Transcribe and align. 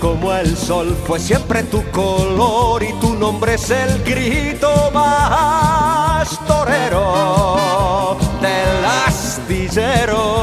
Como 0.00 0.34
el 0.34 0.56
sol 0.56 0.96
fue 1.06 1.20
siempre 1.20 1.62
tu 1.62 1.88
color 1.92 2.82
y 2.82 2.92
tu 2.94 3.14
nombre 3.14 3.54
es 3.54 3.70
el 3.70 4.02
grito 4.02 4.90
más 4.92 6.36
torero 6.48 8.18
del 8.40 8.84
astillero. 9.06 10.34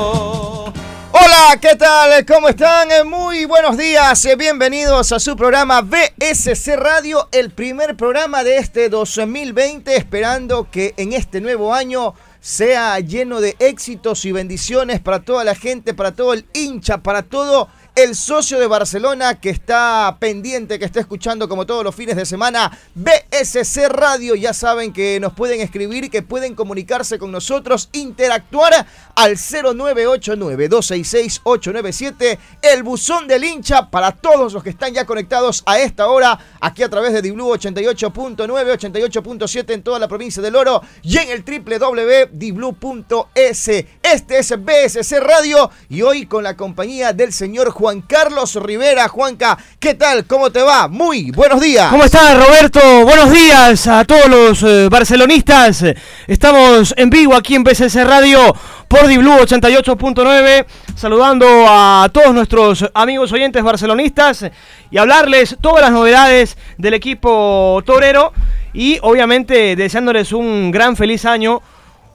Hola, 1.11 1.57
¿qué 1.59 1.75
tal? 1.75 2.25
¿Cómo 2.25 2.47
están? 2.47 2.87
Muy 3.09 3.43
buenos 3.43 3.77
días. 3.77 4.25
Bienvenidos 4.37 5.11
a 5.11 5.19
su 5.19 5.35
programa 5.35 5.81
BSC 5.81 6.77
Radio, 6.77 7.27
el 7.33 7.51
primer 7.51 7.97
programa 7.97 8.45
de 8.45 8.55
este 8.55 8.87
2020, 8.87 9.97
esperando 9.97 10.69
que 10.71 10.93
en 10.95 11.11
este 11.11 11.41
nuevo 11.41 11.73
año 11.73 12.13
sea 12.39 12.99
lleno 12.99 13.41
de 13.41 13.57
éxitos 13.59 14.23
y 14.23 14.31
bendiciones 14.31 15.01
para 15.01 15.19
toda 15.19 15.43
la 15.43 15.55
gente, 15.55 15.93
para 15.93 16.13
todo 16.13 16.31
el 16.33 16.45
hincha, 16.53 16.99
para 16.99 17.23
todo 17.23 17.63
el 17.63 17.84
socio 18.13 18.59
de 18.59 18.67
Barcelona 18.67 19.39
que 19.39 19.49
está 19.49 20.17
pendiente, 20.19 20.77
que 20.77 20.85
está 20.85 20.99
escuchando 20.99 21.47
como 21.47 21.65
todos 21.65 21.81
los 21.81 21.95
fines 21.95 22.17
de 22.17 22.25
semana 22.25 22.77
BSC 22.93 23.87
Radio. 23.87 24.35
Ya 24.35 24.51
saben 24.53 24.91
que 24.91 25.17
nos 25.21 25.31
pueden 25.33 25.61
escribir, 25.61 26.11
que 26.11 26.21
pueden 26.21 26.55
comunicarse 26.55 27.17
con 27.17 27.31
nosotros, 27.31 27.87
interactuar 27.93 28.85
al 29.15 29.37
0989-266-897, 29.37 32.37
el 32.61 32.83
buzón 32.83 33.27
del 33.27 33.45
hincha 33.45 33.89
para 33.89 34.11
todos 34.11 34.51
los 34.51 34.61
que 34.61 34.71
están 34.71 34.93
ya 34.93 35.05
conectados 35.05 35.63
a 35.65 35.79
esta 35.79 36.09
hora, 36.09 36.37
aquí 36.59 36.83
a 36.83 36.89
través 36.89 37.13
de 37.13 37.21
Diblu 37.21 37.47
88.9, 37.47 38.77
88.7 38.77 39.73
en 39.73 39.83
toda 39.83 39.99
la 39.99 40.09
provincia 40.09 40.43
del 40.43 40.57
Oro 40.57 40.81
y 41.01 41.17
en 41.17 41.29
el 41.29 41.45
www.diblu.es. 41.45 43.67
Este 43.67 44.37
es 44.37 44.51
BSC 44.51 45.19
Radio 45.21 45.71
y 45.87 46.01
hoy 46.01 46.25
con 46.25 46.43
la 46.43 46.57
compañía 46.57 47.13
del 47.13 47.31
señor 47.31 47.69
Juan 47.69 47.84
Juan 47.85 48.01
Carlos 48.01 48.55
Rivera. 48.55 49.07
Juanca, 49.07 49.55
¿qué 49.79 49.93
tal? 49.93 50.25
¿Cómo 50.25 50.51
te 50.51 50.59
va? 50.59 50.87
Muy 50.87 51.29
buenos 51.29 51.61
días. 51.61 51.91
¿Cómo 51.91 52.03
estás, 52.03 52.35
Roberto? 52.35 52.79
Buenos 53.05 53.31
días 53.31 53.85
a 53.85 54.03
todos 54.05 54.25
los 54.27 54.63
eh, 54.63 54.89
barcelonistas. 54.89 55.85
Estamos 56.25 56.95
en 56.97 57.11
vivo 57.11 57.35
aquí 57.35 57.53
en 57.53 57.63
BCC 57.63 58.03
Radio 58.03 58.55
por 58.87 59.05
Diblu 59.05 59.33
88.9, 59.33 60.65
saludando 60.95 61.45
a 61.67 62.09
todos 62.11 62.33
nuestros 62.33 62.89
amigos 62.95 63.31
oyentes 63.31 63.61
barcelonistas 63.61 64.49
y 64.89 64.97
hablarles 64.97 65.55
todas 65.61 65.81
las 65.83 65.91
novedades 65.91 66.57
del 66.79 66.95
equipo 66.95 67.83
torero 67.85 68.33
y 68.73 68.97
obviamente 69.03 69.75
deseándoles 69.75 70.33
un 70.33 70.71
gran 70.71 70.95
feliz 70.95 71.23
año, 71.23 71.61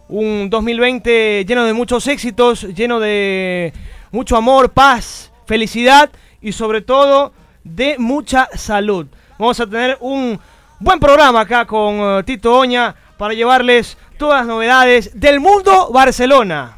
un 0.08 0.50
2020 0.50 1.44
lleno 1.46 1.64
de 1.64 1.72
muchos 1.74 2.08
éxitos, 2.08 2.62
lleno 2.74 2.98
de 2.98 3.72
mucho 4.10 4.36
amor, 4.36 4.70
paz 4.72 5.29
felicidad 5.50 6.10
y 6.40 6.52
sobre 6.52 6.80
todo 6.80 7.32
de 7.64 7.96
mucha 7.98 8.48
salud. 8.54 9.08
Vamos 9.36 9.58
a 9.58 9.66
tener 9.66 9.98
un 10.00 10.38
buen 10.78 11.00
programa 11.00 11.40
acá 11.40 11.66
con 11.66 11.96
eh, 11.96 12.22
Tito 12.24 12.56
Oña 12.56 12.94
para 13.18 13.34
llevarles 13.34 13.98
todas 14.16 14.42
las 14.42 14.46
novedades 14.46 15.10
del 15.18 15.40
mundo 15.40 15.90
Barcelona. 15.92 16.76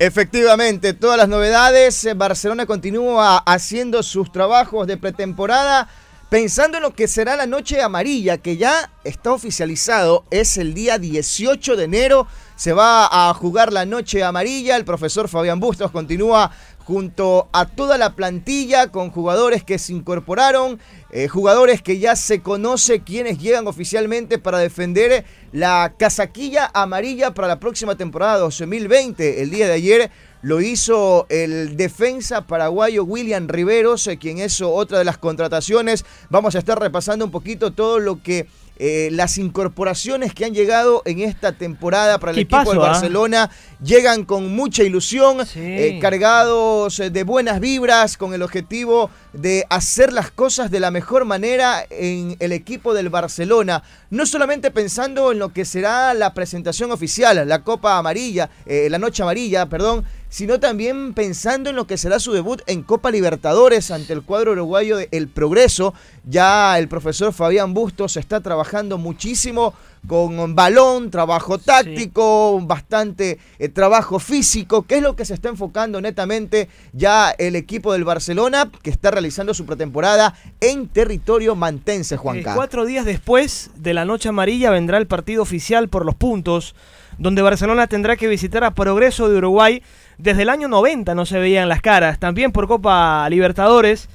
Efectivamente, 0.00 0.92
todas 0.92 1.16
las 1.16 1.28
novedades. 1.28 2.04
Eh, 2.04 2.14
Barcelona 2.14 2.66
continúa 2.66 3.38
haciendo 3.38 4.02
sus 4.02 4.32
trabajos 4.32 4.88
de 4.88 4.96
pretemporada 4.96 5.88
pensando 6.34 6.78
en 6.78 6.82
lo 6.82 6.94
que 6.94 7.06
será 7.06 7.36
la 7.36 7.46
noche 7.46 7.80
amarilla, 7.80 8.38
que 8.38 8.56
ya 8.56 8.90
está 9.04 9.30
oficializado, 9.30 10.24
es 10.32 10.58
el 10.58 10.74
día 10.74 10.98
18 10.98 11.76
de 11.76 11.84
enero, 11.84 12.26
se 12.56 12.72
va 12.72 13.06
a 13.30 13.32
jugar 13.34 13.72
la 13.72 13.86
noche 13.86 14.24
amarilla, 14.24 14.76
el 14.76 14.84
profesor 14.84 15.28
Fabián 15.28 15.60
Bustos 15.60 15.92
continúa 15.92 16.50
junto 16.84 17.48
a 17.52 17.66
toda 17.66 17.98
la 17.98 18.14
plantilla 18.14 18.88
con 18.88 19.10
jugadores 19.10 19.64
que 19.64 19.78
se 19.78 19.92
incorporaron, 19.92 20.78
eh, 21.10 21.28
jugadores 21.28 21.80
que 21.80 21.98
ya 21.98 22.14
se 22.14 22.40
conoce 22.40 23.00
quienes 23.00 23.38
llegan 23.38 23.66
oficialmente 23.66 24.38
para 24.38 24.58
defender 24.58 25.24
la 25.52 25.94
casaquilla 25.98 26.70
amarilla 26.74 27.32
para 27.32 27.48
la 27.48 27.58
próxima 27.58 27.96
temporada 27.96 28.38
2020. 28.38 29.42
El 29.42 29.50
día 29.50 29.66
de 29.66 29.72
ayer 29.72 30.10
lo 30.42 30.60
hizo 30.60 31.26
el 31.30 31.76
defensa 31.76 32.46
paraguayo 32.46 33.04
William 33.04 33.48
Riveros, 33.48 34.06
eh, 34.06 34.18
quien 34.18 34.38
es 34.38 34.60
otra 34.60 34.98
de 34.98 35.04
las 35.04 35.16
contrataciones. 35.16 36.04
Vamos 36.28 36.54
a 36.54 36.58
estar 36.58 36.78
repasando 36.78 37.24
un 37.24 37.30
poquito 37.30 37.72
todo 37.72 37.98
lo 37.98 38.22
que 38.22 38.46
eh, 38.76 39.08
las 39.12 39.38
incorporaciones 39.38 40.34
que 40.34 40.44
han 40.44 40.52
llegado 40.52 41.02
en 41.04 41.20
esta 41.20 41.52
temporada 41.52 42.18
para 42.18 42.32
el 42.32 42.38
equipo 42.40 42.72
de 42.72 42.78
ah? 42.78 42.90
Barcelona 42.90 43.50
llegan 43.82 44.24
con 44.24 44.54
mucha 44.54 44.82
ilusión, 44.82 45.38
eh, 45.54 45.98
cargados 46.00 46.98
de 46.98 47.22
buenas 47.22 47.60
vibras, 47.60 48.16
con 48.16 48.34
el 48.34 48.42
objetivo 48.42 49.10
de 49.32 49.64
hacer 49.70 50.12
las 50.12 50.30
cosas 50.30 50.70
de 50.70 50.80
la 50.80 50.90
mejor 50.90 51.24
manera 51.24 51.84
en 51.90 52.36
el 52.40 52.52
equipo 52.52 52.94
del 52.94 53.10
Barcelona. 53.10 53.82
No 54.10 54.26
solamente 54.26 54.70
pensando 54.70 55.32
en 55.32 55.38
lo 55.38 55.52
que 55.52 55.64
será 55.64 56.14
la 56.14 56.34
presentación 56.34 56.90
oficial, 56.92 57.46
la 57.48 57.62
Copa 57.62 57.98
Amarilla, 57.98 58.50
eh, 58.66 58.88
la 58.90 58.98
Noche 58.98 59.22
Amarilla, 59.22 59.66
perdón, 59.66 60.04
sino 60.34 60.58
también 60.58 61.14
pensando 61.14 61.70
en 61.70 61.76
lo 61.76 61.86
que 61.86 61.96
será 61.96 62.18
su 62.18 62.32
debut 62.32 62.60
en 62.66 62.82
Copa 62.82 63.12
Libertadores 63.12 63.92
ante 63.92 64.12
el 64.12 64.22
cuadro 64.22 64.50
uruguayo 64.50 64.96
de 64.96 65.06
El 65.12 65.28
Progreso. 65.28 65.94
Ya 66.24 66.76
el 66.76 66.88
profesor 66.88 67.32
Fabián 67.32 67.72
Bustos 67.72 68.16
está 68.16 68.40
trabajando 68.40 68.98
muchísimo 68.98 69.74
con 70.08 70.56
balón, 70.56 71.12
trabajo 71.12 71.58
táctico, 71.58 72.60
bastante 72.62 73.38
eh, 73.60 73.68
trabajo 73.68 74.18
físico, 74.18 74.82
que 74.82 74.96
es 74.96 75.02
lo 75.02 75.14
que 75.14 75.24
se 75.24 75.34
está 75.34 75.50
enfocando 75.50 76.00
netamente 76.00 76.68
ya 76.92 77.30
el 77.30 77.54
equipo 77.54 77.92
del 77.92 78.02
Barcelona, 78.02 78.72
que 78.82 78.90
está 78.90 79.12
realizando 79.12 79.54
su 79.54 79.64
pretemporada 79.66 80.34
en 80.60 80.88
territorio 80.88 81.54
mantense, 81.54 82.16
Juan 82.16 82.38
eh, 82.38 82.44
cuatro 82.54 82.84
días 82.84 83.04
después 83.04 83.70
de 83.76 83.94
la 83.94 84.04
noche 84.04 84.30
amarilla 84.30 84.70
vendrá 84.70 84.98
el 84.98 85.06
partido 85.06 85.42
oficial 85.42 85.88
por 85.88 86.04
los 86.04 86.16
puntos, 86.16 86.74
donde 87.18 87.42
Barcelona 87.42 87.86
tendrá 87.86 88.16
que 88.16 88.26
visitar 88.26 88.64
a 88.64 88.72
Progreso 88.74 89.28
de 89.28 89.38
Uruguay 89.38 89.82
desde 90.18 90.42
el 90.42 90.48
año 90.48 90.68
90 90.68 91.14
no 91.14 91.26
se 91.26 91.38
veían 91.38 91.68
las 91.68 91.82
caras. 91.82 92.18
También 92.18 92.52
por 92.52 92.68
Copa 92.68 93.28
Libertadores. 93.30 94.08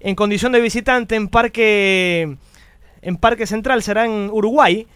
En 0.00 0.14
condición 0.14 0.52
de 0.52 0.60
visitante 0.60 1.16
en 1.16 1.28
Parque, 1.28 2.36
en 3.02 3.16
Parque 3.16 3.46
Central 3.46 3.82
será 3.82 4.04
en 4.04 4.30
Uruguay. 4.30 4.86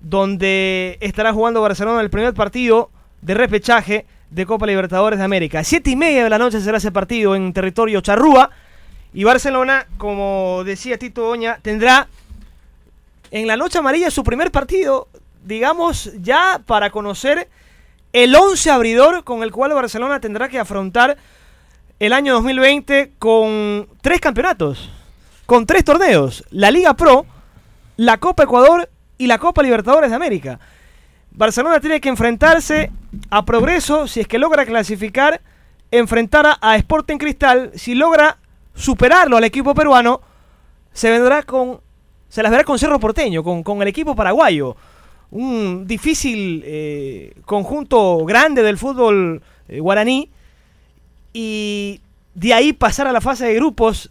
Donde 0.00 0.98
estará 1.00 1.32
jugando 1.32 1.62
Barcelona 1.62 2.00
el 2.00 2.10
primer 2.10 2.34
partido 2.34 2.90
de 3.22 3.34
repechaje 3.34 4.06
de 4.30 4.46
Copa 4.46 4.66
Libertadores 4.66 5.18
de 5.18 5.24
América. 5.24 5.64
Siete 5.64 5.90
y 5.90 5.96
media 5.96 6.24
de 6.24 6.30
la 6.30 6.38
noche 6.38 6.60
será 6.60 6.78
ese 6.78 6.92
partido 6.92 7.34
en 7.34 7.52
territorio 7.52 8.00
charrúa. 8.00 8.50
Y 9.12 9.24
Barcelona, 9.24 9.86
como 9.96 10.62
decía 10.64 10.98
Tito 10.98 11.28
Oña, 11.28 11.58
tendrá 11.62 12.08
en 13.30 13.46
la 13.46 13.56
noche 13.56 13.78
amarilla 13.78 14.10
su 14.10 14.24
primer 14.24 14.50
partido, 14.50 15.08
digamos, 15.44 16.12
ya 16.20 16.60
para 16.66 16.90
conocer 16.90 17.48
el 18.14 18.34
11 18.34 18.70
abridor 18.70 19.24
con 19.24 19.42
el 19.42 19.50
cual 19.50 19.74
Barcelona 19.74 20.20
tendrá 20.20 20.48
que 20.48 20.60
afrontar 20.60 21.18
el 21.98 22.12
año 22.12 22.34
2020 22.34 23.14
con 23.18 23.88
tres 24.02 24.20
campeonatos, 24.20 24.88
con 25.46 25.66
tres 25.66 25.82
torneos, 25.82 26.44
la 26.50 26.70
Liga 26.70 26.94
Pro, 26.94 27.26
la 27.96 28.18
Copa 28.18 28.44
Ecuador 28.44 28.88
y 29.18 29.26
la 29.26 29.38
Copa 29.38 29.64
Libertadores 29.64 30.10
de 30.10 30.16
América. 30.16 30.60
Barcelona 31.32 31.80
tiene 31.80 32.00
que 32.00 32.08
enfrentarse 32.08 32.92
a 33.30 33.44
Progreso 33.44 34.06
si 34.06 34.20
es 34.20 34.28
que 34.28 34.38
logra 34.38 34.64
clasificar, 34.64 35.40
enfrentar 35.90 36.58
a 36.60 36.76
Sporting 36.76 37.18
Cristal, 37.18 37.72
si 37.74 37.96
logra 37.96 38.38
superarlo 38.76 39.38
al 39.38 39.44
equipo 39.44 39.74
peruano, 39.74 40.20
se 40.92 41.10
vendrá 41.10 41.42
con 41.42 41.80
se 42.28 42.44
las 42.44 42.52
verá 42.52 42.62
con 42.62 42.78
Cerro 42.78 43.00
Porteño, 43.00 43.42
con, 43.42 43.64
con 43.64 43.82
el 43.82 43.88
equipo 43.88 44.14
paraguayo 44.14 44.76
un 45.34 45.84
difícil 45.86 46.62
eh, 46.64 47.34
conjunto 47.44 48.24
grande 48.24 48.62
del 48.62 48.78
fútbol 48.78 49.42
eh, 49.68 49.80
guaraní 49.80 50.30
y 51.32 52.00
de 52.34 52.54
ahí 52.54 52.72
pasar 52.72 53.08
a 53.08 53.12
la 53.12 53.20
fase 53.20 53.46
de 53.46 53.54
grupos 53.54 54.10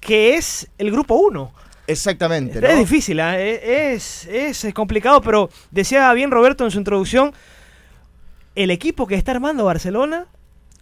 que 0.00 0.36
es 0.36 0.68
el 0.76 0.90
grupo 0.90 1.14
1. 1.14 1.50
Exactamente. 1.86 2.58
Es 2.58 2.78
difícil, 2.78 3.20
¿ah? 3.20 3.40
e-, 3.40 3.94
es, 3.94 4.26
es, 4.26 4.66
complicado, 4.74 5.22
pero 5.22 5.48
decía 5.70 6.12
bien 6.12 6.30
Roberto 6.30 6.64
en 6.64 6.70
su 6.70 6.78
introducción, 6.78 7.32
el 8.54 8.70
equipo 8.70 9.06
que 9.06 9.14
está 9.14 9.32
armando 9.32 9.64
Barcelona 9.64 10.26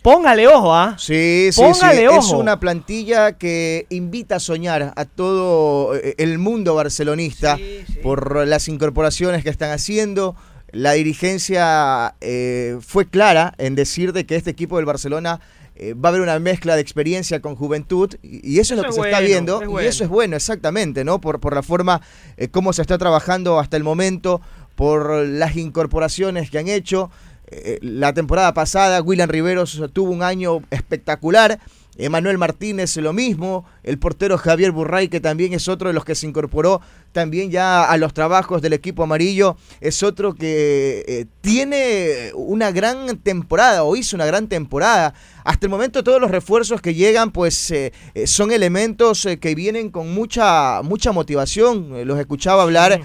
Póngale 0.03 0.49
ojo, 0.49 0.75
¿ah? 0.75 0.97
Sí, 0.99 1.51
sí, 1.53 1.61
Póngale 1.61 2.09
Ojo. 2.09 2.19
Es 2.19 2.33
una 2.33 2.59
plantilla 2.59 3.39
que 3.39 3.87
invita 3.89 4.37
a 4.37 4.41
soñar 4.41 4.93
a 4.97 5.05
todo 5.05 5.95
eh, 5.95 6.17
el 6.19 6.39
mundo 6.39 6.75
barcelonista 6.75 7.57
por 8.03 8.47
las 8.47 8.67
incorporaciones 8.67 9.45
que 9.45 9.51
están 9.51 9.71
haciendo. 9.71 10.35
La 10.73 10.93
dirigencia 10.93 12.17
eh, 12.21 12.79
fue 12.81 13.07
clara 13.07 13.55
en 13.59 13.77
decir 13.77 14.13
de 14.13 14.27
que 14.27 14.35
este 14.35 14.51
equipo 14.51 14.77
del 14.79 14.87
Barcelona 14.87 15.41
eh, 15.77 15.95
va 15.95 16.09
a 16.09 16.11
haber 16.11 16.23
una 16.23 16.39
mezcla 16.41 16.75
de 16.75 16.81
experiencia 16.81 17.41
con 17.41 17.55
juventud 17.55 18.17
y, 18.23 18.59
eso, 18.59 18.75
es 18.75 18.81
lo 18.81 18.87
que 18.87 18.93
se 18.93 19.01
está 19.03 19.21
viendo 19.21 19.63
y 19.81 19.85
eso 19.85 20.03
es 20.03 20.11
bueno 20.11 20.35
exactamente, 20.35 21.05
¿no? 21.05 21.21
Por, 21.21 21.39
por 21.39 21.55
la 21.55 21.63
forma 21.63 22.01
como 22.51 22.73
se 22.73 22.83
está 22.83 22.99
trabajando 22.99 23.61
hasta 23.61 23.77
el 23.77 23.85
momento, 23.85 24.41
por 24.75 25.25
las 25.27 25.55
incorporaciones 25.57 26.51
que 26.51 26.59
han 26.59 26.69
hecho. 26.69 27.11
Eh, 27.55 27.79
la 27.83 28.15
temporada 28.15 28.55
pasada 28.55 29.03
William 29.03 29.29
Riveros 29.29 29.83
tuvo 29.93 30.11
un 30.11 30.23
año 30.23 30.61
espectacular. 30.71 31.61
Emanuel 32.03 32.37
Martínez 32.37 32.97
lo 32.97 33.13
mismo, 33.13 33.65
el 33.85 33.99
portero 33.99 34.37
Javier 34.37 34.73
Burray, 34.73 35.09
que 35.09 35.21
también 35.21 35.53
es 35.53 35.69
otro 35.69 35.89
de 35.89 35.95
los 35.95 36.05
que 36.05 36.15
se 36.15 36.27
incorporó 36.27 36.81
también 37.13 37.51
ya 37.51 37.85
a 37.85 37.97
los 37.97 38.13
trabajos 38.13 38.63
del 38.63 38.73
equipo 38.73 39.03
amarillo, 39.05 39.57
es 39.81 40.03
otro 40.03 40.35
que 40.35 41.05
eh, 41.07 41.27
tiene 41.41 42.33
una 42.35 42.73
gran 42.73 43.19
temporada 43.19 43.85
o 43.85 43.95
hizo 43.95 44.17
una 44.17 44.27
gran 44.27 44.49
temporada. 44.49 45.15
Hasta 45.45 45.67
el 45.67 45.71
momento 45.71 46.03
todos 46.03 46.21
los 46.21 46.31
refuerzos 46.31 46.81
que 46.81 46.95
llegan 46.95 47.31
pues 47.31 47.71
eh, 47.71 47.93
eh, 48.15 48.27
son 48.27 48.51
elementos 48.51 49.29
que 49.41 49.55
vienen 49.55 49.91
con 49.91 50.13
mucha, 50.13 50.83
mucha 50.83 51.13
motivación. 51.13 52.07
los 52.07 52.19
escuchaba 52.19 52.63
hablar 52.63 53.01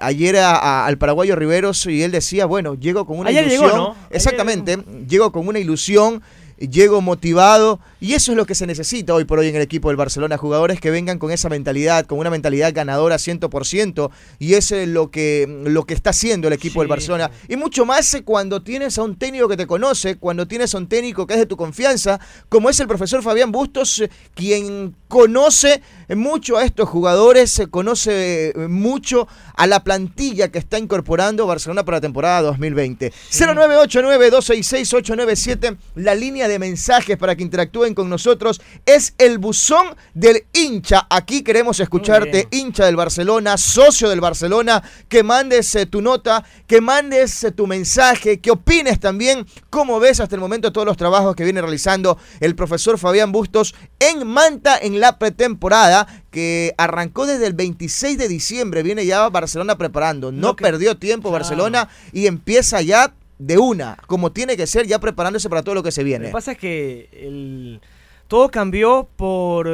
ayer 0.00 0.38
al 0.38 0.98
paraguayo 0.98 1.36
Riveros 1.36 1.86
y 1.86 2.02
él 2.02 2.10
decía, 2.10 2.46
bueno, 2.46 2.74
llego 2.74 3.06
con 3.06 3.18
una 3.18 3.30
ilusión. 3.30 3.94
Exactamente, 4.10 4.78
llego 5.08 5.30
con 5.30 5.46
una 5.46 5.58
ilusión 5.58 6.22
llego 6.68 7.00
motivado 7.00 7.80
y 8.02 8.14
eso 8.14 8.32
es 8.32 8.36
lo 8.36 8.46
que 8.46 8.56
se 8.56 8.66
necesita 8.66 9.14
hoy 9.14 9.24
por 9.24 9.38
hoy 9.38 9.46
en 9.46 9.54
el 9.54 9.62
equipo 9.62 9.86
del 9.86 9.96
Barcelona, 9.96 10.36
jugadores 10.36 10.80
que 10.80 10.90
vengan 10.90 11.20
con 11.20 11.30
esa 11.30 11.48
mentalidad, 11.48 12.04
con 12.04 12.18
una 12.18 12.30
mentalidad 12.30 12.74
ganadora 12.74 13.14
100% 13.14 14.10
y 14.40 14.54
es 14.54 14.72
eh, 14.72 14.88
lo 14.88 15.12
que, 15.12 15.46
lo 15.66 15.84
que 15.84 15.94
está 15.94 16.10
haciendo 16.10 16.48
el 16.48 16.54
equipo 16.54 16.80
del 16.80 16.88
Barcelona. 16.88 17.30
Y 17.48 17.54
mucho 17.54 17.86
más 17.86 18.12
eh, 18.14 18.24
cuando 18.24 18.60
tienes 18.60 18.98
a 18.98 19.04
un 19.04 19.14
técnico 19.14 19.46
que 19.46 19.56
te 19.56 19.68
conoce, 19.68 20.16
cuando 20.16 20.48
tienes 20.48 20.74
a 20.74 20.78
un 20.78 20.88
técnico 20.88 21.28
que 21.28 21.34
es 21.34 21.38
de 21.38 21.46
tu 21.46 21.56
confianza, 21.56 22.18
como 22.48 22.70
es 22.70 22.80
el 22.80 22.88
profesor 22.88 23.22
Fabián 23.22 23.52
Bustos, 23.52 24.00
eh, 24.00 24.10
quien 24.34 24.96
conoce 25.06 25.80
mucho 26.08 26.56
a 26.56 26.64
estos 26.64 26.88
jugadores, 26.88 27.52
se 27.52 27.68
conoce 27.68 28.52
mucho 28.68 29.28
a 29.54 29.68
la 29.68 29.84
plantilla 29.84 30.50
que 30.50 30.58
está 30.58 30.76
incorporando 30.76 31.46
Barcelona 31.46 31.84
para 31.84 31.98
la 31.98 32.00
temporada 32.00 32.42
2020. 32.42 33.12
0989-266-897, 33.30 35.76
la 35.94 36.16
línea 36.16 36.48
de 36.48 36.58
mensajes 36.58 37.16
para 37.16 37.36
que 37.36 37.44
interactúen 37.44 37.91
con 37.94 38.08
nosotros, 38.08 38.60
es 38.86 39.14
el 39.18 39.38
buzón 39.38 39.96
del 40.14 40.44
hincha. 40.52 41.06
Aquí 41.10 41.42
queremos 41.42 41.80
escucharte, 41.80 42.48
hincha 42.50 42.86
del 42.86 42.96
Barcelona, 42.96 43.56
socio 43.56 44.08
del 44.08 44.20
Barcelona, 44.20 44.82
que 45.08 45.22
mandes 45.22 45.74
eh, 45.74 45.86
tu 45.86 46.02
nota, 46.02 46.44
que 46.66 46.80
mandes 46.80 47.44
eh, 47.44 47.52
tu 47.52 47.66
mensaje, 47.66 48.40
que 48.40 48.50
opines 48.50 49.00
también 49.00 49.46
cómo 49.70 50.00
ves 50.00 50.20
hasta 50.20 50.34
el 50.34 50.40
momento 50.40 50.72
todos 50.72 50.86
los 50.86 50.96
trabajos 50.96 51.34
que 51.36 51.44
viene 51.44 51.60
realizando 51.60 52.18
el 52.40 52.54
profesor 52.54 52.98
Fabián 52.98 53.32
Bustos 53.32 53.74
en 53.98 54.26
Manta 54.26 54.78
en 54.78 55.00
la 55.00 55.18
pretemporada 55.18 56.06
que 56.30 56.74
arrancó 56.78 57.26
desde 57.26 57.46
el 57.46 57.52
26 57.52 58.18
de 58.18 58.26
diciembre, 58.26 58.82
viene 58.82 59.04
ya 59.04 59.28
Barcelona 59.28 59.76
preparando, 59.76 60.32
no, 60.32 60.56
perdió 60.56 60.96
tiempo 60.96 61.30
Barcelona 61.30 61.88
y 62.12 62.26
empieza 62.26 62.80
ya 62.80 63.14
de 63.42 63.58
una, 63.58 63.96
como 64.06 64.30
tiene 64.30 64.56
que 64.56 64.68
ser, 64.68 64.86
ya 64.86 65.00
preparándose 65.00 65.48
para 65.48 65.62
todo 65.62 65.74
lo 65.74 65.82
que 65.82 65.90
se 65.90 66.04
viene. 66.04 66.26
Lo 66.26 66.28
que 66.28 66.32
pasa 66.32 66.52
es 66.52 66.58
que 66.58 67.80
todo 68.28 68.50
cambió 68.50 69.08
por, 69.16 69.68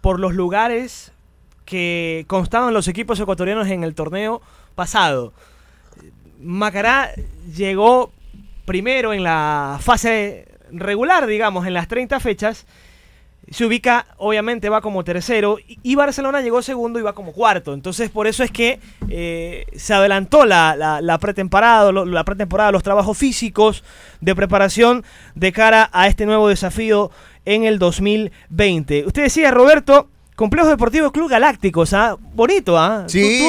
por 0.00 0.18
los 0.18 0.34
lugares 0.34 1.12
que 1.64 2.24
constaban 2.26 2.74
los 2.74 2.88
equipos 2.88 3.20
ecuatorianos 3.20 3.68
en 3.68 3.84
el 3.84 3.94
torneo 3.94 4.42
pasado. 4.74 5.32
Macará 6.40 7.12
llegó 7.54 8.12
primero 8.64 9.12
en 9.12 9.22
la 9.22 9.78
fase 9.80 10.48
regular, 10.72 11.28
digamos, 11.28 11.66
en 11.68 11.74
las 11.74 11.86
30 11.86 12.18
fechas, 12.18 12.66
se 13.50 13.64
ubica, 13.64 14.06
obviamente 14.16 14.68
va 14.68 14.80
como 14.80 15.02
tercero 15.02 15.58
y 15.66 15.94
Barcelona 15.96 16.40
llegó 16.40 16.62
segundo 16.62 16.98
y 16.98 17.02
va 17.02 17.14
como 17.14 17.32
cuarto. 17.32 17.74
Entonces 17.74 18.08
por 18.08 18.26
eso 18.26 18.44
es 18.44 18.50
que 18.50 18.78
eh, 19.08 19.66
se 19.76 19.92
adelantó 19.92 20.46
la, 20.46 20.76
la, 21.00 21.18
pretemporada, 21.18 21.90
la 21.92 22.24
pretemporada, 22.24 22.70
los 22.70 22.84
trabajos 22.84 23.18
físicos 23.18 23.82
de 24.20 24.34
preparación 24.36 25.04
de 25.34 25.52
cara 25.52 25.90
a 25.92 26.06
este 26.06 26.26
nuevo 26.26 26.48
desafío 26.48 27.10
en 27.44 27.64
el 27.64 27.78
2020. 27.78 29.06
Usted 29.06 29.22
decía, 29.22 29.50
Roberto, 29.50 30.08
Complejo 30.36 30.68
Deportivo 30.68 31.10
Club 31.10 31.28
Galácticos, 31.28 31.92
¿ah? 31.92 32.16
Bonito, 32.32 32.78
¿ah? 32.78 33.04
Sí, 33.08 33.46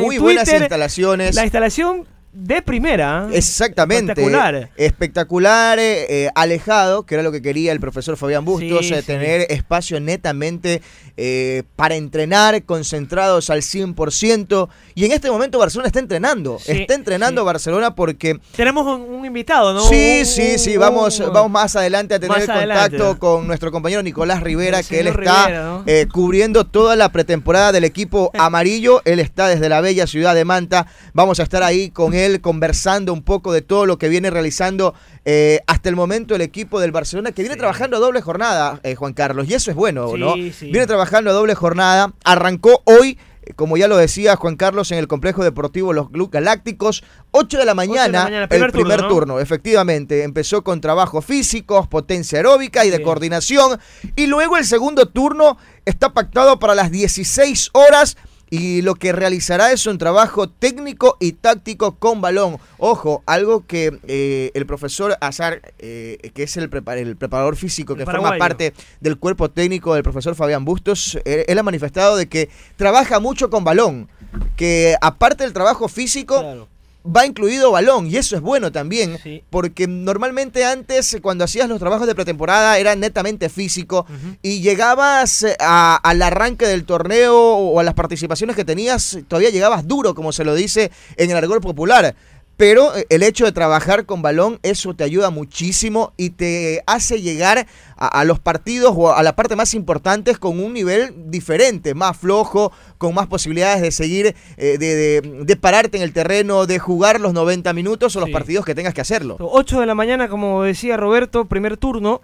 muy 0.00 0.18
buenas 0.18 0.52
instalaciones. 0.52 1.34
La 1.34 1.42
instalación 1.42 2.06
de 2.36 2.60
primera. 2.60 3.28
Exactamente. 3.32 4.12
Espectacular. 4.12 4.70
Espectacular, 4.76 5.78
eh, 5.80 6.28
alejado, 6.34 7.04
que 7.04 7.14
era 7.14 7.22
lo 7.22 7.32
que 7.32 7.40
quería 7.40 7.72
el 7.72 7.80
profesor 7.80 8.18
Fabián 8.18 8.44
Bustos, 8.44 8.90
eh, 8.90 9.02
tener 9.02 9.50
espacio 9.50 9.98
netamente 10.00 10.82
eh, 11.16 11.62
para 11.76 11.94
entrenar, 11.94 12.62
concentrados 12.64 13.48
al 13.48 13.62
100%. 13.62 14.68
Y 14.94 15.06
en 15.06 15.12
este 15.12 15.30
momento 15.30 15.58
Barcelona 15.58 15.86
está 15.86 15.98
entrenando. 15.98 16.58
está 16.66 16.94
entrenando 16.94 17.42
Barcelona 17.42 17.94
porque... 17.94 18.38
Tenemos 18.54 18.86
un, 18.86 19.24
invitado, 19.24 19.72
¿no? 19.72 19.80
Sí, 19.88 20.26
sí, 20.26 20.58
sí. 20.58 20.76
Vamos, 20.76 21.18
vamos 21.32 21.50
más 21.50 21.74
adelante 21.74 22.16
a 22.16 22.20
tener 22.20 22.46
contacto 22.46 23.18
con 23.18 23.46
nuestro 23.46 23.72
compañero 23.72 24.02
Nicolás 24.02 24.42
Rivera, 24.42 24.82
que 24.82 25.00
él 25.00 25.06
está 25.06 25.82
cubriendo 26.12 26.66
toda 26.66 26.96
la 26.96 27.10
pretemporada 27.10 27.72
del 27.72 27.84
equipo 27.84 28.30
amarillo. 28.38 29.00
Él 29.06 29.20
está 29.20 29.48
desde 29.48 29.70
la 29.70 29.80
bella 29.80 30.06
ciudad 30.06 30.34
de 30.34 30.44
Manta. 30.44 30.86
Vamos 31.14 31.40
a 31.40 31.42
estar 31.42 31.62
ahí 31.62 31.90
con 31.90 32.12
él 32.12 32.25
conversando 32.40 33.12
un 33.12 33.22
poco 33.22 33.52
de 33.52 33.62
todo 33.62 33.86
lo 33.86 33.98
que 33.98 34.08
viene 34.08 34.30
realizando 34.30 34.94
eh, 35.24 35.60
hasta 35.66 35.88
el 35.88 35.96
momento 35.96 36.34
el 36.34 36.42
equipo 36.42 36.80
del 36.80 36.92
Barcelona, 36.92 37.32
que 37.32 37.42
viene 37.42 37.56
trabajando 37.56 37.96
a 37.96 38.00
doble 38.00 38.20
jornada, 38.20 38.80
eh, 38.82 38.94
Juan 38.94 39.12
Carlos, 39.12 39.48
y 39.48 39.54
eso 39.54 39.70
es 39.70 39.76
bueno, 39.76 40.16
¿no? 40.16 40.34
Viene 40.34 40.86
trabajando 40.86 41.30
a 41.30 41.32
doble 41.32 41.54
jornada, 41.54 42.12
arrancó 42.24 42.82
hoy 42.84 43.18
eh, 43.46 43.52
como 43.54 43.76
ya 43.76 43.88
lo 43.88 43.96
decía 43.96 44.36
Juan 44.36 44.56
Carlos, 44.56 44.90
en 44.92 44.98
el 44.98 45.08
complejo 45.08 45.44
deportivo 45.44 45.92
Los 45.92 46.08
Galácticos, 46.30 47.04
8 47.30 47.58
de 47.58 47.64
la 47.64 47.74
mañana, 47.74 48.28
el 48.50 48.70
primer 48.70 49.08
turno, 49.08 49.40
efectivamente. 49.40 50.24
Empezó 50.24 50.62
con 50.62 50.80
trabajos 50.80 51.24
físicos, 51.24 51.86
potencia 51.86 52.38
aeróbica 52.38 52.84
y 52.84 52.90
de 52.90 53.02
coordinación. 53.02 53.78
Y 54.16 54.26
luego 54.26 54.56
el 54.56 54.64
segundo 54.64 55.06
turno 55.06 55.56
está 55.84 56.12
pactado 56.12 56.58
para 56.58 56.74
las 56.74 56.90
16 56.90 57.70
horas 57.72 58.16
y 58.50 58.82
lo 58.82 58.94
que 58.94 59.12
realizará 59.12 59.72
es 59.72 59.86
un 59.86 59.98
trabajo 59.98 60.48
técnico 60.48 61.16
y 61.20 61.32
táctico 61.32 61.96
con 61.96 62.20
balón. 62.20 62.58
Ojo, 62.78 63.22
algo 63.26 63.66
que 63.66 63.98
eh, 64.06 64.50
el 64.54 64.66
profesor 64.66 65.16
Azar, 65.20 65.62
eh, 65.78 66.30
que 66.34 66.44
es 66.44 66.56
el, 66.56 66.70
el, 66.72 67.16
preparador 67.16 67.56
físico 67.56 67.96
que 67.96 68.04
forma 68.04 68.36
parte 68.38 68.74
del 69.00 69.18
cuerpo 69.18 69.50
técnico 69.50 69.94
del 69.94 70.02
profesor 70.02 70.34
Fabián 70.34 70.64
Bustos, 70.64 71.18
eh, 71.24 71.44
él 71.48 71.58
ha 71.58 71.62
manifestado 71.62 72.16
de 72.16 72.28
que 72.28 72.48
trabaja 72.76 73.20
mucho 73.20 73.50
con 73.50 73.64
balón, 73.64 74.08
que 74.56 74.96
aparte 75.00 75.44
del 75.44 75.52
trabajo 75.52 75.88
físico, 75.88 76.68
va 77.14 77.26
incluido 77.26 77.70
balón 77.70 78.06
y 78.06 78.16
eso 78.16 78.36
es 78.36 78.42
bueno 78.42 78.72
también 78.72 79.18
porque 79.50 79.86
normalmente 79.86 80.64
antes 80.64 81.18
cuando 81.22 81.44
hacías 81.44 81.68
los 81.68 81.78
trabajos 81.78 82.06
de 82.06 82.14
pretemporada 82.14 82.78
era 82.78 82.94
netamente 82.96 83.48
físico 83.48 84.06
y 84.42 84.60
llegabas 84.60 85.42
eh, 85.42 85.56
al 85.58 86.22
arranque 86.22 86.66
del 86.66 86.84
torneo 86.84 87.36
o 87.36 87.80
a 87.80 87.82
las 87.82 87.94
participaciones 87.94 88.56
que 88.56 88.64
tenías 88.64 89.18
todavía 89.28 89.50
llegabas 89.50 89.86
duro 89.86 90.14
como 90.14 90.32
se 90.32 90.44
lo 90.44 90.54
dice 90.54 90.90
en 91.16 91.30
el 91.30 91.36
argol 91.36 91.60
popular 91.60 92.14
pero 92.56 92.96
eh, 92.96 93.06
el 93.10 93.22
hecho 93.22 93.44
de 93.44 93.52
trabajar 93.52 94.06
con 94.06 94.22
balón, 94.22 94.58
eso 94.62 94.94
te 94.94 95.04
ayuda 95.04 95.30
muchísimo 95.30 96.12
y 96.16 96.30
te 96.30 96.82
hace 96.86 97.20
llegar 97.20 97.66
a, 97.96 98.24
los 98.24 98.40
partidos 98.40 98.94
o 98.96 99.12
a 99.12 99.22
la 99.22 99.36
parte 99.36 99.56
más 99.56 99.74
importante 99.74 100.34
con 100.36 100.62
un 100.62 100.72
nivel 100.72 101.30
diferente, 101.30 101.94
más 101.94 102.16
flojo, 102.16 102.72
con 102.98 103.14
más 103.14 103.26
posibilidades 103.26 103.80
de 103.82 103.90
seguir, 103.90 104.36
eh, 104.56 104.78
de, 104.78 105.56
pararte 105.56 105.96
en 105.96 106.02
el 106.02 106.12
terreno, 106.12 106.66
de 106.66 106.78
jugar 106.78 107.20
los 107.20 107.32
90 107.32 107.72
minutos 107.72 108.14
o 108.16 108.20
los 108.20 108.30
partidos 108.30 108.64
que 108.64 108.74
tengas 108.74 108.94
que 108.94 109.00
hacerlo. 109.00 109.36
8 109.38 109.80
de 109.80 109.86
la 109.86 109.94
mañana, 109.94 110.28
como 110.28 110.62
decía 110.62 110.96
Roberto, 110.96 111.46
primer 111.46 111.76
turno. 111.76 112.20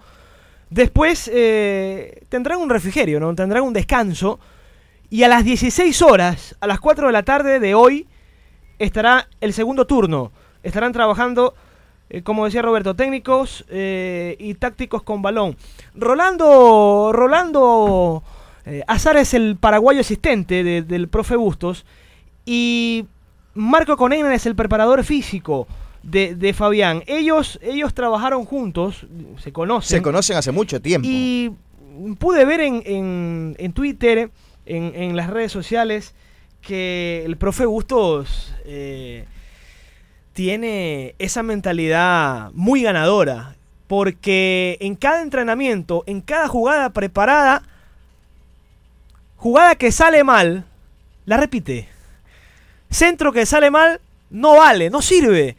Después 0.71 1.31
eh, 1.33 2.23
tendrán 2.29 2.59
un 2.59 2.71
refrigerio, 2.71 3.21
¿no? 3.21 3.35
Tendrán 3.35 3.63
un 3.63 3.73
descanso. 3.73 4.39
Y 5.11 5.25
a 5.25 5.29
las 5.29 5.45
16 5.45 6.01
horas, 6.01 6.57
a 6.61 6.67
las 6.67 6.81
4 6.81 7.09
de 7.09 7.13
la 7.13 7.23
tarde 7.23 7.61
de 7.61 7.75
hoy, 7.75 8.07
estará 8.85 9.29
el 9.41 9.53
segundo 9.53 9.87
turno. 9.87 10.33
Estarán 10.63 10.93
trabajando, 10.93 11.55
eh, 12.11 12.23
como 12.23 12.45
decía 12.45 12.63
Roberto, 12.63 12.95
técnicos 12.95 13.65
eh, 13.69 14.37
y 14.39 14.55
tácticos 14.55 15.03
con 15.03 15.23
balón. 15.23 15.57
Rolando, 15.95 17.11
Rolando 17.13 18.23
eh, 18.65 18.83
Azar 18.87 19.17
es 19.17 19.35
el 19.35 19.57
paraguayo 19.57 20.01
asistente 20.01 20.83
del 20.83 21.09
profe 21.09 21.37
Bustos 21.37 21.85
y 22.45 23.07
Marco 23.55 23.97
Conegna 23.97 24.35
es 24.35 24.47
el 24.47 24.55
preparador 24.55 25.05
físico. 25.05 25.67
De, 26.03 26.53
Fabián. 26.53 27.05
Ellos, 27.07 27.61
ellos 27.63 27.95
trabajaron 27.95 28.45
juntos, 28.45 29.07
se 29.39 29.53
conocen. 29.53 29.99
Se 29.99 30.03
conocen 30.03 30.37
hace 30.37 30.51
mucho 30.51 30.83
tiempo. 30.83 31.07
Y 31.09 31.53
pude 32.19 32.45
ver 32.45 32.59
en, 32.59 33.55
en, 33.57 33.73
Twitter, 33.73 34.33
en, 34.67 34.93
en, 34.97 35.15
las 35.15 35.31
redes 35.31 35.53
sociales, 35.53 36.13
que 36.63 37.23
el 37.27 37.37
profe 37.37 37.67
Bustos 37.67 38.55
eh, 38.65 39.27
tiene 40.33 41.15
esa 41.19 41.43
mentalidad 41.43 42.51
muy 42.55 42.83
ganadora. 42.83 43.57
Porque 43.87 44.79
en 44.81 44.95
cada 44.95 45.21
entrenamiento, 45.21 46.03
en 46.07 46.23
cada 46.23 46.49
jugada 46.49 46.91
preparada, 46.91 47.63
jugada 49.37 49.75
que 49.75 49.93
sale 49.93 50.25
mal, 50.25 50.65
la 51.27 51.37
repite. 51.37 51.89
Centro 52.91 53.33
que 53.33 53.45
sale 53.45 53.71
mal, 53.71 54.01
no 54.31 54.57
vale, 54.57 54.89
no 54.89 55.03
sirve. 55.03 55.57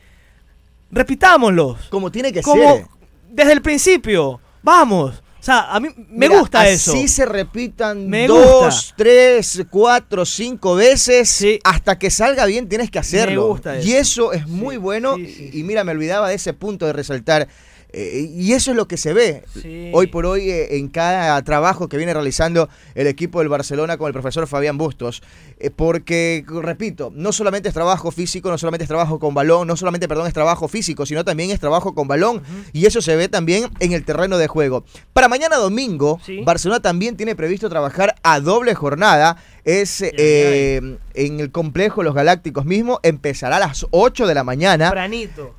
Repitámoslo. 0.89 1.77
Como 1.89 2.11
tiene 2.11 2.33
que 2.33 2.41
ser. 2.41 2.87
Desde 3.29 3.51
el 3.51 3.61
principio. 3.61 4.39
Vamos. 4.63 5.22
O 5.43 5.45
sea, 5.45 5.73
a 5.75 5.79
mí 5.81 5.89
me 6.09 6.29
Mira, 6.29 6.39
gusta 6.39 6.69
eso. 6.69 6.93
Así 6.93 7.09
se 7.09 7.25
repitan 7.25 8.07
Me 8.07 8.27
dos, 8.27 8.63
gusta. 8.75 8.93
tres, 8.95 9.61
cuatro, 9.69 10.23
cinco 10.25 10.75
veces. 10.75 11.27
Sí. 11.27 11.59
Hasta 11.65 11.99
que 11.99 12.09
salga 12.09 12.45
bien 12.45 12.69
tienes 12.69 12.89
que 12.89 12.99
hacerlo. 12.99 13.47
gusta 13.49 13.77
eso. 13.77 13.85
Y 13.89 13.91
eso 13.91 14.31
es 14.31 14.47
muy 14.47 14.77
bueno. 14.77 15.17
sí, 15.17 15.49
y 15.51 15.63
mira, 15.63 15.83
me 15.83 15.91
olvidaba 15.91 16.29
de 16.29 16.35
ese 16.35 16.53
punto 16.53 16.85
de 16.85 16.93
resaltar. 16.93 17.49
Eh, 17.93 18.29
y 18.35 18.53
eso 18.53 18.71
es 18.71 18.77
lo 18.77 18.87
que 18.87 18.97
se 18.97 19.13
ve 19.13 19.43
Sí. 19.61 19.91
hoy 19.93 20.07
por 20.07 20.25
hoy 20.25 20.49
eh, 20.49 20.77
en 20.77 20.87
cada 20.89 21.41
trabajo 21.43 21.87
que 21.87 21.97
viene 21.97 22.13
realizando 22.13 22.67
el 22.95 23.07
equipo 23.07 23.39
del 23.39 23.49
Barcelona 23.49 23.97
con 23.97 24.07
el 24.07 24.13
profesor 24.13 24.47
Fabián 24.47 24.77
Bustos. 24.77 25.21
Eh, 25.59 25.69
porque, 25.69 26.43
repito, 26.61 27.11
no 27.15 27.31
solamente 27.31 27.67
es 27.69 27.73
trabajo 27.73 28.11
físico, 28.11 28.49
no 28.49 28.57
solamente 28.57 28.83
es 28.83 28.87
trabajo 28.89 29.19
con 29.19 29.33
balón, 29.33 29.67
no 29.67 29.75
solamente, 29.77 30.07
perdón, 30.07 30.27
es 30.27 30.33
trabajo 30.33 30.67
físico, 30.67 31.05
sino 31.05 31.23
también 31.23 31.51
es 31.51 31.59
trabajo 31.59 31.93
con 31.93 32.07
balón. 32.07 32.41
Y 32.73 32.85
eso 32.85 33.01
se 33.01 33.15
ve 33.15 33.29
también 33.29 33.69
en 33.79 33.93
el 33.93 34.03
terreno 34.03 34.37
de 34.37 34.47
juego. 34.47 34.83
Para 35.13 35.27
mañana 35.27 35.57
domingo, 35.57 36.19
Sí. 36.25 36.41
Barcelona 36.43 36.81
también 36.81 37.15
tiene 37.15 37.35
previsto 37.35 37.69
trabajar 37.69 38.15
a 38.23 38.39
doble 38.39 38.73
jornada. 38.73 39.37
Es 39.65 40.01
eh, 40.01 40.97
en 41.13 41.39
el 41.39 41.51
complejo 41.51 42.03
Los 42.03 42.13
Galácticos 42.15 42.65
mismo. 42.65 42.99
Empezará 43.03 43.57
a 43.57 43.59
las 43.59 43.85
8 43.91 44.27
de 44.27 44.33
la 44.33 44.43
mañana. 44.43 44.89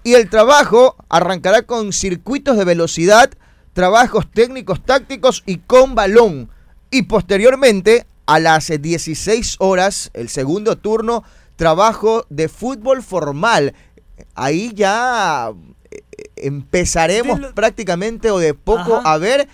Y 0.05 0.15
el 0.15 0.29
trabajo 0.29 0.97
arrancará 1.09 1.63
con 1.63 1.93
circuitos 1.93 2.59
de 2.59 2.65
velocidad, 2.65 3.31
trabajos 3.73 4.31
técnicos, 4.31 4.85
tácticos 4.85 5.43
y 5.47 5.59
con 5.59 5.95
balón. 5.95 6.51
Y 6.91 7.03
posteriormente, 7.03 8.07
a 8.27 8.39
las 8.41 8.69
16 8.81 9.57
horas, 9.59 10.11
el 10.15 10.29
segundo 10.29 10.77
turno, 10.77 11.25
trabajo 11.57 12.27
de 12.29 12.49
fútbol 12.49 13.03
formal. 13.03 13.75
Ahí 14.35 14.73
ya 14.75 15.51
eh, 15.91 16.03
empezaremos 16.37 17.41
lo- 17.41 17.55
prácticamente 17.55 18.31
o 18.31 18.39
de 18.39 18.55
poco 18.55 18.97
Ajá. 18.97 19.13
a 19.15 19.19
ver 19.19 19.49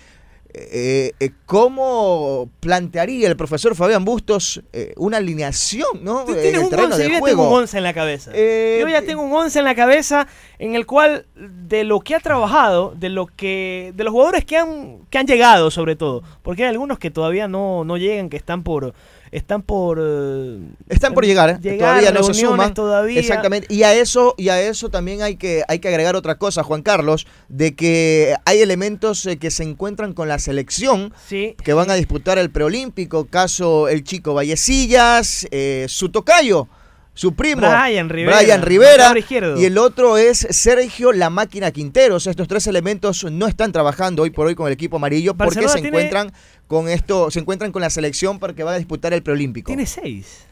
eh, 0.53 1.13
eh, 1.19 1.31
cómo 1.45 2.49
plantearía 2.59 3.29
el 3.29 3.37
profesor 3.37 3.73
Fabián 3.75 4.03
Bustos 4.03 4.61
eh, 4.73 4.93
una 4.97 5.17
alineación 5.17 6.03
¿no? 6.03 6.25
Tú 6.25 6.33
en 6.33 6.41
tienes 6.41 6.61
el 6.61 6.67
un 6.67 6.79
11, 6.79 6.97
de 6.97 7.09
yo 7.09 7.09
ya 7.09 7.21
tengo 7.21 7.47
un 7.47 7.53
11 7.53 7.77
en 7.77 7.83
la 7.83 7.93
cabeza. 7.93 8.31
Yo 8.31 8.87
ya 8.87 9.01
tengo 9.01 9.21
un 9.21 9.33
11 9.33 9.59
en 9.59 9.65
la 9.65 9.75
cabeza 9.75 10.27
en 10.59 10.75
el 10.75 10.85
cual 10.85 11.25
de 11.35 11.83
lo 11.85 12.01
que 12.01 12.15
ha 12.15 12.19
trabajado, 12.19 12.93
de 12.97 13.09
lo 13.09 13.27
que 13.27 13.93
de 13.95 14.03
los 14.03 14.11
jugadores 14.11 14.43
que 14.43 14.57
han 14.57 14.99
que 15.09 15.17
han 15.17 15.27
llegado 15.27 15.71
sobre 15.71 15.95
todo, 15.95 16.21
porque 16.41 16.63
hay 16.63 16.69
algunos 16.69 16.99
que 16.99 17.11
todavía 17.11 17.47
no, 17.47 17.85
no 17.85 17.97
llegan, 17.97 18.29
que 18.29 18.37
están 18.37 18.63
por 18.63 18.93
están 19.31 19.61
por 19.61 19.99
eh, 20.01 20.59
Están 20.89 21.13
por 21.13 21.25
llegar, 21.25 21.49
¿eh? 21.51 21.57
llegar, 21.61 22.01
todavía 22.01 22.11
no 22.11 22.23
se 22.23 22.33
suman. 22.33 22.73
todavía. 22.73 23.19
Exactamente. 23.19 23.73
Y 23.73 23.83
a 23.83 23.93
eso, 23.93 24.35
y 24.37 24.49
a 24.49 24.61
eso 24.61 24.89
también 24.89 25.21
hay 25.21 25.37
que, 25.37 25.63
hay 25.67 25.79
que 25.79 25.87
agregar 25.87 26.15
otra 26.15 26.35
cosa, 26.35 26.63
Juan 26.63 26.81
Carlos, 26.81 27.25
de 27.47 27.73
que 27.75 28.35
hay 28.45 28.59
elementos 28.59 29.25
eh, 29.25 29.37
que 29.37 29.49
se 29.51 29.63
encuentran 29.63 30.13
con 30.13 30.27
la 30.27 30.37
selección 30.39 31.13
Sí. 31.27 31.55
que 31.63 31.73
van 31.73 31.89
a 31.89 31.95
disputar 31.95 32.37
el 32.37 32.49
preolímpico, 32.51 33.25
caso 33.25 33.87
el 33.87 34.03
chico 34.03 34.33
Vallecillas, 34.33 35.47
eh, 35.51 35.85
su 35.87 36.09
tocayo, 36.09 36.67
su 37.13 37.35
primo, 37.35 37.67
Brian 37.69 38.09
Rivera, 38.09 38.37
Brian 38.39 38.61
Rivera, 38.61 39.13
y 39.57 39.65
el 39.65 39.77
otro 39.77 40.17
es 40.17 40.47
Sergio 40.49 41.11
La 41.11 41.29
Máquina 41.29 41.69
Quinteros. 41.71 42.25
Estos 42.25 42.47
tres 42.47 42.67
elementos 42.67 43.25
no 43.29 43.47
están 43.47 43.73
trabajando 43.73 44.23
hoy 44.23 44.29
por 44.29 44.47
hoy 44.47 44.55
con 44.55 44.67
el 44.67 44.73
equipo 44.73 44.95
amarillo 44.95 45.35
porque 45.35 45.67
se 45.67 45.79
encuentran 45.79 46.31
con 46.71 46.87
esto, 46.87 47.29
se 47.29 47.39
encuentran 47.39 47.71
con 47.73 47.81
la 47.81 47.89
selección 47.89 48.39
porque 48.39 48.63
van 48.63 48.75
a 48.75 48.77
disputar 48.77 49.13
el 49.13 49.21
preolímpico. 49.21 49.67
Tiene 49.67 49.85
seis. 49.85 50.45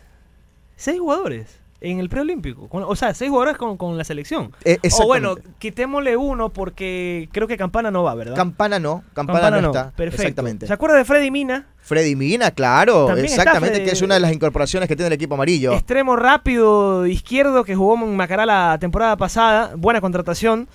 Seis 0.75 0.99
jugadores 0.99 1.47
en 1.81 1.99
el 1.99 2.09
preolímpico. 2.09 2.67
O 2.69 2.95
sea, 2.97 3.13
seis 3.13 3.29
jugadores 3.29 3.55
con, 3.57 3.77
con 3.77 3.97
la 3.97 4.03
selección. 4.03 4.51
Eh, 4.65 4.77
O 4.99 5.05
bueno, 5.05 5.35
quitémosle 5.59 6.17
uno 6.17 6.49
porque 6.49 7.29
creo 7.31 7.47
que 7.47 7.55
Campana 7.55 7.89
no 7.89 8.03
va, 8.03 8.15
¿verdad? 8.15 8.35
Campana 8.35 8.79
no, 8.79 9.01
Campana, 9.13 9.49
no, 9.61 9.67
está. 9.67 9.91
Perfecto. 9.91 10.21
Exactamente. 10.23 10.67
¿Se 10.67 10.73
acuerda 10.73 10.97
de 10.97 11.05
Freddy 11.05 11.31
Mina? 11.31 11.67
Freddy 11.77 12.17
Mina, 12.17 12.51
claro, 12.51 13.05
También 13.05 13.25
exactamente, 13.27 13.77
Freddy- 13.79 13.85
que 13.85 13.91
es 13.91 14.01
una 14.01 14.15
de 14.15 14.19
las 14.19 14.33
incorporaciones 14.33 14.89
que 14.89 14.97
tiene 14.97 15.07
el 15.07 15.13
equipo 15.13 15.35
amarillo. 15.35 15.71
Extremo 15.71 16.17
rápido 16.17 17.07
izquierdo 17.07 17.63
que 17.63 17.75
jugó 17.75 17.95
en 17.95 18.13
Macará 18.17 18.45
la 18.45 18.77
temporada 18.77 19.15
pasada. 19.15 19.71
Buena 19.77 20.01
contratación. 20.01 20.67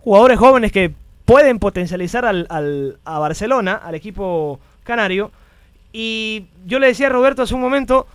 Jugadores 0.00 0.38
jóvenes 0.38 0.70
que 0.70 0.92
pueden 1.24 1.58
potencializar 1.58 2.24
al, 2.24 2.46
al- 2.50 2.98
a 3.04 3.18
Barcelona, 3.18 3.74
al 3.74 3.94
equipo 3.94 4.60
canario. 4.82 5.30
Y 5.92 6.46
yo 6.66 6.78
le 6.78 6.88
decía 6.88 7.06
a 7.06 7.10
Roberto 7.10 7.42
hace 7.42 7.54
un 7.54 7.60
momento 7.60 8.06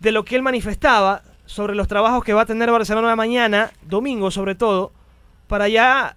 de 0.00 0.12
lo 0.12 0.24
que 0.24 0.36
él 0.36 0.42
manifestaba 0.42 1.22
sobre 1.46 1.74
los 1.74 1.88
trabajos 1.88 2.24
que 2.24 2.32
va 2.32 2.42
a 2.42 2.46
tener 2.46 2.70
Barcelona 2.70 3.14
mañana, 3.16 3.70
domingo 3.82 4.30
sobre 4.30 4.54
todo, 4.54 4.92
para 5.46 5.68
ya 5.68 6.16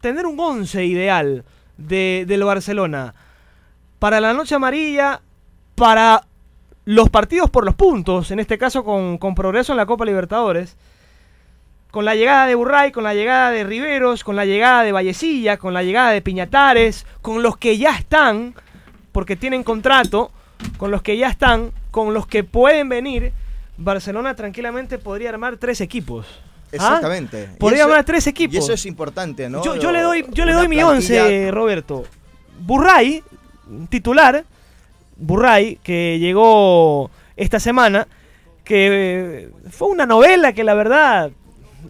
tener 0.00 0.26
un 0.26 0.38
once 0.38 0.84
ideal 0.84 1.44
de, 1.76 2.24
del 2.26 2.44
Barcelona. 2.44 3.14
Para 3.98 4.20
la 4.20 4.32
noche 4.34 4.56
amarilla, 4.56 5.20
para 5.76 6.26
los 6.84 7.08
partidos 7.08 7.48
por 7.48 7.64
los 7.64 7.74
puntos, 7.74 8.30
en 8.30 8.40
este 8.40 8.58
caso 8.58 8.84
con, 8.84 9.16
con 9.18 9.34
progreso 9.34 9.72
en 9.72 9.78
la 9.78 9.86
Copa 9.86 10.04
Libertadores, 10.04 10.76
con 11.94 12.04
la 12.04 12.16
llegada 12.16 12.48
de 12.48 12.56
Burray, 12.56 12.90
con 12.90 13.04
la 13.04 13.14
llegada 13.14 13.52
de 13.52 13.62
Riveros, 13.62 14.24
con 14.24 14.34
la 14.34 14.44
llegada 14.44 14.82
de 14.82 14.90
Vallecilla, 14.90 15.58
con 15.58 15.72
la 15.72 15.84
llegada 15.84 16.10
de 16.10 16.22
Piñatares, 16.22 17.06
con 17.22 17.40
los 17.40 17.56
que 17.56 17.78
ya 17.78 17.94
están, 17.94 18.52
porque 19.12 19.36
tienen 19.36 19.62
contrato, 19.62 20.32
con 20.76 20.90
los 20.90 21.02
que 21.02 21.16
ya 21.16 21.28
están, 21.28 21.70
con 21.92 22.12
los 22.12 22.26
que 22.26 22.42
pueden 22.42 22.88
venir, 22.88 23.30
Barcelona 23.76 24.34
tranquilamente 24.34 24.98
podría 24.98 25.28
armar 25.28 25.56
tres 25.56 25.80
equipos. 25.80 26.26
¿Ah? 26.26 26.68
Exactamente. 26.72 27.50
Podría 27.60 27.82
eso- 27.82 27.88
armar 27.90 28.04
tres 28.04 28.26
equipos. 28.26 28.56
Y 28.56 28.58
eso 28.58 28.72
es 28.72 28.86
importante, 28.86 29.48
¿no? 29.48 29.62
Yo, 29.62 29.76
yo 29.76 29.92
le 29.92 30.00
doy, 30.00 30.26
yo 30.32 30.44
le 30.46 30.52
doy 30.52 30.66
mi 30.66 30.82
once, 30.82 31.52
Roberto. 31.52 32.02
Burray, 32.58 33.22
titular. 33.88 34.44
Burray, 35.16 35.78
que 35.84 36.18
llegó 36.18 37.12
esta 37.36 37.60
semana, 37.60 38.08
que 38.64 39.48
fue 39.70 39.86
una 39.86 40.06
novela 40.06 40.52
que 40.52 40.64
la 40.64 40.74
verdad 40.74 41.30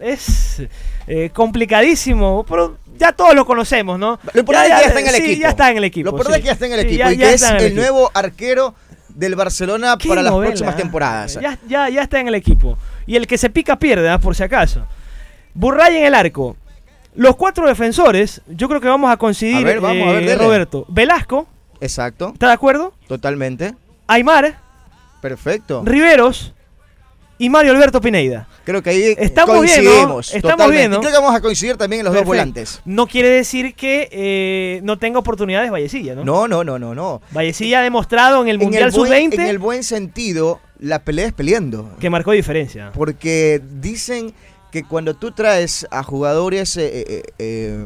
es 0.01 0.61
eh, 1.07 1.29
complicadísimo, 1.33 2.45
pero 2.47 2.77
ya 2.97 3.11
todos 3.11 3.35
lo 3.35 3.45
conocemos, 3.45 3.99
¿no? 3.99 4.19
Lo 4.33 4.39
importante 4.39 4.71
es 4.71 4.79
que 4.79 4.85
ya 4.85 4.87
está 4.87 4.99
en 4.99 5.07
el 5.07 5.15
sí, 5.15 5.23
equipo. 5.23 5.41
ya 5.41 5.49
está 5.49 5.71
en 5.71 5.77
el 5.77 5.83
equipo. 5.83 6.05
Lo 6.05 6.09
importante 6.11 6.35
sí. 6.35 6.39
es 6.39 6.43
que 6.43 6.47
ya 6.47 6.53
está 6.53 6.65
en 6.65 6.71
el 6.73 6.79
Sí, 6.79 6.85
equipo 6.87 6.97
ya- 7.03 7.13
y 7.13 7.17
que 7.17 7.33
es 7.33 7.43
el, 7.43 7.75
nuevo 7.75 8.11
arquero 8.13 8.75
del 9.09 9.35
Barcelona 9.35 9.97
para 9.97 10.21
las 10.21 10.33
próximas 10.33 10.75
¿eh? 10.75 10.77
temporadas. 10.77 11.39
Ya, 11.41 11.57
ya, 11.67 11.89
ya 11.89 12.01
está 12.01 12.19
en 12.19 12.27
el 12.27 12.35
equipo. 12.35 12.77
Y 13.07 13.15
el 13.15 13.27
que 13.27 13.37
se 13.37 13.49
pica 13.49 13.77
pierde, 13.77 14.09
¿ah? 14.09 14.19
por 14.19 14.35
si 14.35 14.43
acaso. 14.43 14.85
Burray 15.53 15.97
en 15.97 16.05
el 16.05 16.15
arco. 16.15 16.57
Los 17.15 17.37
cuatro 17.37 17.65
defensores, 17.67 18.41
yo 18.47 18.67
creo 18.67 18.81
que 18.81 18.89
vamos 18.89 19.09
a 19.09 19.15
coincidir, 19.15 19.55
A 19.57 19.61
ver, 19.61 19.79
vamos, 19.79 20.07
a 20.09 20.11
ver, 20.11 20.27
eh. 20.27 20.35
Roberto. 20.35 20.85
Velasco, 20.89 21.47
Exacto, 21.79 22.31
¿está 22.33 22.47
de 22.47 22.53
acuerdo? 22.53 22.93
totalmente. 23.07 23.73
Aymar, 24.07 24.59
Perfecto. 25.21 25.81
Riveros 25.85 26.53
y 27.37 27.49
Mario 27.49 27.71
Alberto 27.73 27.99
Pineida. 28.01 28.47
Creo 28.63 28.81
que 28.81 28.89
ahí 28.91 29.15
Estamos 29.17 29.57
coincidimos. 29.57 30.33
Estamos 30.33 30.71
bien, 30.71 30.89
¿no? 30.91 30.97
Y 30.97 30.99
Creo 31.01 31.11
que 31.11 31.17
vamos 31.19 31.35
a 31.35 31.41
coincidir 31.41 31.75
también 31.77 31.99
en 31.99 32.05
los 32.05 32.13
Perfecto. 32.13 32.31
dos 32.31 32.37
volantes. 32.37 32.81
No 32.85 33.07
quiere 33.07 33.29
decir 33.29 33.75
que 33.75 34.07
eh, 34.11 34.79
no 34.83 34.97
tenga 34.97 35.19
oportunidades 35.19 35.69
Vallecilla, 35.71 36.15
¿no? 36.15 36.23
No, 36.23 36.47
no, 36.47 36.63
no, 36.63 36.79
no, 36.79 36.95
no. 36.95 37.21
Vallecilla 37.31 37.79
ha 37.79 37.83
demostrado 37.83 38.41
en 38.41 38.47
el 38.49 38.55
En 38.55 38.61
Mundial 38.63 38.91
buen- 38.91 39.31
Sub-20 39.31 39.33
En 39.35 39.47
el 39.47 39.59
buen 39.59 39.83
sentido, 39.83 40.59
la 40.79 40.99
pelea 40.99 41.27
es 41.27 41.33
peleando. 41.33 41.91
que 41.99 42.09
marcó 42.09 42.31
diferencia. 42.31 42.91
Porque 42.93 43.61
dicen 43.81 44.33
que 44.75 44.83
cuando 44.83 45.13
tú 45.13 45.31
traes 45.31 45.87
a 45.89 46.03
jugadores 46.03 46.75
eh, 46.75 47.05
eh, 47.07 47.23
eh, 47.39 47.85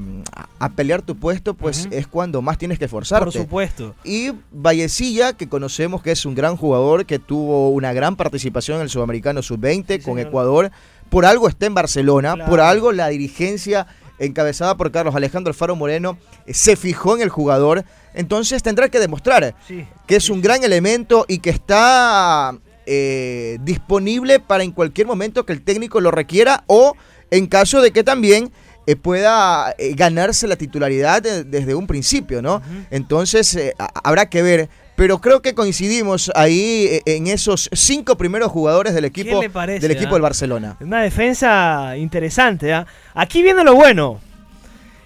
a- 0.58 0.70
pelear 0.70 1.04
tu 1.04 1.16
puesto, 1.16 1.54
pues 1.54 1.88
es 1.92 2.08
cuando 2.08 2.42
más 2.42 2.58
tienes 2.58 2.80
que 2.80 2.86
esforzarte. 2.86 3.26
Por 3.26 3.32
supuesto. 3.34 3.94
Y 4.04 4.32
Vallecilla, 4.52 5.34
que 5.34 5.48
conocemos 5.48 6.02
que 6.02 6.12
es 6.12 6.26
un 6.26 6.34
gran 6.34 6.58
jugador, 6.58 7.06
que 7.06 7.20
tuvo 7.20 7.70
una 7.70 7.94
gran 7.94 8.16
participación 8.16 8.78
en 8.78 8.84
el 8.84 8.90
Sudamericano 8.90 9.44
Sub-20 9.44 9.86
Sí, 9.88 10.00
con 10.00 10.16
señor. 10.16 10.20
Ecuador, 10.30 10.72
por 11.12 11.28
algo 11.28 11.48
está 11.48 11.68
en 11.68 11.76
Barcelona, 11.76 12.34
Claro. 12.34 12.50
por 12.50 12.60
algo 12.60 12.92
la 12.92 13.10
dirigencia 13.10 13.86
encabezada 14.18 14.76
por 14.76 14.92
Carlos 14.92 15.14
Alejandro 15.14 15.52
Alfaro 15.52 15.76
Moreno 15.76 16.18
se 16.48 16.76
fijó 16.76 17.16
en 17.16 17.22
el 17.22 17.30
jugador, 17.30 17.86
entonces 18.16 18.64
tendrá 18.64 18.90
que 18.90 19.00
demostrar 19.00 19.54
Sí. 19.68 19.86
que 20.08 20.16
es 20.16 20.28
un 20.32 20.42
gran 20.42 20.64
elemento 20.64 21.26
y 21.28 21.38
que 21.38 21.52
está 21.52 22.58
eh, 22.92 23.58
disponible 23.62 24.40
para 24.40 24.64
en 24.64 24.72
cualquier 24.72 25.06
momento 25.06 25.46
que 25.46 25.54
el 25.54 25.62
técnico 25.62 26.02
lo 26.02 26.10
requiera 26.10 26.64
o 26.66 26.96
en 27.30 27.46
caso 27.46 27.82
de 27.82 27.92
que 27.92 28.04
también 28.04 28.52
eh, 28.88 28.96
pueda 28.96 29.76
eh, 29.78 29.94
ganarse 29.96 30.48
la 30.48 30.56
titularidad 30.56 31.22
de- 31.22 31.44
desde 31.44 31.76
un 31.76 31.86
principio, 31.86 32.42
¿no? 32.42 32.64
Entonces 32.90 33.58
habrá 34.04 34.28
que 34.30 34.42
ver. 34.42 34.70
Pero 34.96 35.22
creo 35.22 35.42
que 35.42 35.54
coincidimos 35.54 36.30
ahí 36.36 37.00
en 37.06 37.28
esos 37.28 37.70
cinco 37.72 38.18
primeros 38.18 38.52
jugadores 38.52 38.94
del 38.94 39.06
equipo, 39.06 39.42
parece, 39.54 39.80
del 39.88 39.92
equipo 39.96 40.10
ah? 40.10 40.14
del 40.16 40.22
Barcelona. 40.24 40.76
Una 40.82 41.02
defensa 41.04 41.96
interesante. 41.96 42.74
¿ah? 42.74 42.86
Aquí 43.14 43.42
viene 43.42 43.64
lo 43.64 43.76
bueno. 43.76 44.20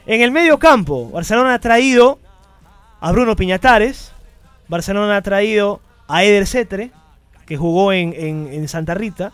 En 0.07 0.21
el 0.21 0.31
medio 0.31 0.57
campo, 0.57 1.09
Barcelona 1.11 1.53
ha 1.53 1.59
traído 1.59 2.17
a 3.01 3.11
Bruno 3.11 3.35
Piñatares. 3.35 4.11
Barcelona 4.67 5.17
ha 5.17 5.21
traído 5.21 5.79
a 6.07 6.23
Eder 6.23 6.47
Cetre, 6.47 6.89
que 7.45 7.57
jugó 7.57 7.91
en, 7.93 8.13
en- 8.13 8.49
en 8.51 8.67
Santa 8.67 8.93
Rita. 8.93 9.31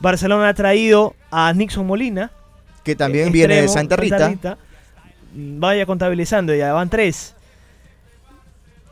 Barcelona 0.00 0.48
ha 0.48 0.54
traído 0.54 1.14
a 1.30 1.52
Nixon 1.52 1.86
Molina. 1.86 2.30
Que 2.82 2.94
también 2.96 3.28
eh, 3.28 3.30
viene 3.30 3.62
de 3.62 3.68
Santa 3.68 3.96
Rita. 3.96 4.58
vaya 5.32 5.86
contabilizando, 5.86 6.54
ya 6.54 6.72
van 6.72 6.90
tres. 6.90 7.34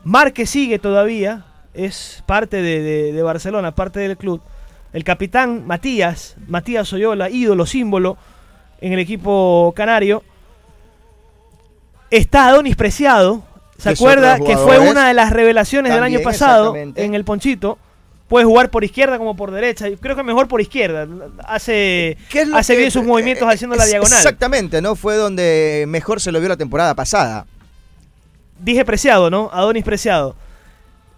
Marque 0.05 0.47
sigue 0.47 0.79
todavía, 0.79 1.45
es 1.75 2.23
parte 2.27 2.61
de, 2.63 3.23
Barcelona, 3.23 3.75
parte 3.75 4.01
del 4.01 4.17
club. 4.17 4.41
El 4.93 5.05
capitán 5.05 5.67
Matías, 5.67 6.37
Matías 6.49 6.93
Oyola, 6.93 7.31
ídolo, 7.31 7.67
símbolo 7.67 8.17
en 8.81 8.93
el 8.93 8.99
equipo 8.99 9.73
canario. 9.77 10.23
Está 12.11 12.49
Adonis 12.49 12.77
Preciado, 12.77 13.43
¿se 13.79 13.91
acuerda 13.91 14.39
que 14.39 14.57
fue 14.57 14.79
una 14.79 15.09
de 15.09 15.15
las 15.15 15.31
revelaciones 15.33 15.93
del 15.95 16.03
año 16.03 16.21
pasado 16.21 16.75
en 16.77 17.15
el 17.15 17.25
Ponchito? 17.25 17.79
Puede 18.33 18.47
jugar 18.47 18.71
por 18.71 18.83
izquierda 18.83 19.19
como 19.19 19.37
por 19.37 19.51
derecha. 19.51 19.89
Creo 20.01 20.17
que 20.17 20.23
mejor 20.23 20.49
por 20.49 20.63
izquierda. 20.63 21.07
Hace, 21.45 22.17
hace 22.55 22.77
bien 22.77 22.91
sus 22.91 23.05
movimientos 23.05 23.47
eh, 23.47 23.53
haciendo 23.53 23.77
la 23.77 23.85
diagonal. 23.85 24.17
Exactamente, 24.17 24.81
¿no? 24.81 24.97
Fue 24.97 25.17
donde 25.17 25.85
mejor 25.87 26.19
se 26.19 26.33
lo 26.33 26.41
vio 26.41 26.49
la 26.49 26.57
temporada 26.57 26.95
pasada. 26.95 27.45
Dije 28.59 28.87
Preciado, 28.87 29.29
¿no? 29.29 29.51
Adonis 29.53 29.85
Preciado. 29.85 30.35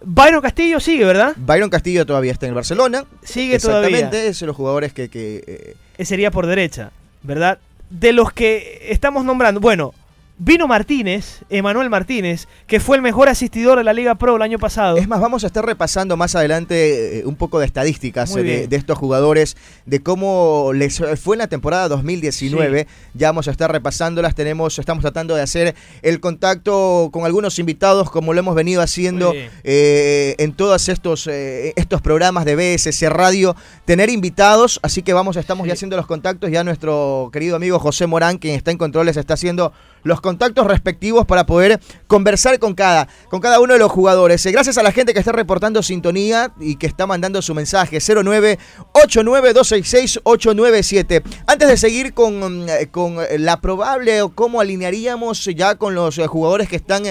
Byron 0.01 0.41
Castillo 0.41 0.81
sigue, 0.81 1.05
¿verdad? 1.05 1.31
Byron 1.37 1.69
Castillo 1.69 2.05
todavía 2.05 2.33
está 2.33 2.47
en 2.47 2.49
el 2.49 2.55
Barcelona. 2.55 3.05
Sigue 3.23 3.59
todavía. 3.59 3.87
Exactamente, 3.87 4.27
es 4.27 4.41
de 4.41 4.45
los 4.47 4.55
jugadores 4.57 4.91
que... 4.91 5.09
que 5.09 5.73
eh, 5.97 6.03
Sería 6.03 6.31
por 6.31 6.47
derecha, 6.47 6.91
¿verdad? 7.23 7.59
De 7.89 8.11
los 8.11 8.33
que 8.33 8.89
estamos 8.89 9.23
nombrando, 9.23 9.61
bueno, 9.61 9.93
Vino 10.37 10.67
Martínez, 10.67 11.45
Emanuel 11.49 11.89
Martínez, 11.89 12.49
que 12.67 12.81
fue 12.81 12.97
el 12.97 13.01
mejor 13.01 13.29
asistidor 13.29 13.77
de 13.77 13.85
la 13.85 13.93
Liga 13.93 14.15
Pro 14.15 14.35
el 14.35 14.41
año 14.41 14.59
pasado. 14.59 14.97
Es 14.97 15.07
más, 15.07 15.21
vamos 15.21 15.45
a 15.45 15.47
estar 15.47 15.65
repasando 15.65 16.17
más 16.17 16.35
adelante 16.35 17.19
eh, 17.19 17.25
un 17.25 17.37
poco 17.37 17.59
de 17.59 17.65
estadísticas 17.65 18.35
eh, 18.35 18.67
de, 18.67 18.75
estos 18.75 18.97
jugadores, 18.97 19.55
de 19.85 20.03
cómo 20.03 20.71
les 20.73 21.01
fue 21.21 21.37
en 21.37 21.39
la 21.39 21.47
temporada 21.47 21.87
2019. 21.87 22.85
Ya 23.13 23.29
vamos 23.29 23.47
a 23.47 23.51
estar 23.51 23.71
repasándolas. 23.71 24.35
Tenemos, 24.35 24.77
estamos 24.77 25.03
tratando 25.03 25.35
de 25.35 25.41
hacer 25.41 25.73
el 26.01 26.19
contacto 26.19 27.11
con 27.13 27.23
algunos 27.23 27.57
invitados, 27.57 28.11
como 28.11 28.33
lo 28.33 28.39
hemos 28.39 28.55
venido 28.55 28.81
haciendo 28.81 29.33
eh, 29.63 30.35
en 30.37 30.51
todos 30.51 30.89
estos, 30.89 31.27
estos 31.27 32.01
programas 32.01 32.43
de 32.43 32.55
BSC 32.57 33.07
Radio, 33.07 33.55
tener 33.85 34.09
invitados. 34.09 34.81
Así 34.83 35.01
que 35.01 35.13
vamos, 35.13 35.37
estamos 35.37 35.65
ya 35.65 35.73
haciendo 35.73 35.95
los 35.95 36.07
contactos. 36.07 36.51
Ya 36.51 36.65
nuestro 36.65 37.29
querido 37.31 37.55
amigo 37.55 37.79
José 37.79 38.05
Morán, 38.05 38.37
quien 38.37 38.55
está 38.55 38.71
en 38.71 38.77
controles, 38.77 39.15
está 39.15 39.35
haciendo 39.35 39.71
los 40.05 40.21
contactos 40.21 40.65
respectivos 40.67 41.25
para 41.25 41.45
poder 41.45 41.81
conversar 42.07 42.57
con 42.59 42.75
cada, 42.75 43.09
con 43.29 43.41
cada 43.41 43.59
uno 43.59 43.73
de 43.73 43.79
los 43.79 43.91
jugadores. 43.91 44.45
Eh, 44.45 44.51
gracias 44.51 44.77
a 44.77 44.83
la 44.83 44.93
gente 44.93 45.13
que 45.13 45.19
está 45.19 45.33
reportando 45.33 45.83
sintonía 45.83 46.53
y 46.59 46.77
que 46.77 46.87
está 46.87 47.05
mandando 47.05 47.41
su 47.41 47.53
mensaje 47.53 47.99
09 47.99 48.57
897 48.93 51.23
Antes 51.47 51.67
de 51.67 51.75
seguir 51.77 52.13
con, 52.13 52.69
eh, 52.69 52.87
con 52.91 53.17
la 53.39 53.59
probable 53.59 54.21
o 54.21 54.29
cómo 54.29 54.61
alinearíamos 54.61 55.43
ya 55.45 55.73
con 55.75 55.95
los 55.95 56.19
eh, 56.19 56.27
jugadores 56.27 56.69
que 56.69 56.77
están 56.77 57.03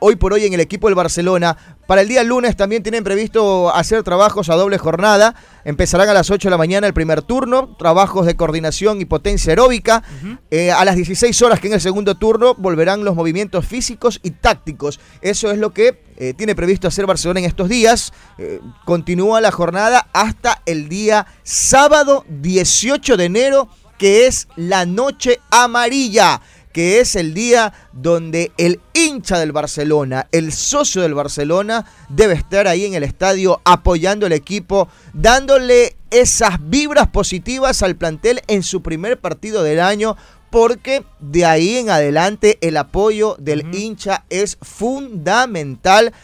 hoy 0.00 0.16
por 0.16 0.34
hoy 0.34 0.44
en 0.44 0.52
el 0.52 0.60
equipo 0.60 0.88
del 0.88 0.94
Barcelona, 0.94 1.56
para 1.86 2.00
el 2.00 2.08
día 2.08 2.24
lunes 2.24 2.56
también 2.56 2.82
tienen 2.82 3.04
previsto 3.04 3.72
hacer 3.72 4.02
trabajos 4.02 4.50
a 4.50 4.56
doble 4.56 4.76
jornada. 4.76 5.36
Empezarán 5.64 6.08
a 6.08 6.14
las 6.14 6.30
8 6.30 6.48
de 6.48 6.50
la 6.50 6.58
mañana 6.58 6.88
el 6.88 6.92
primer 6.92 7.22
turno, 7.22 7.76
trabajos 7.78 8.26
de 8.26 8.34
coordinación 8.34 9.00
y 9.00 9.04
potencia 9.04 9.52
aeróbica. 9.52 10.02
Eh, 10.50 10.72
a 10.72 10.84
las 10.84 10.96
16 10.96 11.40
horas 11.42 11.60
que 11.60 11.68
en 11.68 11.74
el 11.74 11.80
segundo 11.80 12.16
turno 12.16 12.25
volverán 12.32 13.04
los 13.04 13.14
movimientos 13.14 13.66
físicos 13.66 14.20
y 14.22 14.30
tácticos. 14.30 15.00
Eso 15.20 15.50
es 15.50 15.58
lo 15.58 15.72
que 15.72 16.02
eh, 16.16 16.34
tiene 16.34 16.54
previsto 16.54 16.88
hacer 16.88 17.06
Barcelona 17.06 17.40
en 17.40 17.46
estos 17.46 17.68
días. 17.68 18.12
Eh, 18.38 18.60
continúa 18.84 19.40
la 19.40 19.52
jornada 19.52 20.08
hasta 20.12 20.62
el 20.66 20.88
día 20.88 21.26
sábado 21.42 22.24
18 22.28 23.16
de 23.16 23.24
enero, 23.24 23.68
que 23.98 24.26
es 24.26 24.48
la 24.56 24.86
noche 24.86 25.40
amarilla 25.50 26.40
que 26.76 27.00
es 27.00 27.16
el 27.16 27.32
día 27.32 27.72
donde 27.94 28.52
el 28.58 28.80
hincha 28.92 29.38
del 29.38 29.50
Barcelona, 29.50 30.28
el 30.30 30.52
socio 30.52 31.00
del 31.00 31.14
Barcelona, 31.14 31.86
debe 32.10 32.34
estar 32.34 32.68
ahí 32.68 32.84
en 32.84 32.92
el 32.92 33.02
estadio 33.02 33.62
apoyando 33.64 34.26
al 34.26 34.32
equipo, 34.32 34.86
dándole 35.14 35.96
esas 36.10 36.58
vibras 36.68 37.08
positivas 37.08 37.82
al 37.82 37.96
plantel 37.96 38.42
en 38.46 38.62
su 38.62 38.82
primer 38.82 39.18
partido 39.18 39.62
del 39.62 39.80
año, 39.80 40.18
porque 40.56 41.04
de 41.20 41.44
ahí 41.44 41.76
en 41.76 41.90
adelante 41.90 42.56
el 42.62 42.78
apoyo 42.78 43.36
del 43.38 43.74
hincha 43.74 44.24
es 44.30 44.56
fundamental 44.62 46.14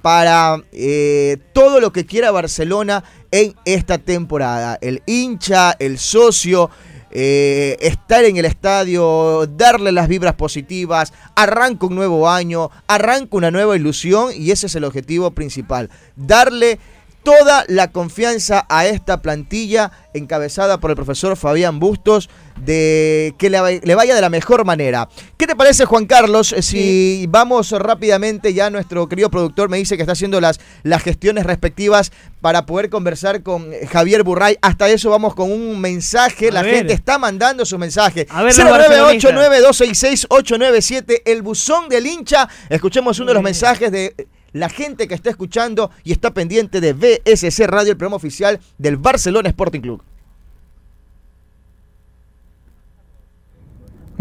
para 0.00 0.62
eh, 0.70 1.38
todo 1.52 1.80
lo 1.80 1.92
que 1.92 2.06
quiera 2.06 2.30
Barcelona 2.30 3.02
en 3.32 3.56
esta 3.64 3.98
temporada. 3.98 4.78
El 4.80 5.02
hincha, 5.06 5.74
el 5.80 5.98
socio, 5.98 6.70
eh, 7.10 7.78
estar 7.80 8.22
en 8.22 8.36
el 8.36 8.44
estadio, 8.44 9.48
darle 9.48 9.90
las 9.90 10.06
vibras 10.06 10.34
positivas, 10.34 11.12
arranca 11.34 11.86
un 11.86 11.96
nuevo 11.96 12.30
año, 12.30 12.70
arranca 12.86 13.36
una 13.38 13.50
nueva 13.50 13.74
ilusión 13.74 14.30
y 14.32 14.52
ese 14.52 14.68
es 14.68 14.76
el 14.76 14.84
objetivo 14.84 15.32
principal, 15.32 15.90
darle 16.14 16.78
toda 17.22 17.64
la 17.68 17.90
confianza 17.90 18.66
a 18.68 18.86
esta 18.86 19.20
plantilla 19.20 19.90
encabezada 20.14 20.78
por 20.78 20.90
el 20.90 20.96
profesor 20.96 21.36
Fabián 21.36 21.80
Bustos 21.80 22.30
de 22.64 23.34
que 23.38 23.50
le, 23.50 23.94
vaya 23.94 24.14
de 24.14 24.20
la 24.20 24.30
mejor 24.30 24.64
manera. 24.64 25.08
¿Qué 25.36 25.46
te 25.46 25.56
parece, 25.56 25.84
Juan 25.84 26.06
Carlos? 26.06 26.52
Eh, 26.52 26.62
si 26.62 27.26
vamos 27.28 27.72
rápidamente, 27.72 28.54
ya 28.54 28.70
nuestro 28.70 29.08
querido 29.08 29.30
productor 29.30 29.68
me 29.68 29.78
dice 29.78 29.96
que 29.96 30.02
está 30.02 30.12
haciendo 30.12 30.40
las, 30.40 30.60
las 30.82 31.02
gestiones 31.02 31.46
respectivas 31.46 32.12
para 32.40 32.66
poder 32.66 32.90
conversar 32.90 33.42
con 33.42 33.70
Javier 33.90 34.22
Burray. 34.22 34.56
Hasta 34.62 34.88
eso 34.88 35.10
vamos 35.10 35.34
con 35.34 35.50
un 35.50 35.80
mensaje. 35.80 36.50
la 36.50 36.64
gente 36.64 36.92
está 36.92 37.18
mandando 37.18 37.64
su 37.64 37.78
mensaje. 37.78 38.26
A 38.30 38.42
ver, 38.42 38.52
897 38.54 41.22
el 41.24 41.42
buzón 41.42 41.88
del 41.88 42.06
hincha. 42.06 42.48
Escuchemos 42.68 43.18
uno 43.18 43.28
de 43.28 43.34
los 43.34 43.42
mensajes 43.42 43.92
de 43.92 44.14
la 44.52 44.68
gente 44.68 45.06
que 45.06 45.14
está 45.14 45.30
escuchando 45.30 45.90
y 46.04 46.12
está 46.12 46.34
pendiente 46.34 46.80
de 46.80 46.92
BSC 46.92 47.66
Radio, 47.66 47.92
el 47.92 47.96
programa 47.96 48.16
oficial 48.16 48.60
del 48.78 48.96
Barcelona 48.96 49.48
Sporting 49.48 49.80
Club. 49.80 50.02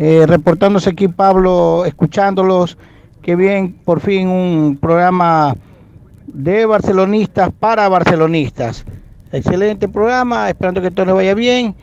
Eh, 0.01 0.25
reportándose 0.25 0.91
aquí 0.91 1.09
Pablo, 1.09 1.83
escuchándolos. 1.83 2.77
Qué 3.21 3.35
bien, 3.35 3.73
por 3.83 3.99
fin 3.99 4.29
un 4.29 4.77
programa 4.79 5.57
de 6.25 6.65
barcelonistas 6.65 7.51
para 7.59 7.89
barcelonistas. 7.89 8.85
Excelente 9.33 9.89
programa, 9.89 10.47
esperando 10.47 10.81
que 10.81 10.89
todo 10.89 11.07
le 11.07 11.12
vaya 11.12 11.33
bien 11.33 11.75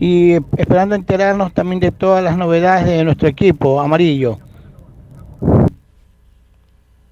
y 0.00 0.32
esperando 0.56 0.96
enterarnos 0.96 1.54
también 1.54 1.78
de 1.78 1.92
todas 1.92 2.24
las 2.24 2.36
novedades 2.36 2.86
de 2.86 3.04
nuestro 3.04 3.28
equipo 3.28 3.80
amarillo. 3.80 4.38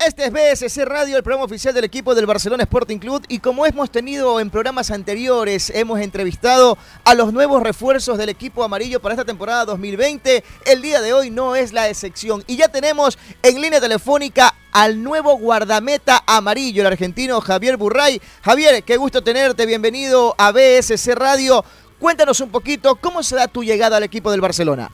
Este 0.09 0.25
es 0.25 0.33
BSC 0.33 0.87
Radio, 0.87 1.18
el 1.18 1.23
programa 1.23 1.44
oficial 1.44 1.75
del 1.75 1.85
equipo 1.85 2.14
del 2.14 2.25
Barcelona 2.25 2.62
Sporting 2.62 2.97
Club 2.97 3.23
y 3.29 3.40
como 3.40 3.66
hemos 3.66 3.90
tenido 3.90 4.40
en 4.40 4.49
programas 4.49 4.90
anteriores, 4.90 5.68
hemos 5.68 6.01
entrevistado 6.01 6.79
a 7.05 7.12
los 7.12 7.31
nuevos 7.31 7.62
refuerzos 7.62 8.16
del 8.16 8.31
equipo 8.31 8.64
amarillo 8.64 9.01
para 9.01 9.12
esta 9.12 9.27
temporada 9.27 9.66
2020. 9.66 10.42
El 10.64 10.81
día 10.81 11.03
de 11.03 11.12
hoy 11.12 11.29
no 11.29 11.57
es 11.57 11.75
la 11.75 11.90
excepción 11.90 12.42
y 12.47 12.57
ya 12.57 12.68
tenemos 12.68 13.18
en 13.42 13.61
línea 13.61 13.83
telefónica 13.83 14.55
al 14.73 15.03
nuevo 15.03 15.37
guardameta 15.37 16.25
amarillo, 16.27 16.81
el 16.81 16.87
argentino 16.87 17.42
Javier 17.42 17.77
Burray. 17.77 18.18
Javier, 18.40 18.83
qué 18.85 18.97
gusto 18.97 19.23
tenerte, 19.23 19.66
bienvenido 19.66 20.35
a 20.38 20.53
BSC 20.53 21.14
Radio. 21.16 21.62
Cuéntanos 21.99 22.40
un 22.40 22.49
poquito 22.49 22.97
cómo 22.97 23.23
se 23.23 23.37
da 23.37 23.47
tu 23.47 23.62
llegada 23.62 23.99
al 23.99 24.05
equipo 24.05 24.31
del 24.31 24.40
Barcelona. 24.40 24.90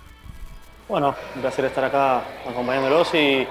Bueno, 0.89 1.15
un 1.37 1.41
placer 1.41 1.67
estar 1.67 1.85
acá 1.85 2.25
acompañándolos 2.49 3.15
y 3.15 3.47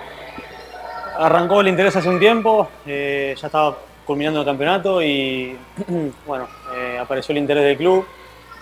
arrancó 1.18 1.62
el 1.62 1.68
interés 1.68 1.96
hace 1.96 2.10
un 2.10 2.20
tiempo, 2.20 2.70
eh, 2.86 3.36
ya 3.40 3.48
estaba 3.48 3.78
culminando 4.06 4.42
el 4.42 4.46
campeonato 4.46 5.02
y 5.02 5.58
bueno, 6.26 6.48
eh, 6.76 6.98
apareció 7.00 7.34
el 7.34 7.40
interés 7.40 7.64
del 7.64 7.78
club. 7.78 8.06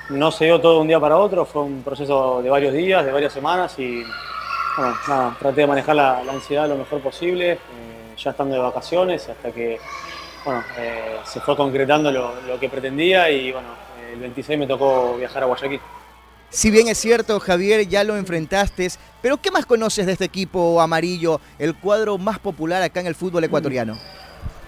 No 0.09 0.31
se 0.31 0.45
dio 0.45 0.59
todo 0.59 0.75
de 0.75 0.81
un 0.81 0.87
día 0.87 0.99
para 0.99 1.17
otro, 1.17 1.45
fue 1.45 1.63
un 1.63 1.83
proceso 1.83 2.41
de 2.41 2.49
varios 2.49 2.73
días, 2.73 3.05
de 3.05 3.11
varias 3.11 3.31
semanas 3.31 3.77
y 3.79 4.03
bueno, 4.77 5.35
traté 5.39 5.61
de 5.61 5.67
manejar 5.67 5.95
la, 5.95 6.19
ansiedad 6.19 6.67
lo 6.67 6.75
mejor 6.75 7.01
posible, 7.01 7.53
eh, 7.53 7.57
ya 8.17 8.31
estando 8.31 8.55
de 8.55 8.61
vacaciones, 8.61 9.29
hasta 9.29 9.51
que 9.51 9.79
bueno, 10.43 10.63
se 11.23 11.39
fue 11.39 11.55
concretando 11.55 12.11
lo 12.11 12.59
que 12.59 12.67
pretendía 12.67 13.29
y 13.29 13.51
bueno, 13.51 13.69
el 14.11 14.19
26 14.19 14.59
me 14.59 14.67
tocó 14.67 15.15
viajar 15.17 15.43
a 15.43 15.45
Guayaquil. 15.45 15.79
Si 16.51 16.69
bien 16.69 16.89
es 16.89 16.97
cierto, 16.97 17.39
Javier, 17.39 17.87
ya 17.87 18.03
lo 18.03 18.17
enfrentaste, 18.17 18.89
pero 19.21 19.37
¿qué 19.37 19.51
más 19.51 19.65
conoces 19.65 20.05
de 20.05 20.11
este 20.11 20.25
equipo 20.25 20.81
amarillo, 20.81 21.39
el 21.57 21.75
cuadro 21.75 22.17
más 22.17 22.39
popular 22.39 22.83
acá 22.83 22.99
en 22.99 23.07
el 23.07 23.15
fútbol 23.15 23.45
ecuatoriano? 23.45 23.97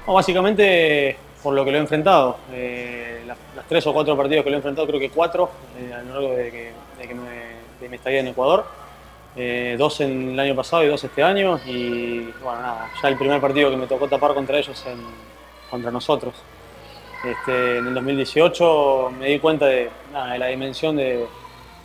básicamente 0.07 1.17
por 1.41 1.53
lo 1.53 1.65
que 1.65 1.71
lo 1.71 1.77
he 1.77 1.81
enfrentado. 1.81 2.37
Eh, 2.53 3.23
las, 3.27 3.37
tres 3.67 3.85
o 3.85 3.91
cuatro 3.91 4.15
partidos 4.15 4.45
que 4.45 4.49
lo 4.49 4.55
he 4.55 4.59
enfrentado, 4.59 4.87
creo 4.87 4.99
que 4.99 5.09
cuatro 5.09 5.49
eh, 5.77 5.93
a 5.93 6.01
lo 6.03 6.13
largo 6.13 6.35
de 6.35 6.51
que, 6.51 7.13
me, 7.13 7.89
de 7.89 8.19
en 8.19 8.27
Ecuador. 8.27 8.65
Eh, 9.35 9.75
dos 9.77 9.99
en 9.99 10.29
el 10.29 10.39
año 10.39 10.55
pasado 10.55 10.85
y 10.85 10.87
dos 10.87 11.03
este 11.03 11.21
año. 11.21 11.59
Y 11.65 12.31
bueno, 12.41 12.61
nada, 12.61 12.91
ya 13.01 13.09
el 13.09 13.17
primer 13.17 13.41
partido 13.41 13.69
que 13.69 13.75
me 13.75 13.87
tocó 13.87 14.07
tapar 14.07 14.33
contra 14.33 14.57
ellos, 14.57 14.81
en, 14.87 14.99
contra 15.69 15.91
nosotros. 15.91 16.33
Este, 17.25 17.79
en 17.79 17.87
el 17.87 17.93
2018 17.93 19.11
me 19.19 19.27
di 19.27 19.39
cuenta 19.39 19.65
de, 19.65 19.89
de 20.31 20.37
la 20.37 20.47
dimensión 20.47 20.95
de, 20.95 21.25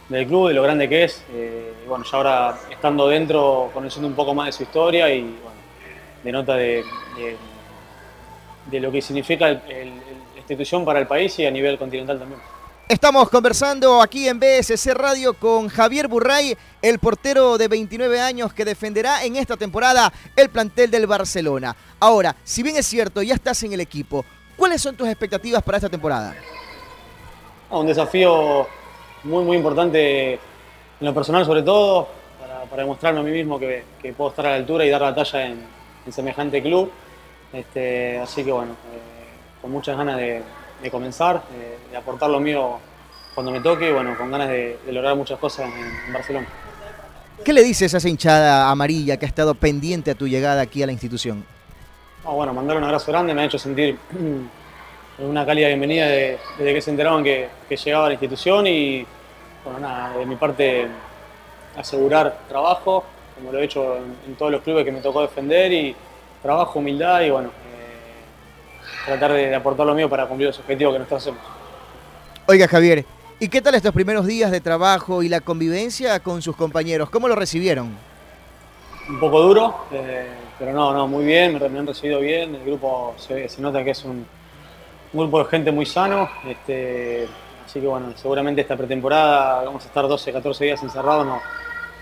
del 0.09 0.27
club, 0.27 0.49
de 0.49 0.55
lo 0.55 0.63
grande 0.63 0.89
que 0.89 1.05
es. 1.05 1.23
Eh, 1.33 1.73
y 1.85 1.89
bueno, 1.89 2.05
ya 2.05 2.17
ahora 2.17 2.59
estando 2.71 3.09
dentro, 3.09 3.71
conociendo 3.73 4.09
un 4.09 4.15
poco 4.15 4.35
más 4.35 4.47
de 4.47 4.53
su 4.53 4.63
historia 4.63 5.13
y 5.13 5.23
bueno, 5.23 5.59
de 6.25 6.33
nota 6.33 6.55
de, 6.57 6.85
de, 8.71 8.81
lo 8.81 8.91
que 8.91 9.03
significa 9.03 9.49
la 9.51 9.61
institución 10.37 10.85
para 10.85 10.99
el 10.99 11.07
país 11.07 11.39
y 11.39 11.47
a 11.47 11.51
nivel 11.51 11.79
continental 11.79 12.19
también. 12.19 12.41
Estamos 12.89 13.29
conversando 13.29 14.01
aquí 14.01 14.29
en 14.29 14.41
BSC 14.41 14.95
Radio 14.95 15.35
con 15.35 15.69
Javier 15.69 16.09
Burray, 16.09 16.57
el 16.81 16.99
portero 16.99 17.59
de 17.59 17.69
29 17.69 18.19
años 18.19 18.55
que 18.55 18.65
defenderá 18.65 19.25
en 19.25 19.37
esta 19.37 19.59
temporada 19.59 20.11
el 20.35 20.49
plantel 20.49 20.91
del 20.91 21.07
Barcelona. 21.07 21.77
Ahora, 22.01 22.35
si 22.45 22.63
bien 22.63 22.77
es 22.77 22.87
cierto, 22.87 23.21
ya 23.21 23.35
estás 23.35 23.63
en 23.63 23.75
el 23.75 23.81
equipo, 23.81 24.25
¿cuáles 24.57 24.81
son 24.81 24.97
tus 24.97 25.07
expectativas 25.07 25.63
para 25.63 25.77
esta 25.77 25.91
temporada? 25.91 26.35
Un 27.69 27.87
desafío 27.87 28.67
muy, 29.25 29.45
muy 29.45 29.57
importante 29.57 30.35
en 30.35 31.07
lo 31.07 31.15
personal 31.15 31.45
sobre 31.45 31.63
todo, 31.63 32.09
para, 32.69 32.83
demostrarme 32.83 33.21
a 33.21 33.23
mí 33.23 33.31
mismo 33.31 33.59
que, 33.59 33.85
puedo 34.17 34.31
estar 34.31 34.47
a 34.47 34.51
la 34.51 34.57
altura 34.57 34.85
y 34.85 34.91
dar 34.91 35.01
la 35.01 35.15
talla 35.15 35.47
en, 35.47 35.79
semejante 36.11 36.63
club. 36.63 36.91
Este, 37.53 38.19
así 38.19 38.43
que 38.43 38.51
bueno, 38.51 38.73
eh, 38.73 39.61
con 39.61 39.71
muchas 39.71 39.97
ganas 39.97 40.17
de, 40.17 40.43
comenzar, 40.91 41.43
de, 41.91 41.97
aportar 41.97 42.31
lo 42.31 42.41
mío 42.41 42.79
cuando 43.35 43.53
me 43.53 43.61
toque 43.61 43.91
y 43.91 43.93
bueno, 43.93 44.17
con 44.17 44.31
ganas 44.31 44.49
de, 44.49 44.79
lograr 44.91 45.15
muchas 45.17 45.39
cosas 45.39 45.67
en, 45.67 46.13
Barcelona. 46.13 46.47
¿Qué 47.45 47.53
le 47.53 47.63
dices 47.63 47.93
a 47.95 47.99
esa 47.99 48.09
hinchada 48.09 48.71
amarilla 48.71 49.17
que 49.17 49.27
ha 49.27 49.29
estado 49.29 49.55
pendiente 49.55 50.11
a 50.11 50.15
tu 50.15 50.27
llegada 50.27 50.63
aquí 50.63 50.83
a 50.83 50.87
la 50.87 50.93
institución? 50.93 51.45
bueno, 52.25 52.53
mandar 52.53 52.77
un 52.77 52.85
abrazo 52.85 53.11
grande, 53.11 53.33
me 53.33 53.43
ha 53.43 53.45
hecho 53.47 53.59
sentir 53.59 53.97
una 55.19 55.45
cálida 55.45 55.69
bienvenida 55.69 56.07
desde 56.07 56.75
que 56.75 56.81
se 56.81 56.91
enteraban 56.91 57.25
que, 57.25 57.49
llegaba 57.69 58.05
a 58.05 58.09
la 58.09 58.15
institución 58.15 58.67
y, 58.67 59.05
bueno, 59.65 59.81
nada, 59.81 60.17
de 60.17 60.27
mi 60.27 60.37
parte 60.37 60.87
asegurar 61.77 62.39
trabajo, 62.49 63.05
como 63.35 63.53
lo 63.53 63.59
he 63.59 63.65
hecho 63.65 63.97
en, 63.97 64.35
todos 64.37 64.53
los 64.53 64.63
clubes 64.63 64.85
que 64.85 64.93
me 64.93 65.01
tocó 65.01 65.23
defender, 65.23 65.73
y 65.73 65.95
trabajo, 66.41 66.79
humildad 66.79 67.23
y, 67.23 67.31
bueno, 67.31 67.49
eh, 67.49 69.07
tratar 69.07 69.33
de, 69.33 69.55
aportar 69.55 69.87
lo 69.87 69.95
mío 69.95 70.09
para 70.09 70.27
cumplir 70.27 70.49
los 70.49 70.59
objetivos 70.61 70.93
que 70.93 70.99
nosotros 71.01 71.23
hacemos. 71.23 71.41
Oiga, 72.47 72.69
Javier, 72.69 73.05
¿y 73.41 73.49
qué 73.49 73.61
tal 73.61 73.75
estos 73.75 73.93
primeros 73.93 74.25
días 74.25 74.51
de 74.53 74.61
trabajo 74.61 75.23
y 75.23 75.29
la 75.29 75.41
convivencia 75.41 76.21
con 76.21 76.43
sus 76.43 76.55
compañeros? 76.55 77.11
¿Cómo 77.11 77.27
lo 77.27 77.35
recibieron? 77.35 77.97
Un 79.09 79.21
poco 79.21 79.41
duro, 79.41 79.75
eh, 79.91 80.29
pero 80.59 80.73
no, 80.73 80.93
no, 80.93 81.09
muy 81.09 81.25
bien, 81.25 81.59
me, 81.59 81.79
han 81.79 81.87
recibido 81.87 82.21
bien, 82.21 82.55
el 82.55 82.65
grupo 82.65 83.15
se 83.17 83.49
nota 83.61 83.83
que 83.83 83.91
es 83.91 84.05
un 84.05 84.27
un 85.13 85.21
grupo 85.21 85.39
de 85.39 85.45
gente 85.47 85.73
muy 85.73 85.87
sano. 85.87 86.29
Este, 86.47 87.27
así 87.65 87.81
que 87.81 87.87
bueno, 87.87 88.13
seguramente 88.17 88.61
esta 88.61 88.77
pretemporada 88.77 89.65
vamos 89.65 89.85
a 89.85 89.89
estar 89.89 90.07
12, 90.07 90.33
14 90.33 90.65
días 90.65 90.83
encerrados. 90.83 91.27
No, 91.27 91.41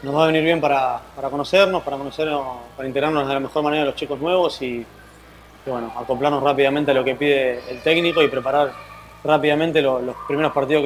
nos 0.02 0.14
va 0.14 0.24
a 0.24 0.26
venir 0.26 0.44
bien 0.44 0.60
para, 0.60 1.00
conocernos, 1.30 1.82
para 1.82 1.96
conocernos, 1.96 2.58
para 2.76 2.86
integrarnos 2.86 3.26
de 3.26 3.34
la 3.34 3.40
mejor 3.40 3.62
manera 3.62 3.82
a 3.82 3.86
los 3.86 3.94
chicos 3.94 4.20
nuevos 4.20 4.60
y, 4.62 4.84
bueno, 5.64 5.92
acoplarnos 5.96 6.42
rápidamente 6.42 6.90
a 6.90 6.94
lo 6.94 7.02
que 7.02 7.14
pide 7.14 7.60
el 7.70 7.80
técnico 7.82 8.22
y 8.22 8.28
preparar 8.28 8.72
rápidamente 9.24 9.80
los 9.82 10.02
primeros 10.26 10.52
partidos 10.52 10.84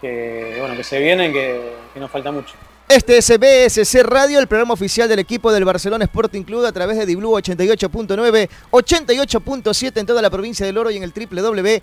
que, 0.00 0.56
bueno, 0.60 0.76
que 0.76 0.84
se 0.84 0.98
vienen, 1.00 1.32
que 1.32 1.74
nos 1.96 2.10
falta 2.10 2.30
mucho. 2.30 2.54
Este 2.88 3.18
es 3.18 3.28
BSC 3.28 4.02
Radio, 4.02 4.38
el 4.38 4.46
programa 4.46 4.72
oficial 4.72 5.10
del 5.10 5.18
equipo 5.18 5.52
del 5.52 5.66
Barcelona 5.66 6.06
Sporting 6.06 6.42
Club 6.42 6.64
a 6.64 6.72
través 6.72 6.96
de 6.96 7.04
Diblu 7.04 7.32
88.9, 7.32 8.48
88.7 8.70 10.00
en 10.00 10.06
toda 10.06 10.22
la 10.22 10.30
provincia 10.30 10.64
del 10.64 10.78
Oro 10.78 10.90
y 10.90 10.96
en 10.96 11.02
el 11.02 11.12
www.diblu.es 11.12 11.80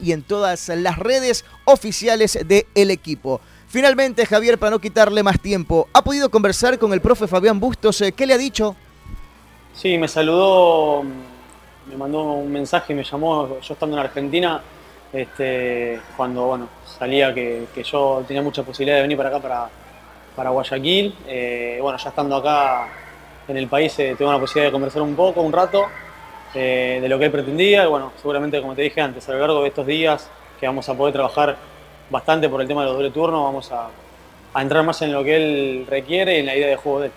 y 0.00 0.12
en 0.12 0.22
todas 0.22 0.68
las 0.68 0.96
redes 0.96 1.44
oficiales 1.64 2.38
del 2.46 2.90
equipo. 2.92 3.40
Finalmente, 3.66 4.26
Javier, 4.26 4.58
para 4.58 4.70
no 4.70 4.78
quitarle 4.78 5.24
más 5.24 5.40
tiempo, 5.40 5.88
¿ha 5.92 6.04
podido 6.04 6.30
conversar 6.30 6.78
con 6.78 6.92
el 6.92 7.00
profe 7.00 7.26
Fabián 7.26 7.58
Bustos? 7.58 8.00
¿Qué 8.14 8.24
le 8.24 8.34
ha 8.34 8.38
dicho? 8.38 8.76
Sí, 9.74 9.98
me 9.98 10.06
saludó, 10.06 11.02
me 11.02 11.96
mandó 11.96 12.22
un 12.34 12.52
mensaje, 12.52 12.94
me 12.94 13.02
llamó, 13.02 13.58
yo 13.60 13.72
estando 13.72 13.96
en 13.96 14.04
Argentina, 14.04 14.62
este, 15.12 16.00
cuando 16.16 16.44
bueno, 16.44 16.68
salía 17.02 17.34
que, 17.34 17.66
yo 17.82 18.22
tenía 18.28 18.42
mucha 18.42 18.62
posibilidad 18.62 18.98
de 18.98 19.02
venir 19.02 19.16
para 19.16 19.30
acá, 19.30 19.40
para, 19.40 19.68
para 20.36 20.50
Guayaquil. 20.50 21.12
Eh, 21.26 21.78
bueno, 21.82 21.98
ya 21.98 22.10
estando 22.10 22.36
acá 22.36 22.86
en 23.48 23.56
el 23.56 23.66
país 23.66 23.98
eh, 23.98 24.14
tengo 24.16 24.30
la 24.30 24.38
posibilidad 24.38 24.68
de 24.68 24.72
conversar 24.72 25.02
un 25.02 25.16
poco, 25.16 25.40
un 25.40 25.52
rato, 25.52 25.86
eh, 26.54 27.00
de 27.02 27.08
lo 27.08 27.18
que 27.18 27.24
él 27.24 27.32
pretendía. 27.32 27.82
Y 27.82 27.88
bueno, 27.88 28.12
seguramente 28.18 28.60
como 28.60 28.76
te 28.76 28.82
dije 28.82 29.00
antes, 29.00 29.28
a 29.28 29.32
lo 29.32 29.40
largo 29.40 29.62
de 29.62 29.68
estos 29.68 29.84
días 29.84 30.30
que 30.60 30.66
vamos 30.66 30.88
a 30.88 30.94
poder 30.94 31.12
trabajar 31.12 31.56
bastante 32.08 32.48
por 32.48 32.62
el 32.62 32.68
tema 32.68 32.82
de 32.82 32.86
los 32.86 32.96
doble 32.96 33.10
turnos, 33.10 33.42
vamos 33.42 33.72
a, 33.72 33.88
a 34.54 34.62
entrar 34.62 34.84
más 34.84 35.02
en 35.02 35.12
lo 35.12 35.24
que 35.24 35.34
él 35.34 35.86
requiere 35.90 36.36
y 36.36 36.40
en 36.40 36.46
la 36.46 36.54
idea 36.54 36.68
de 36.68 36.76
juego 36.76 37.00
de 37.00 37.06
él. 37.06 37.12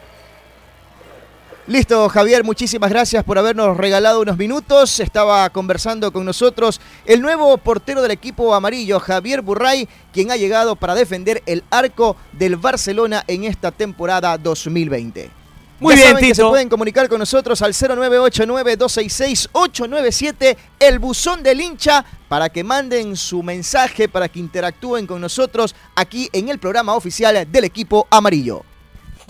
Listo, 1.68 2.08
Javier, 2.10 2.44
muchísimas 2.44 2.92
gracias 2.92 3.24
por 3.24 3.40
habernos 3.40 3.76
regalado 3.76 4.22
unos 4.22 4.38
minutos. 4.38 5.00
Estaba 5.00 5.50
conversando 5.50 6.14
con 6.14 6.24
nosotros 6.24 6.80
el 7.08 7.22
nuevo 7.22 7.58
portero 7.58 8.04
del 8.04 8.12
equipo 8.12 8.54
amarillo, 8.54 9.00
Javier 9.00 9.42
Burray, 9.42 9.90
quien 10.14 10.30
ha 10.30 10.36
llegado 10.36 10.76
para 10.76 10.94
defender 10.94 11.42
el 11.48 11.64
arco 11.72 12.18
del 12.34 12.58
Barcelona 12.58 13.24
en 13.28 13.46
esta 13.46 13.72
temporada 13.72 14.38
2020. 14.38 15.32
Muy 15.80 15.96
bien, 15.96 16.16
Tito. 16.18 16.36
se 16.36 16.44
pueden 16.44 16.70
comunicar 16.70 17.10
con 17.10 17.18
nosotros 17.18 17.60
al 17.64 17.74
0989-266-897, 17.74 20.58
el 20.78 21.00
buzón 21.00 21.42
del 21.42 21.62
hincha, 21.62 22.06
para 22.30 22.50
que 22.50 22.64
manden 22.64 23.16
su 23.16 23.42
mensaje, 23.42 24.08
para 24.08 24.30
que 24.30 24.38
interactúen 24.38 25.08
con 25.08 25.20
nosotros 25.20 25.74
aquí 25.96 26.30
en 26.32 26.50
el 26.50 26.60
programa 26.60 26.94
oficial 26.94 27.52
del 27.52 27.64
equipo 27.64 28.06
amarillo. 28.12 28.64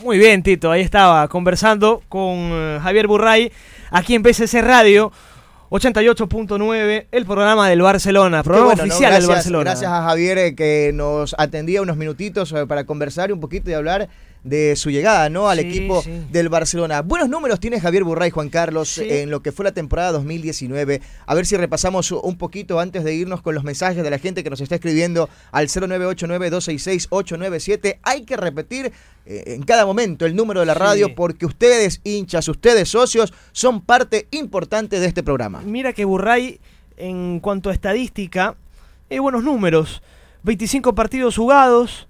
Muy 0.03 0.17
bien, 0.17 0.43
Tito, 0.43 0.71
ahí 0.71 0.81
estaba 0.81 1.27
conversando 1.29 2.01
con 2.09 2.35
eh, 2.51 2.79
Javier 2.81 3.07
Burray 3.07 3.51
aquí 3.91 4.15
en 4.15 4.23
PCC 4.23 4.61
Radio. 4.61 5.11
88.9, 5.71 7.07
el 7.11 7.25
programa 7.25 7.67
del 7.67 7.81
Barcelona, 7.81 8.43
programa 8.43 8.73
oficial 8.73 9.13
del 9.13 9.27
Barcelona. 9.27 9.71
Gracias 9.71 9.91
a 9.91 10.03
Javier 10.03 10.37
eh, 10.37 10.55
que 10.55 10.91
nos 10.93 11.35
atendía 11.39 11.81
unos 11.81 11.97
minutitos 11.97 12.51
eh, 12.51 12.67
para 12.67 12.85
conversar 12.85 13.33
un 13.33 13.39
poquito 13.39 13.71
y 13.71 13.73
hablar 13.73 14.07
de 14.45 14.75
su 14.75 14.91
llegada 14.91 15.29
¿no? 15.29 15.49
al 15.49 15.59
equipo 15.59 16.03
del 16.31 16.47
Barcelona. 16.49 17.01
Buenos 17.01 17.29
números 17.29 17.59
tiene 17.59 17.81
Javier 17.81 18.03
Burray, 18.03 18.29
Juan 18.29 18.49
Carlos, 18.49 18.99
en 18.99 19.31
lo 19.31 19.41
que 19.41 19.51
fue 19.51 19.65
la 19.65 19.73
temporada 19.73 20.11
2019. 20.11 21.01
A 21.25 21.33
ver 21.33 21.47
si 21.47 21.57
repasamos 21.57 22.11
un 22.11 22.37
poquito 22.37 22.79
antes 22.79 23.03
de 23.03 23.15
irnos 23.15 23.41
con 23.41 23.55
los 23.55 23.63
mensajes 23.63 24.03
de 24.03 24.09
la 24.09 24.19
gente 24.19 24.43
que 24.43 24.51
nos 24.51 24.61
está 24.61 24.75
escribiendo 24.75 25.27
al 25.51 25.67
0989-266-897. 25.67 27.97
Hay 28.03 28.23
que 28.23 28.37
repetir 28.37 28.93
eh, 29.25 29.43
en 29.47 29.63
cada 29.63 29.83
momento 29.83 30.27
el 30.27 30.35
número 30.35 30.59
de 30.59 30.67
la 30.67 30.75
radio 30.75 31.15
porque 31.15 31.47
ustedes, 31.47 32.01
hinchas, 32.03 32.47
ustedes, 32.47 32.87
socios, 32.87 33.33
son 33.51 33.81
parte 33.81 34.27
importante 34.29 34.99
de 34.99 35.07
este 35.07 35.23
programa. 35.23 35.61
Mira 35.61 35.91
que 35.91 36.05
Burray, 36.05 36.59
en 36.97 37.39
cuanto 37.39 37.71
a 37.71 37.73
estadística, 37.73 38.55
hay 39.09 39.17
buenos 39.17 39.43
números. 39.43 40.03
25 40.43 40.93
partidos 40.93 41.35
jugados, 41.35 42.07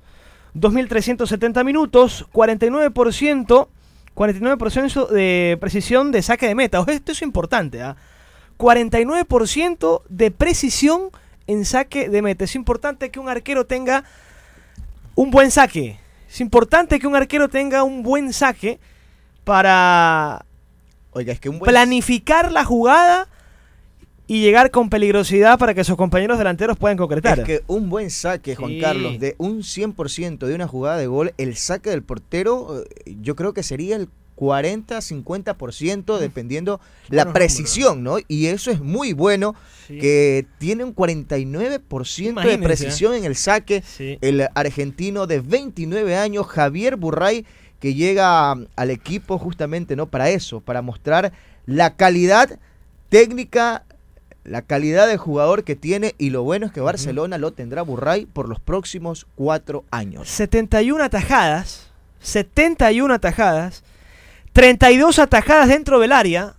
2.370 0.56 1.64
minutos, 1.64 2.26
49%, 2.32 3.68
49% 4.16 5.08
de 5.10 5.58
precisión 5.60 6.12
de 6.12 6.22
saque 6.22 6.48
de 6.48 6.56
meta. 6.56 6.84
Esto 6.88 7.12
es 7.12 7.22
importante, 7.22 7.82
¿ah? 7.82 7.98
49% 8.58 10.02
de 10.08 10.32
precisión 10.32 11.10
en 11.48 11.66
saque 11.66 12.10
de 12.10 12.22
meta. 12.22 12.46
Es 12.46 12.56
importante 12.56 13.12
que 13.12 13.20
un 13.20 13.28
arquero 13.28 13.66
tenga 13.66 14.06
un 15.16 15.30
buen 15.30 15.52
saque. 15.52 16.00
Es 16.30 16.40
importante 16.40 17.00
que 17.00 17.08
un 17.08 17.16
arquero 17.16 17.50
tenga 17.50 17.84
un 17.84 18.02
buen 18.02 18.32
saque 18.32 18.80
para 19.44 20.46
Oiga, 21.12 21.32
es 21.32 21.40
que 21.40 21.52
planificar 21.52 22.52
la 22.52 22.66
jugada 22.66 23.30
y 24.28 24.42
llegar 24.42 24.72
con 24.72 24.90
peligrosidad 24.90 25.60
para 25.60 25.74
que 25.74 25.84
sus 25.84 25.96
compañeros 25.96 26.38
delanteros 26.38 26.78
puedan 26.78 26.98
concretar. 26.98 27.40
Es 27.40 27.46
que 27.46 27.64
un 27.68 27.90
buen 27.90 28.10
saque, 28.10 28.56
Juan 28.56 28.80
Carlos, 28.80 29.20
de 29.20 29.36
un 29.38 29.60
100% 29.60 30.46
de 30.46 30.56
una 30.56 30.68
jugada 30.68 30.98
de 30.98 31.08
gol, 31.08 31.34
el 31.38 31.56
saque 31.56 31.92
del 31.92 32.04
portero, 32.04 32.84
eh, 33.06 33.16
yo 33.22 33.36
creo 33.36 33.54
que 33.54 33.64
sería 33.64 33.96
el 33.96 34.10
40, 34.36 34.98
50%, 34.98 36.18
dependiendo 36.20 36.82
la 37.10 37.32
precisión, 37.32 38.04
¿no? 38.04 38.18
Y 38.28 38.48
eso 38.48 38.70
es 38.70 38.82
muy 38.82 39.14
bueno, 39.14 39.56
que 39.88 40.46
tiene 40.58 40.84
un 40.84 40.94
49% 40.94 42.44
de 42.44 42.58
precisión 42.58 43.14
en 43.14 43.24
el 43.24 43.36
saque. 43.36 43.84
El 44.22 44.48
argentino 44.54 45.26
de 45.26 45.40
29 45.40 46.18
años, 46.18 46.48
Javier 46.48 46.98
Burray, 46.98 47.46
que 47.80 47.94
llega 47.94 48.52
al 48.52 48.92
equipo 48.92 49.38
justamente, 49.38 49.96
¿no? 49.96 50.08
Para 50.08 50.30
eso, 50.30 50.60
para 50.60 50.82
mostrar 50.82 51.32
la 51.66 51.96
calidad 51.96 52.60
técnica 53.10 53.86
la 54.46 54.62
calidad 54.62 55.08
de 55.08 55.18
jugador 55.18 55.64
que 55.64 55.76
tiene 55.76 56.14
y 56.18 56.30
lo 56.30 56.44
bueno 56.44 56.68
es 56.68 56.72
que 56.72 56.80
Barcelona 56.80 57.38
lo 57.38 57.52
tendrá 57.52 57.82
Burray 57.82 58.26
por 58.26 58.48
los 58.48 58.60
próximos 58.60 59.26
cuatro 59.36 59.84
años. 59.92 60.30
71 60.30 61.04
atajadas, 61.04 61.92
71 62.20 63.14
atajadas, 63.14 63.84
32 64.54 65.20
atajadas 65.20 65.68
dentro 65.68 66.00
del 66.00 66.12
área, 66.12 66.54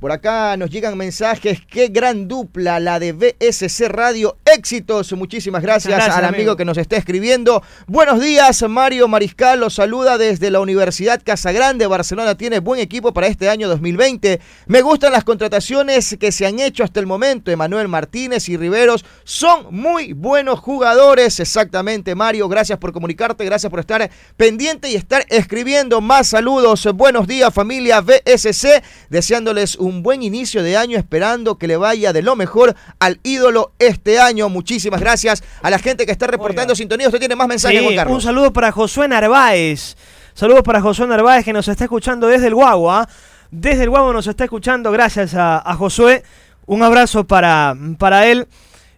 Por 0.00 0.12
acá 0.12 0.56
nos 0.56 0.70
llegan 0.70 0.96
mensajes, 0.96 1.60
qué 1.68 1.88
gran 1.88 2.28
dupla 2.28 2.78
la 2.78 3.00
de 3.00 3.12
BSC 3.12 3.88
Radio, 3.88 4.36
éxitos, 4.44 5.12
muchísimas 5.14 5.62
gracias, 5.62 6.00
al 6.00 6.24
amigo, 6.24 6.26
amigo. 6.26 6.56
que 6.56 6.64
nos 6.64 6.78
está 6.78 6.96
escribiendo. 6.96 7.62
Buenos 7.88 8.20
días, 8.20 8.62
Mario 8.68 9.08
Mariscal, 9.08 9.58
los 9.58 9.74
saluda 9.74 10.16
desde 10.16 10.50
la 10.50 10.60
Universidad 10.60 11.20
Casagrande, 11.24 11.86
Barcelona. 11.86 12.36
Tiene 12.36 12.60
buen 12.60 12.80
equipo 12.80 13.12
para 13.12 13.26
este 13.26 13.48
año 13.48 13.68
2020. 13.68 14.40
Me 14.66 14.82
gustan 14.82 15.10
las 15.10 15.24
contrataciones 15.24 16.16
que 16.20 16.30
se 16.30 16.46
han 16.46 16.60
hecho 16.60 16.84
hasta 16.84 17.00
el 17.00 17.06
momento, 17.06 17.50
Emanuel 17.50 17.88
Martínez 17.88 18.48
y 18.48 18.56
Riveros 18.56 19.04
son 19.24 19.66
muy 19.70 20.12
buenos 20.12 20.60
jugadores, 20.60 21.40
exactamente 21.40 22.14
Mario, 22.14 22.48
gracias 22.48 22.78
por 22.78 22.92
comunicarte, 22.92 23.44
gracias 23.44 23.70
por 23.70 23.80
estar 23.80 24.08
pendiente 24.36 24.90
y 24.90 24.94
estar 24.94 25.24
escribiendo. 25.28 26.00
Más 26.00 26.28
saludos. 26.28 26.88
Buenos 26.94 27.26
días 27.26 27.52
familia 27.52 28.00
BSC, 28.00 28.82
deseándoles 29.10 29.77
un 29.78 30.02
buen 30.02 30.22
inicio 30.22 30.62
de 30.62 30.76
año, 30.76 30.98
esperando 30.98 31.56
que 31.58 31.66
le 31.66 31.76
vaya 31.76 32.12
de 32.12 32.22
lo 32.22 32.36
mejor 32.36 32.74
al 32.98 33.20
ídolo 33.22 33.72
este 33.78 34.18
año. 34.20 34.48
Muchísimas 34.48 35.00
gracias 35.00 35.42
a 35.62 35.70
la 35.70 35.78
gente 35.78 36.04
que 36.06 36.12
está 36.12 36.26
reportando 36.26 36.72
Oiga. 36.72 36.76
sintonía. 36.76 37.06
Usted 37.08 37.18
tiene 37.20 37.36
más 37.36 37.48
mensajes, 37.48 37.78
Sí, 37.78 37.84
Juan 37.84 37.96
Carlos. 37.96 38.14
un 38.14 38.20
saludo 38.20 38.52
para 38.52 38.72
Josué 38.72 39.08
Narváez. 39.08 39.96
Saludos 40.34 40.62
para 40.62 40.80
Josué 40.80 41.06
Narváez 41.06 41.44
que 41.44 41.52
nos 41.52 41.66
está 41.68 41.84
escuchando 41.84 42.26
desde 42.28 42.46
el 42.48 42.54
Guagua. 42.54 43.08
Desde 43.50 43.84
el 43.84 43.90
Guagua 43.90 44.12
nos 44.12 44.26
está 44.26 44.44
escuchando. 44.44 44.90
Gracias 44.92 45.34
a, 45.34 45.58
a 45.58 45.74
Josué. 45.74 46.22
Un 46.66 46.82
abrazo 46.82 47.24
para, 47.24 47.74
para 47.98 48.26
él. 48.26 48.46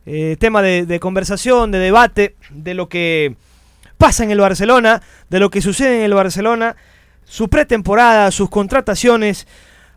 Eh, 0.07 0.37
tema 0.41 0.61
de, 0.63 0.87
de 0.87 0.99
conversación, 0.99 1.71
de 1.71 1.79
debate, 1.79 2.35
de 2.51 2.75
lo 2.75 2.89
que 2.89 3.37
pasa 3.97 4.25
en 4.25 4.31
el 4.31 4.41
Barcelona, 4.41 5.03
de 5.29 5.39
lo 5.39 5.51
que 5.51 5.61
sucede 5.61 5.99
en 5.99 6.05
el 6.05 6.15
Barcelona, 6.15 6.75
su 7.25 7.49
pretemporada, 7.49 8.31
sus 8.31 8.49
contrataciones. 8.51 9.47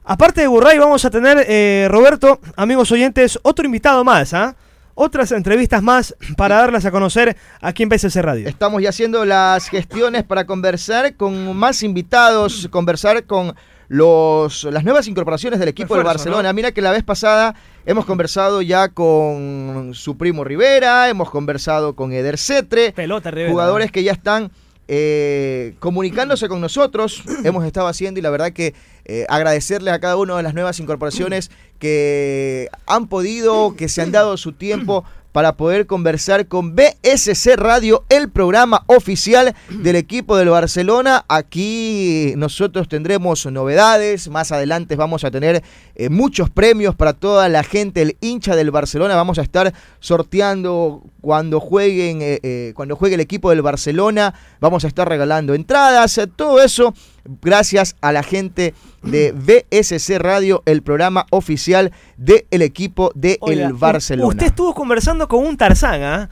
Aparte 0.06 0.42
de 0.42 0.48
Burray, 0.48 0.78
vamos 0.78 1.06
a 1.06 1.10
tener, 1.10 1.46
eh, 1.48 1.88
Roberto, 1.90 2.42
amigos 2.58 2.92
oyentes, 2.92 3.40
otro 3.42 3.66
invitado 3.66 4.04
más, 4.04 4.34
¿ah? 4.34 4.54
Otras 4.96 5.32
entrevistas 5.32 5.82
más 5.82 6.14
para 6.36 6.58
darlas 6.58 6.86
a 6.86 6.92
conocer 6.92 7.38
aquí 7.62 7.84
en 7.84 7.90
BCC 7.90 8.22
Radio. 8.22 8.50
Estamos 8.50 8.82
ya 8.82 8.90
haciendo 8.90 9.24
las 9.24 9.70
gestiones 9.70 10.24
para 10.24 10.46
conversar 10.46 11.16
con 11.16 11.56
más 11.56 11.84
invitados, 11.84 12.68
conversar 12.70 13.24
con 13.24 13.56
los, 13.88 14.66
las 14.66 14.84
nuevas 14.84 15.08
incorporaciones 15.08 15.60
del 15.60 15.70
equipo 15.70 15.96
del 15.96 16.04
Barcelona. 16.04 16.52
Mira 16.52 16.74
que 16.74 16.82
la 16.82 16.92
vez 16.92 17.04
pasada 17.04 17.56
hemos 17.86 18.06
conversado 18.06 18.62
ya 18.62 18.90
con 18.90 19.92
su 19.94 20.18
primo 20.18 20.44
Rivera, 20.44 21.10
hemos 21.10 21.30
conversado 21.30 21.96
con 21.96 22.12
Eder 22.12 22.38
Cetre, 22.38 22.92
Pelota, 22.92 23.32
Rivera. 23.32 23.52
jugadores 23.52 23.90
que 23.90 24.04
ya 24.04 24.12
están 24.12 24.52
eh, 24.96 25.74
comunicándose 25.80 26.48
con 26.48 26.62
nosotros, 26.62 27.24
hemos 27.44 27.66
estado 27.66 27.88
haciendo 27.88 28.20
y 28.20 28.24
la 28.24 28.30
verdad 28.30 28.54
que 28.54 28.76
eh, 29.06 29.26
agradecerles 29.28 29.92
a 29.92 30.00
cada 30.00 30.18
una 30.18 30.38
de 30.38 30.44
las 30.44 30.54
nuevas 30.54 30.80
incorporaciones 30.80 31.50
que 31.80 32.70
han 32.86 33.08
podido, 33.08 33.76
que 33.76 33.90
se 33.90 34.04
han 34.04 34.12
dado 34.12 34.38
su 34.38 34.52
tiempo 34.52 35.04
para 35.34 35.58
poder 35.58 35.88
conversar 35.88 36.48
con 36.48 36.76
BSC 36.76 37.56
Radio, 37.58 38.06
el 38.08 38.30
programa 38.30 38.84
oficial 38.86 39.56
del 39.70 39.96
equipo 39.96 40.38
del 40.38 40.50
Barcelona. 40.50 41.26
Aquí 41.28 42.34
nosotros 42.38 42.88
tendremos 42.88 43.46
novedades, 43.48 44.30
más 44.30 44.52
adelante 44.52 44.96
vamos 44.96 45.24
a 45.24 45.32
tener 45.32 45.64
eh, 45.96 46.10
muchos 46.10 46.52
premios 46.52 46.96
para 46.96 47.14
toda 47.14 47.50
la 47.50 47.64
gente, 47.64 48.04
el 48.04 48.16
hincha 48.22 48.56
del 48.56 48.70
Barcelona. 48.70 49.16
Vamos 49.16 49.40
a 49.40 49.42
estar 49.42 49.74
sorteando 50.00 51.04
cuando 51.20 51.60
jueguen, 51.60 52.22
eh, 52.22 52.40
eh, 52.44 52.74
cuando 52.76 52.96
juegue 52.96 53.16
el 53.16 53.22
equipo 53.22 53.50
del 53.50 53.64
Barcelona. 53.64 54.36
Vamos 54.60 54.86
a 54.86 54.88
estar 54.88 55.10
regalando 55.10 55.56
entradas, 55.56 56.22
todo 56.36 56.62
eso 56.62 56.94
gracias 57.26 57.96
a 58.02 58.12
la 58.12 58.24
gente 58.24 58.74
de 59.02 59.32
BSC 59.32 60.18
Radio, 60.20 60.64
el 60.66 60.82
programa 60.82 61.26
oficial 61.32 61.92
del 62.18 62.62
equipo 62.62 63.12
del 63.16 63.38
Oiga, 63.42 63.72
Barcelona. 63.74 64.28
Usted 64.28 64.48
estuvo 64.48 64.74
conversando 64.74 65.28
con 65.28 65.46
un 65.46 65.58
Tarzán, 65.58 66.04
¿ah? 66.04 66.30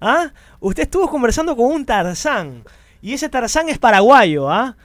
¿Ah? 0.00 0.32
Usted 0.60 0.84
estuvo 0.84 1.08
conversando 1.08 1.56
con 1.56 1.66
un 1.66 1.84
Tarzán. 1.86 2.64
Y 3.00 3.14
ese 3.14 3.28
Tarzán 3.28 3.68
es 3.68 3.78
paraguayo, 3.78 4.50
¿ah? 4.50 4.76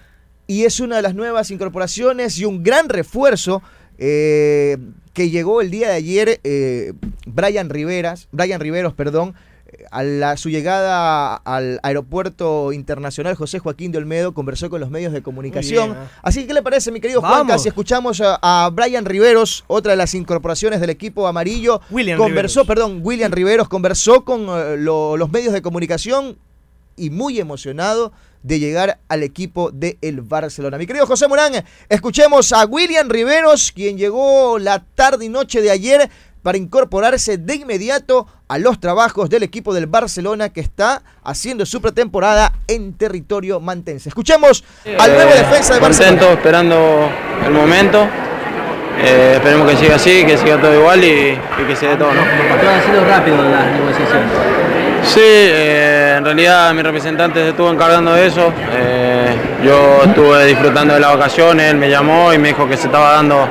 y 0.47 0.63
es 0.63 0.79
una 0.79 0.95
de 0.95 1.01
las 1.01 1.13
nuevas 1.13 1.51
incorporaciones 1.51 2.37
y 2.39 2.45
un 2.45 2.63
gran 2.63 2.89
refuerzo 2.89 3.61
eh, 3.97 4.77
que 5.13 5.29
llegó 5.29 5.61
el 5.61 5.69
día 5.69 5.89
de 5.89 5.95
ayer 5.95 6.39
eh, 6.43 6.93
Brian 7.25 7.69
Riveras, 7.69 8.29
Brian 8.31 8.61
Riveros, 8.61 8.93
perdón, 8.93 9.35
a 9.91 10.03
la- 10.03 10.37
su 10.37 10.49
llegada 10.49 11.35
al 11.35 11.79
aeropuerto 11.83 12.71
internacional 12.73 13.35
José 13.35 13.59
Joaquín 13.59 13.91
de 13.91 13.97
Olmedo 13.97 14.33
conversó 14.33 14.69
con 14.69 14.79
los 14.81 14.89
medios 14.89 15.13
de 15.13 15.21
comunicación. 15.21 15.91
Bien, 15.93 16.03
¿eh? 16.03 16.07
Así 16.23 16.41
que, 16.41 16.47
¿qué 16.47 16.53
le 16.53 16.61
parece, 16.61 16.91
mi 16.91 16.99
querido 16.99 17.21
Vamos. 17.21 17.37
Juanca, 17.37 17.57
si 17.57 17.67
escuchamos 17.67 18.21
a, 18.21 18.39
a 18.41 18.69
Brian 18.69 19.05
Riveros, 19.05 19.63
otra 19.67 19.91
de 19.91 19.97
las 19.97 20.13
incorporaciones 20.13 20.79
del 20.81 20.89
equipo 20.89 21.27
amarillo? 21.27 21.81
William 21.89 22.17
conversó, 22.17 22.61
Riveros. 22.61 22.67
perdón, 22.67 22.99
William 23.03 23.31
Riveros 23.31 23.67
conversó 23.67 24.23
con 24.25 24.47
eh, 24.49 24.75
lo- 24.77 25.17
los 25.17 25.31
medios 25.31 25.53
de 25.53 25.61
comunicación 25.61 26.37
y 26.95 27.09
muy 27.09 27.39
emocionado 27.39 28.11
de 28.43 28.59
llegar 28.59 28.99
al 29.07 29.23
equipo 29.23 29.71
del 29.71 29.97
el 30.01 30.21
Barcelona. 30.21 30.77
Mi 30.77 30.85
querido 30.87 31.05
José 31.05 31.27
Morán, 31.27 31.51
escuchemos 31.89 32.53
a 32.53 32.65
William 32.65 33.09
Riveros, 33.09 33.71
quien 33.71 33.97
llegó 33.97 34.57
la 34.59 34.83
tarde 34.95 35.25
y 35.25 35.29
noche 35.29 35.61
de 35.61 35.69
ayer 35.71 36.09
para 36.47 36.57
incorporarse 36.57 37.37
de 37.37 37.55
inmediato 37.55 38.25
a 38.47 38.57
los 38.57 38.79
trabajos 38.79 39.29
del 39.29 39.43
equipo 39.43 39.73
del 39.73 39.85
Barcelona 39.85 40.47
que 40.47 40.61
está 40.61 41.03
haciendo 41.25 41.65
su 41.65 41.81
pretemporada 41.81 42.53
en 42.69 42.93
territorio 42.93 43.59
mantense. 43.59 44.07
Escuchemos 44.07 44.63
al 44.97 45.11
nuevo 45.11 45.29
Eh, 45.31 45.39
defensa 45.39 45.73
de 45.73 45.81
Contento, 45.81 46.05
Barcelona. 46.27 46.31
esperando 46.31 47.09
el 47.45 47.51
momento. 47.51 48.07
Eh, 48.97 49.33
esperemos 49.35 49.69
que 49.69 49.75
siga 49.75 49.95
así, 49.95 50.23
que 50.25 50.37
siga 50.37 50.55
todo 50.61 50.73
igual 50.73 51.03
y, 51.03 51.37
y 51.37 51.63
que 51.67 51.75
se 51.75 51.87
dé 51.87 51.97
todo, 51.97 52.13
¿no? 52.13 52.21
Todo 52.21 52.69
ha 52.69 52.81
sido 52.81 53.03
rápido 53.03 53.43
las 53.43 53.65
negociaciones. 53.69 54.31
Sí, 55.03 55.19
eh, 55.21 56.15
en 56.17 56.23
realidad 56.23 56.73
mi 56.73 56.81
representante 56.81 57.41
se 57.41 57.49
estuvo 57.49 57.69
encargando 57.69 58.13
de 58.13 58.25
eso. 58.25 58.53
Eh, 58.71 59.35
yo 59.65 60.01
estuve 60.05 60.45
disfrutando 60.45 60.93
de 60.93 61.01
las 61.01 61.13
vacaciones, 61.13 61.71
él 61.71 61.77
me 61.77 61.89
llamó 61.89 62.31
y 62.33 62.37
me 62.37 62.47
dijo 62.47 62.69
que 62.69 62.77
se 62.77 62.85
estaba 62.85 63.11
dando 63.15 63.45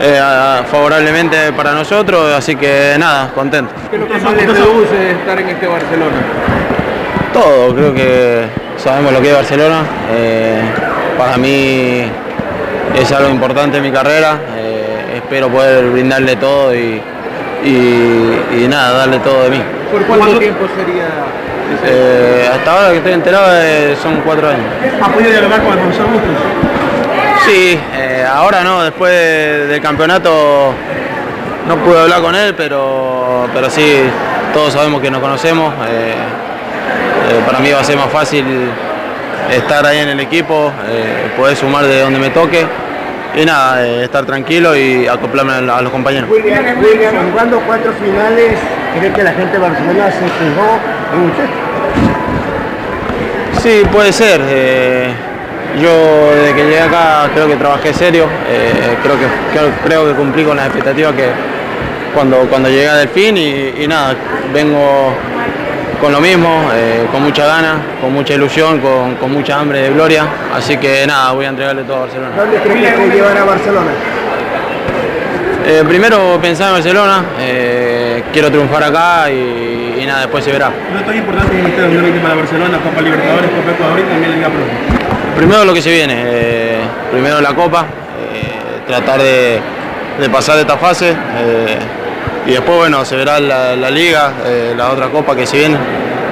eh, 0.00 0.62
favorablemente 0.70 1.52
para 1.52 1.72
nosotros, 1.72 2.32
así 2.34 2.56
que 2.56 2.96
nada, 2.98 3.30
contento. 3.34 3.72
¿Qué 3.90 3.96
es 3.96 4.02
lo 4.02 4.08
que 4.08 4.18
más 4.18 4.34
le 4.34 4.40
seduce 4.46 5.10
estar 5.12 5.38
en 5.38 5.48
este 5.48 5.66
Barcelona? 5.66 6.16
Todo, 7.32 7.74
creo 7.74 7.94
que 7.94 8.44
sabemos 8.76 9.12
lo 9.12 9.20
que 9.20 9.28
es 9.28 9.34
Barcelona. 9.34 9.82
Eh, 10.12 10.62
para 11.16 11.36
mí 11.36 12.02
es 12.98 13.12
algo 13.12 13.30
importante 13.30 13.76
en 13.76 13.82
mi 13.84 13.92
carrera. 13.92 14.38
Eh, 14.56 15.16
espero 15.16 15.48
poder 15.48 15.84
brindarle 15.90 16.36
todo 16.36 16.74
y, 16.74 17.00
y, 17.64 18.40
y 18.58 18.66
nada, 18.68 18.98
darle 18.98 19.18
todo 19.20 19.44
de 19.44 19.50
mí. 19.50 19.62
¿Por 19.92 20.02
cuánto 20.04 20.38
tiempo 20.38 20.66
sería 20.76 21.04
ese? 21.04 21.86
Eh, 21.86 22.50
hasta 22.52 22.72
ahora 22.72 22.90
que 22.90 22.96
estoy 22.96 23.12
enterado 23.12 23.46
eh, 23.62 23.96
son 24.02 24.20
cuatro 24.22 24.48
años. 24.48 24.66
¿Ha 25.02 25.08
podido 25.08 25.30
dialogar 25.30 25.62
con 25.62 25.72
el 25.72 25.78
profesor 25.78 26.06
Bustos? 26.06 26.30
Sí, 27.46 27.78
eh, 27.96 28.24
ahora 28.30 28.62
no, 28.62 28.82
después 28.82 29.12
de- 29.12 29.66
del 29.66 29.80
campeonato 29.80 30.72
no 31.66 31.76
pude 31.78 32.00
hablar 32.00 32.20
con 32.20 32.34
él, 32.34 32.54
pero, 32.56 33.48
pero 33.52 33.68
sí, 33.70 34.02
todos 34.52 34.72
sabemos 34.72 35.00
que 35.00 35.10
nos 35.10 35.20
conocemos. 35.20 35.72
eh, 35.88 36.14
eh, 37.30 37.42
para 37.46 37.58
mí 37.60 37.70
va 37.70 37.80
a 37.80 37.84
ser 37.84 37.96
más 37.96 38.10
fácil 38.10 38.44
estar 39.50 39.84
ahí 39.86 39.98
en 39.98 40.08
el 40.10 40.20
equipo, 40.20 40.72
poder 41.36 41.56
sumar 41.56 41.84
de 41.86 42.00
donde 42.00 42.18
me 42.18 42.30
toque 42.30 42.66
y 43.36 43.44
nada, 43.44 43.84
estar 44.02 44.24
tranquilo 44.26 44.76
y 44.76 45.06
acoplarme 45.06 45.52
a, 45.70 45.80
los 45.82 45.92
compañeros. 45.92 46.28
William, 46.30 46.64
William, 46.82 47.14
jugando 47.30 47.60
cuatro 47.66 47.92
finales, 47.92 48.58
¿cree 48.98 49.12
que 49.12 49.22
la 49.22 49.32
gente 49.32 49.52
de 49.52 49.58
Barcelona 49.58 50.10
se 50.10 50.18
fijó 50.18 50.78
en 51.14 51.30
usted? 51.30 51.48
Sí, 53.62 53.82
puede 53.92 54.12
ser. 54.12 54.40
Yo 55.80 56.30
desde 56.34 56.54
que 56.54 56.64
llegué 56.64 56.80
acá 56.80 57.30
creo 57.34 57.48
que 57.48 57.56
trabajé 57.56 57.92
serio, 57.94 58.24
eh, 58.48 58.96
creo, 59.02 59.18
que, 59.18 59.26
creo, 59.52 59.70
creo 59.84 60.06
que 60.08 60.14
cumplí 60.14 60.44
con 60.44 60.56
las 60.56 60.66
expectativas 60.66 61.14
que 61.14 61.26
cuando, 62.14 62.38
cuando 62.48 62.68
llegué 62.68 62.88
a 62.88 62.96
Delfín 62.96 63.36
y, 63.36 63.74
y 63.82 63.86
nada, 63.86 64.14
vengo 64.52 65.14
con 66.00 66.12
lo 66.12 66.20
mismo, 66.20 66.70
eh, 66.74 67.06
con 67.12 67.22
mucha 67.22 67.46
gana, 67.46 67.74
con 68.00 68.12
mucha 68.12 68.34
ilusión, 68.34 68.80
con, 68.80 69.16
con 69.16 69.30
mucha 69.32 69.60
hambre 69.60 69.82
de 69.82 69.90
gloria, 69.90 70.24
así 70.54 70.78
que 70.78 71.06
nada, 71.06 71.32
voy 71.32 71.44
a 71.44 71.50
entregarle 71.50 71.82
todo 71.84 71.96
a 71.96 72.00
Barcelona. 72.00 72.30
¿Dónde 72.36 72.56
cree 72.58 72.94
que 72.94 73.14
llevar 73.14 73.36
a 73.36 73.44
Barcelona? 73.44 73.90
Eh, 75.66 75.84
primero 75.86 76.38
pensar 76.40 76.68
en 76.68 76.74
Barcelona, 76.74 77.24
eh, 77.38 78.24
quiero 78.32 78.50
triunfar 78.50 78.82
acá 78.82 79.30
y, 79.30 79.98
y 80.00 80.06
nada, 80.06 80.22
después 80.22 80.42
se 80.42 80.52
verá. 80.52 80.70
No 80.92 81.04
tan 81.04 81.16
importante 81.16 81.54
como 81.54 81.68
este 81.68 81.82
2020 81.82 82.20
para 82.20 82.34
Barcelona, 82.34 82.78
Copa 82.78 83.00
Libertadores, 83.02 83.50
Copa 83.50 83.70
Ecuador 83.70 84.00
y 84.00 84.02
también 84.02 84.32
Liga 84.32 84.48
Pro. 84.48 85.19
Primero 85.40 85.64
lo 85.64 85.72
que 85.72 85.80
se 85.80 85.90
viene, 85.90 86.22
eh, 86.26 86.80
primero 87.10 87.40
la 87.40 87.54
Copa, 87.54 87.86
eh, 87.86 88.82
tratar 88.86 89.22
de, 89.22 89.58
pasar 90.30 90.56
de 90.56 90.60
esta 90.60 90.76
fase 90.76 91.16
eh, 91.16 91.78
y 92.44 92.50
después 92.50 92.76
bueno, 92.76 93.02
se 93.06 93.16
verá 93.16 93.40
la, 93.40 93.90
Liga, 93.90 94.34
la 94.76 94.90
otra 94.90 95.08
Copa 95.08 95.34
que 95.34 95.46
se 95.46 95.56
viene, 95.56 95.78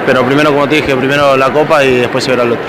pero 0.05 0.23
primero 0.23 0.51
como 0.51 0.69
te 0.69 0.75
dije, 0.75 0.95
primero 0.95 1.35
la 1.35 1.51
Copa 1.51 1.83
y 1.83 2.01
después 2.01 2.23
se 2.23 2.29
verá 2.29 2.43
el 2.43 2.51
otro. 2.51 2.63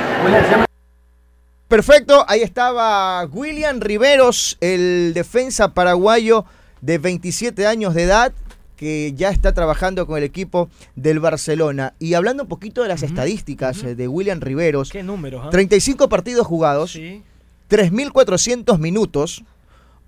Perfecto, 1.69 2.25
ahí 2.27 2.41
estaba 2.41 3.27
William 3.27 3.79
Riveros, 3.79 4.57
el 4.63 5.13
defensa 5.13 5.75
paraguayo 5.75 6.47
de 6.81 6.97
27 6.97 7.67
años 7.67 7.93
de 7.93 8.05
edad, 8.05 8.33
que 8.81 9.13
ya 9.15 9.29
está 9.29 9.53
trabajando 9.53 10.07
con 10.07 10.17
el 10.17 10.25
equipo 10.25 10.71
del 10.97 11.21
Barcelona. 11.21 11.93
Y 11.99 12.15
hablando 12.15 12.45
un 12.45 12.49
poquito 12.49 12.81
de 12.81 12.89
las 12.89 13.03
estadísticas 13.03 13.83
eh, 13.83 13.95
de 13.95 14.09
William 14.09 14.41
Riveros, 14.41 14.89
¿Qué 14.89 15.03
números? 15.03 15.43
ah? 15.45 15.51
35 15.51 16.09
partidos 16.09 16.47
jugados, 16.47 16.93
Sí. 16.93 17.23
3.400 17.69 18.79
minutos, 18.79 19.45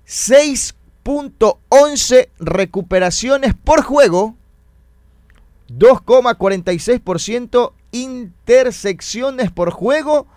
6.11 0.08 2.30
recuperaciones 2.40 3.54
por 3.56 3.82
juego. 3.84 4.36
2,46% 5.70 7.72
intersecciones 7.92 9.52
por 9.52 9.72
juego. 9.72 10.28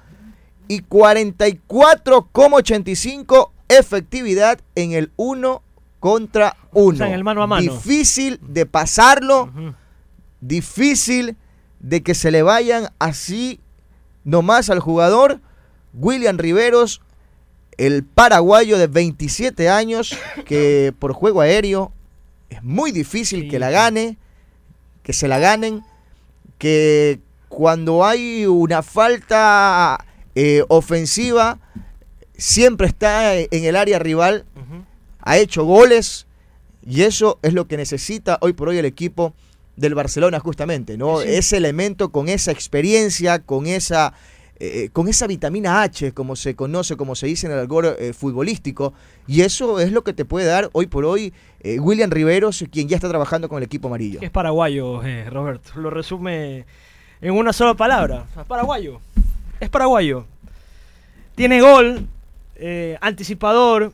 Y 0.68 0.82
44,85 0.82 3.50
efectividad 3.70 4.60
en 4.74 4.92
el 4.92 5.10
1 5.16 5.62
contra 6.00 6.56
1. 6.72 6.98
sea, 6.98 7.06
en 7.08 7.14
el 7.14 7.24
mano 7.24 7.42
a 7.42 7.46
mano. 7.46 7.62
Difícil 7.72 8.38
de 8.42 8.66
pasarlo 8.66 9.50
difícil 10.40 11.36
de 11.80 12.02
que 12.02 12.14
se 12.14 12.30
le 12.30 12.42
vayan 12.42 12.88
así 12.98 13.60
nomás 14.24 14.70
al 14.70 14.80
jugador. 14.80 15.40
William 15.92 16.38
Riveros, 16.38 17.02
el 17.76 18.04
paraguayo 18.04 18.78
de 18.78 18.86
27 18.86 19.68
años, 19.68 20.16
que 20.46 20.94
por 20.98 21.12
juego 21.12 21.40
aéreo 21.40 21.92
es 22.48 22.62
muy 22.62 22.92
difícil 22.92 23.42
Sí. 23.42 23.48
que 23.48 23.58
la 23.58 23.70
gane, 23.70 24.16
que 25.02 25.12
se 25.12 25.28
la 25.28 25.38
ganen, 25.38 25.82
que 26.58 27.20
cuando 27.48 28.04
hay 28.04 28.46
una 28.46 28.82
falta 28.82 30.04
eh, 30.36 30.62
ofensiva, 30.68 31.58
siempre 32.40 32.86
está 32.86 33.36
en 33.36 33.64
el 33.64 33.76
área 33.76 33.98
rival, 33.98 34.44
ha 35.20 35.38
hecho 35.38 35.64
goles 35.64 36.26
y 36.82 37.02
eso 37.02 37.38
es 37.42 37.52
lo 37.52 37.66
que 37.66 37.76
necesita 37.76 38.38
hoy 38.40 38.54
por 38.54 38.68
hoy 38.68 38.78
el 38.78 38.86
equipo 38.86 39.34
del 39.76 39.94
Barcelona 39.94 40.40
justamente, 40.40 40.96
¿no? 40.96 41.20
Sí. 41.20 41.28
Ese 41.28 41.56
elemento 41.58 42.10
con 42.10 42.28
esa 42.28 42.52
experiencia, 42.52 43.40
con 43.40 43.66
esa 43.66 44.14
eh, 44.62 44.90
con 44.92 45.08
esa 45.08 45.26
vitamina 45.26 45.80
H, 45.80 46.12
como 46.12 46.36
se 46.36 46.54
conoce, 46.54 46.94
como 46.98 47.14
se 47.14 47.26
dice 47.26 47.46
en 47.46 47.54
el 47.54 47.60
algor 47.60 47.96
eh, 47.98 48.12
futbolístico, 48.12 48.92
y 49.26 49.40
eso 49.40 49.80
es 49.80 49.90
lo 49.90 50.04
que 50.04 50.12
te 50.12 50.26
puede 50.26 50.44
dar 50.44 50.68
hoy 50.74 50.86
por 50.86 51.06
hoy 51.06 51.32
eh, 51.60 51.80
William 51.80 52.10
Riveros, 52.10 52.62
quien 52.70 52.86
ya 52.86 52.96
está 52.96 53.08
trabajando 53.08 53.48
con 53.48 53.56
el 53.56 53.64
equipo 53.64 53.88
amarillo. 53.88 54.20
Es 54.20 54.30
paraguayo, 54.30 55.00
Roberto. 55.30 55.70
Lo 55.76 55.88
resume 55.88 56.66
en 57.22 57.32
una 57.32 57.54
sola 57.54 57.72
palabra. 57.72 58.26
Es 58.38 58.44
paraguayo. 58.44 59.00
Es 59.60 59.70
paraguayo. 59.70 60.26
Tiene 61.36 61.62
gol, 61.62 62.06
eh, 62.60 62.98
anticipador, 63.00 63.92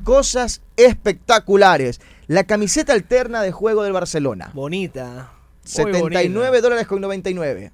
cosas 0.03 0.61
espectaculares. 0.75 1.99
La 2.27 2.43
camiseta 2.43 2.93
alterna 2.93 3.41
de 3.41 3.51
juego 3.51 3.81
del 3.83 3.93
Barcelona. 3.93 4.51
Bonita. 4.53 5.31
Muy 5.75 5.93
79 5.93 6.47
bonita. 6.49 6.61
dólares 6.61 6.87
con 6.87 7.01
99. 7.01 7.71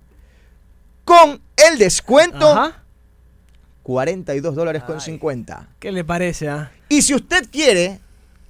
Con 1.06 1.42
el 1.58 1.78
descuento, 1.78 2.52
Ajá. 2.52 2.84
42 3.84 4.56
dólares 4.56 4.84
con 4.84 4.96
Ay. 4.96 5.02
50. 5.02 5.68
¿Qué 5.80 5.92
le 5.92 6.04
parece, 6.04 6.50
ah? 6.50 6.72
Y 6.90 7.02
si 7.02 7.14
usted 7.14 7.46
quiere 7.52 8.00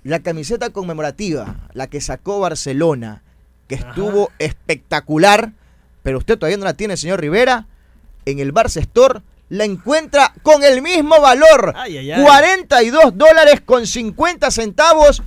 la 0.04 0.20
camiseta 0.20 0.70
conmemorativa, 0.70 1.56
la 1.74 1.88
que 1.88 2.02
sacó 2.02 2.40
Barcelona, 2.40 3.24
que 3.68 3.76
estuvo 3.76 4.30
espectacular, 4.38 5.54
pero 6.04 6.18
usted 6.20 6.38
todavía 6.38 6.58
no 6.58 6.66
la 6.66 6.74
tiene, 6.76 6.98
señor 6.98 7.22
Rivera, 7.22 7.66
en 8.26 8.40
el 8.40 8.54
Barça 8.54 8.78
Store 8.82 9.22
la 9.50 9.66
encuentra 9.66 10.34
con 10.42 10.64
el 10.64 10.82
mismo 10.82 11.20
valor, 11.22 11.74
Ay, 11.76 11.98
ay, 11.98 12.12
ay. 12.12 12.24
42 12.24 13.18
dólares 13.18 13.62
con 13.62 13.86
50 13.86 14.50
centavos. 14.52 15.22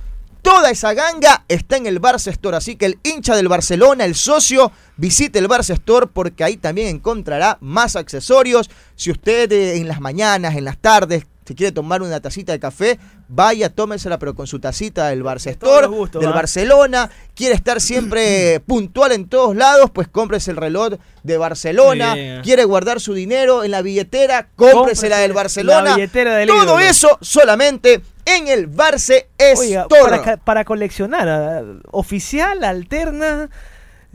Toda 0.47 0.71
esa 0.71 0.93
ganga 0.93 1.43
está 1.49 1.75
en 1.75 1.87
el 1.87 1.99
Barça 1.99 2.31
Store, 2.31 2.55
así 2.55 2.77
que 2.77 2.85
el 2.85 2.99
hincha 3.03 3.35
del 3.35 3.49
Barcelona, 3.49 4.05
el 4.05 4.15
socio, 4.15 4.71
visite 4.95 5.39
el 5.39 5.49
Barça 5.49 5.73
Store 5.73 6.07
porque 6.07 6.45
ahí 6.45 6.55
también 6.55 6.87
encontrará 6.87 7.57
más 7.59 7.97
accesorios. 7.97 8.69
Si 8.95 9.11
usted 9.11 9.51
eh, 9.51 9.75
en 9.75 9.89
las 9.89 9.99
mañanas, 9.99 10.55
en 10.55 10.63
las 10.63 10.77
tardes, 10.77 11.25
se 11.45 11.53
quiere 11.53 11.73
tomar 11.73 12.01
una 12.01 12.21
tacita 12.21 12.53
de 12.53 12.61
café, 12.61 12.97
vaya, 13.27 13.67
tómesela, 13.67 14.19
pero 14.19 14.35
con 14.35 14.47
su 14.47 14.61
tacita 14.61 15.09
del 15.09 15.21
Barça 15.21 15.47
Store, 15.51 15.87
los 15.87 15.95
gustos, 15.95 16.21
del. 16.21 16.31
Barcelona. 16.31 17.09
Quiere 17.35 17.53
estar 17.53 17.81
siempre 17.81 18.59
puntual 18.65 19.11
en 19.11 19.27
todos 19.27 19.53
lados, 19.53 19.91
pues 19.91 20.07
cómprese 20.07 20.51
el 20.51 20.57
reloj 20.57 20.93
de 21.23 21.37
Barcelona. 21.37 22.41
Quiere 22.41 22.63
guardar 22.63 23.01
su 23.01 23.13
dinero 23.13 23.65
en 23.65 23.71
la 23.71 23.81
billetera, 23.81 24.47
cómprese 24.55 25.09
la 25.09 25.17
del 25.17 25.33
Barcelona. 25.33 25.89
la 25.89 25.95
billetera 25.95 26.37
del 26.37 26.47
Todo 26.47 26.63
ídolo. 26.63 26.79
eso 26.79 27.17
solamente 27.19 28.01
en 28.27 28.49
el 28.49 28.67
Barce 28.67 29.29
Oiga, 29.57 29.87
Store. 29.89 30.37
para, 30.43 30.65
coleccionar, 30.65 31.63
oficial, 31.91 32.61
alterna, 32.65 33.49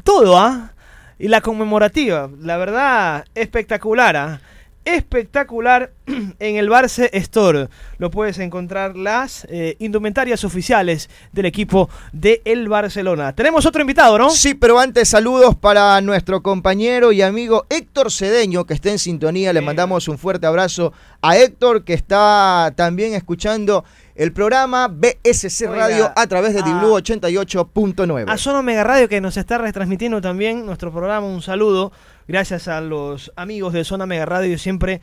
todo, 0.05 0.39
¿ah? 0.39 0.73
Y 1.19 1.29
la 1.29 1.41
conmemorativa, 1.41 2.29
la 2.41 2.59
verdad, 2.59 3.25
espectacular, 3.35 4.17
¿ah? 4.17 4.41
Espectacular 4.85 5.93
en 6.07 6.57
el 6.57 6.69
Barce 6.69 7.09
Store. 7.15 7.69
Lo 7.99 8.11
puedes 8.11 8.39
encontrar 8.39 8.97
las 8.97 9.47
eh, 9.49 9.77
indumentarias 9.79 10.45
oficiales 10.45 11.09
del 11.31 11.47
equipo 11.47 11.89
de 12.13 12.43
el 12.45 12.69
Barcelona. 12.69 13.33
Tenemos 13.33 13.65
otro 13.65 13.81
invitado, 13.81 14.19
¿no? 14.19 14.31
Sí, 14.31 14.55
pero 14.55 14.79
antes 14.79 15.09
saludos 15.09 15.55
para 15.55 16.01
nuestro 16.01 16.43
compañero 16.43 17.13
y 17.13 17.23
amigo 17.23 17.65
Héctor 17.71 18.11
Cedeño, 18.11 18.67
que 18.67 18.75
está 18.75 18.91
en 18.91 18.99
sintonía. 18.99 19.53
Le 19.53 19.61
mandamos 19.61 20.09
un 20.09 20.19
fuerte 20.19 20.47
abrazo 20.47 20.93
a 21.23 21.37
Héctor, 21.39 21.85
que 21.85 21.95
está 21.95 22.73
también 22.75 23.15
escuchando 23.15 23.85
el 24.15 24.33
programa 24.33 24.89
BSC 24.89 25.63
Oiga, 25.69 25.77
Radio 25.77 26.13
a 26.15 26.27
través 26.27 26.55
de 26.55 26.61
ah, 26.61 26.63
Diblu 26.65 26.95
88.9. 26.97 28.25
A 28.29 28.37
Zona 28.37 28.63
Mega 28.63 28.85
Radio 28.85 29.09
que 29.09 29.21
nos 29.21 29.37
está 29.37 29.59
retransmitiendo 29.59 30.21
también 30.21 30.67
nuestro 30.67 30.93
programa. 30.93 31.27
Un 31.27 31.43
saludo. 31.43 31.93
Gracias 32.29 32.69
a 32.69 32.81
los 32.81 33.33
amigos 33.37 33.73
de 33.73 33.85
Zona 33.85 34.07
Mega 34.07 34.27
Radio 34.27 34.59
siempre 34.59 35.01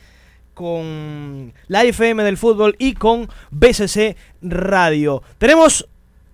con 0.53 1.53
la 1.67 1.83
FM 1.83 2.23
del 2.23 2.37
fútbol 2.37 2.75
y 2.79 2.93
con 2.93 3.29
BCC 3.51 4.17
Radio. 4.41 5.23
Tenemos 5.37 5.87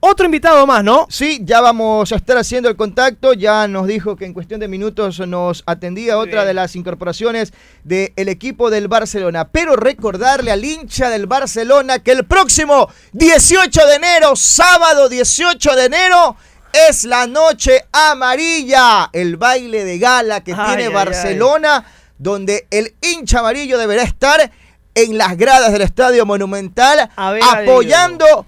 otro 0.06 0.26
invitado 0.26 0.66
más, 0.68 0.84
¿no? 0.84 1.08
Sí, 1.10 1.40
ya 1.44 1.62
vamos 1.62 2.12
a 2.12 2.16
estar 2.16 2.38
haciendo 2.38 2.70
el 2.70 2.76
contacto. 2.76 3.34
Ya 3.34 3.68
nos 3.68 3.88
dijo 3.88 4.16
que 4.16 4.26
en 4.26 4.34
cuestión 4.34 4.60
de 4.60 4.68
minutos 4.68 5.20
nos 5.28 5.64
atendía 5.66 6.16
Muy 6.16 6.28
otra 6.28 6.42
bien. 6.42 6.48
de 6.48 6.54
las 6.54 6.76
incorporaciones 6.76 7.54
del 7.84 8.30
equipo 8.30 8.70
del 8.70 8.88
Barcelona. 8.88 9.50
Pero 9.50 9.76
recordarle 9.76 10.52
al 10.52 10.64
hincha 10.64 11.10
del 11.10 11.28
Barcelona 11.28 12.00
que 12.00 12.12
el 12.12 12.26
próximo 12.26 12.90
18 13.14 13.88
de 13.88 13.96
enero, 13.96 14.36
sábado 14.36 15.10
18 15.10 15.76
de 15.76 15.86
enero, 15.86 16.36
es 16.90 17.04
la 17.06 17.28
noche 17.28 17.86
amarilla. 17.92 19.10
El 19.14 19.38
baile 19.38 19.84
de 19.84 19.98
gala 19.98 20.44
que 20.44 20.54
Ay, 20.54 20.68
tiene 20.68 20.84
ay, 20.88 20.94
Barcelona, 20.94 21.86
donde 22.18 22.68
el 22.72 22.96
hincha 23.02 23.40
amarillo 23.40 23.78
deberá 23.78 24.04
estar 24.04 24.52
en 24.94 25.18
las 25.18 25.38
gradas 25.38 25.74
del 25.74 25.82
Estadio 25.82 26.26
Monumental 26.26 27.10
A 27.16 27.32
ver 27.32 27.44
al 27.44 27.64
apoyando 27.70 28.46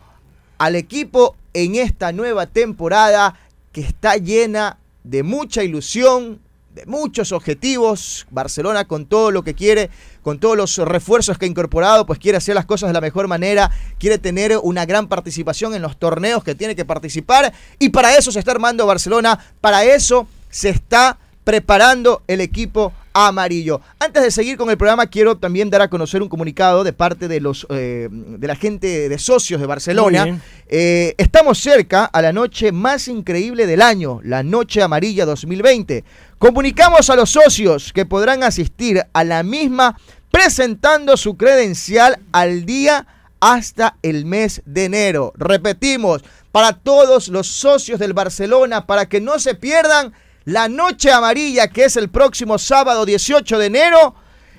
al 0.58 0.76
equipo 0.76 1.36
en 1.64 1.74
esta 1.74 2.12
nueva 2.12 2.46
temporada 2.46 3.34
que 3.72 3.82
está 3.82 4.18
llena 4.18 4.78
de 5.04 5.24
mucha 5.24 5.64
ilusión, 5.64 6.40
de 6.76 6.86
muchos 6.86 7.32
objetivos. 7.32 8.28
Barcelona 8.30 8.86
con 8.86 9.08
todo 9.08 9.32
lo 9.32 9.44
que 9.44 9.56
quiere, 9.56 9.90
con 10.22 10.40
todos 10.40 10.56
los 10.56 10.78
refuerzos 10.78 11.40
que 11.40 11.46
ha 11.46 11.48
incorporado, 11.48 12.06
pues 12.06 12.20
quiere 12.20 12.38
hacer 12.38 12.54
las 12.54 12.68
cosas 12.68 12.90
de 12.90 12.94
la 12.94 13.02
mejor 13.02 13.28
manera, 13.28 13.72
quiere 13.98 14.20
tener 14.20 14.56
una 14.62 14.86
gran 14.86 15.08
participación 15.08 15.74
en 15.74 15.82
los 15.82 15.98
torneos 15.98 16.44
que 16.44 16.54
tiene 16.54 16.76
que 16.76 16.86
participar 16.86 17.52
y 17.80 17.90
para 17.90 18.16
eso 18.16 18.32
se 18.32 18.38
está 18.38 18.52
armando 18.52 18.86
Barcelona, 18.86 19.40
para 19.60 19.84
eso 19.84 20.28
se 20.52 20.70
está 20.70 21.18
preparando 21.44 22.22
el 22.28 22.42
equipo 22.42 22.94
amarillo. 23.14 23.82
Antes 24.00 24.22
de 24.22 24.32
seguir 24.32 24.58
con 24.58 24.70
el 24.70 24.78
programa, 24.78 25.08
quiero 25.08 25.38
también 25.38 25.70
dar 25.70 25.82
a 25.82 25.90
conocer 25.90 26.22
un 26.22 26.30
comunicado 26.30 26.84
de 26.84 26.94
parte 26.94 27.28
de 27.28 27.40
los 27.40 27.66
eh, 27.70 28.10
de 28.12 28.48
la 28.48 28.56
gente 28.56 29.10
de 29.10 29.18
socios 29.18 29.60
de 29.60 29.66
Barcelona. 29.68 30.40
Eh, 30.70 31.16
estamos 31.18 31.60
cerca 31.60 32.04
a 32.04 32.22
la 32.22 32.34
noche 32.34 32.74
más 32.74 33.08
increíble 33.08 33.66
del 33.66 33.82
año, 33.82 34.20
la 34.24 34.44
Noche 34.44 34.82
Amarilla 34.82 35.26
2020. 35.26 36.04
Comunicamos 36.38 37.10
a 37.10 37.16
los 37.16 37.30
socios 37.30 37.94
que 37.94 38.06
podrán 38.06 38.44
asistir 38.44 39.02
a 39.14 39.24
la 39.24 39.44
misma 39.44 39.98
presentando 40.30 41.16
su 41.16 41.38
credencial 41.38 42.20
al 42.34 42.66
día 42.66 43.08
hasta 43.40 43.96
el 44.02 44.26
mes 44.26 44.62
de 44.66 44.86
enero. 44.86 45.32
Repetimos, 45.38 46.24
para 46.52 46.74
todos 46.74 47.30
los 47.30 47.48
socios 47.48 47.98
del 47.98 48.14
Barcelona, 48.14 48.88
para 48.88 49.08
que 49.08 49.22
no 49.22 49.40
se 49.40 49.56
pierdan 49.56 50.14
la 50.44 50.68
Noche 50.68 51.12
Amarilla, 51.12 51.70
que 51.70 51.86
es 51.86 51.96
el 51.96 52.10
próximo 52.10 52.58
sábado 52.58 53.06
18 53.06 53.58
de 53.58 53.66
enero. 53.68 54.16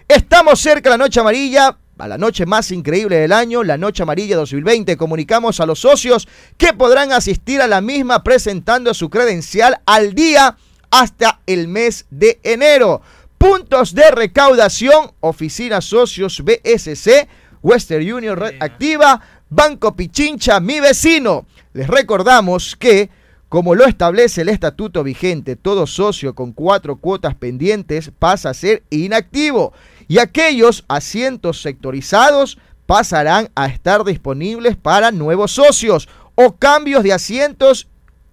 Estamos 0.06 0.59
cerca 0.59 0.88
de 0.88 0.96
la 0.96 1.04
Noche 1.04 1.20
Amarilla, 1.20 1.76
a 1.99 2.09
la 2.09 2.18
noche 2.18 2.46
más 2.46 2.70
increíble 2.70 3.16
del 3.16 3.32
año, 3.32 3.64
la 3.64 3.76
Noche 3.76 4.03
Amarilla 4.03 4.36
2020. 4.36 4.96
Comunicamos 4.96 5.61
a 5.61 5.66
los 5.66 5.80
socios 5.80 6.28
que 6.57 6.72
podrán 6.72 7.12
asistir 7.12 7.61
a 7.61 7.66
la 7.66 7.80
misma 7.80 8.22
presentando 8.22 8.94
su 8.94 9.11
credencial 9.11 9.80
al 9.86 10.14
día 10.14 10.57
hasta 10.90 11.40
el 11.46 11.68
mes 11.68 12.07
de 12.11 12.38
enero. 12.42 13.03
Puntos 13.36 13.94
de 13.94 14.11
recaudación, 14.11 15.12
oficina 15.20 15.80
socios 15.80 16.42
BSC, 16.42 17.28
Western 17.62 18.12
Union 18.12 18.36
Red 18.36 18.55
Activa, 18.61 19.20
Banco 19.49 19.94
Pichincha, 19.94 20.61
mi 20.61 20.80
vecino. 20.80 21.46
Les 21.72 21.86
recordamos 21.86 22.76
que 22.76 23.11
como 23.49 23.74
lo 23.74 23.86
establece 23.86 24.42
el 24.42 24.51
estatuto 24.51 25.03
vigente, 25.03 25.57
todo 25.57 25.86
socio 25.86 26.34
con 26.34 26.53
cuatro 26.53 26.96
cuotas 26.96 27.34
pendientes 27.34 28.12
pasa 28.18 28.51
a 28.51 28.55
ser 28.55 28.82
inactivo 28.90 29.72
y 30.09 30.18
aquellos 30.18 30.84
asientos 30.88 31.62
sectorizados 31.62 32.59
pasarán 32.86 33.50
a 33.54 33.66
estar 33.66 34.02
disponibles 34.04 34.76
para 34.76 35.12
nuevos 35.12 35.52
socios 35.52 36.09
o 36.34 36.56
cambios 36.56 37.04
de 37.04 37.12
asientos 37.12 37.86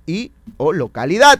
y 0.07 0.31
o 0.57 0.71
localidad. 0.71 1.39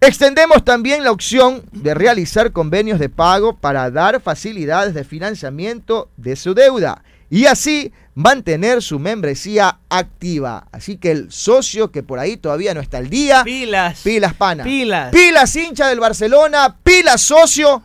Extendemos 0.00 0.64
también 0.64 1.04
la 1.04 1.12
opción 1.12 1.62
de 1.72 1.92
realizar 1.92 2.52
convenios 2.52 2.98
de 2.98 3.10
pago 3.10 3.58
para 3.58 3.90
dar 3.90 4.22
facilidades 4.22 4.94
de 4.94 5.04
financiamiento 5.04 6.08
de 6.16 6.36
su 6.36 6.54
deuda 6.54 7.02
y 7.28 7.44
así 7.44 7.92
mantener 8.14 8.82
su 8.82 8.98
membresía 8.98 9.80
activa. 9.90 10.68
Así 10.72 10.96
que 10.96 11.10
el 11.10 11.30
socio 11.30 11.90
que 11.90 12.02
por 12.02 12.18
ahí 12.18 12.38
todavía 12.38 12.72
no 12.72 12.80
está 12.80 12.96
al 12.96 13.10
día, 13.10 13.44
Pilas. 13.44 14.00
pilas 14.02 14.32
pana. 14.32 14.64
Pilas. 14.64 15.12
Pilas 15.12 15.54
hincha 15.54 15.88
del 15.88 16.00
Barcelona, 16.00 16.76
pilas 16.82 17.20
socio. 17.20 17.82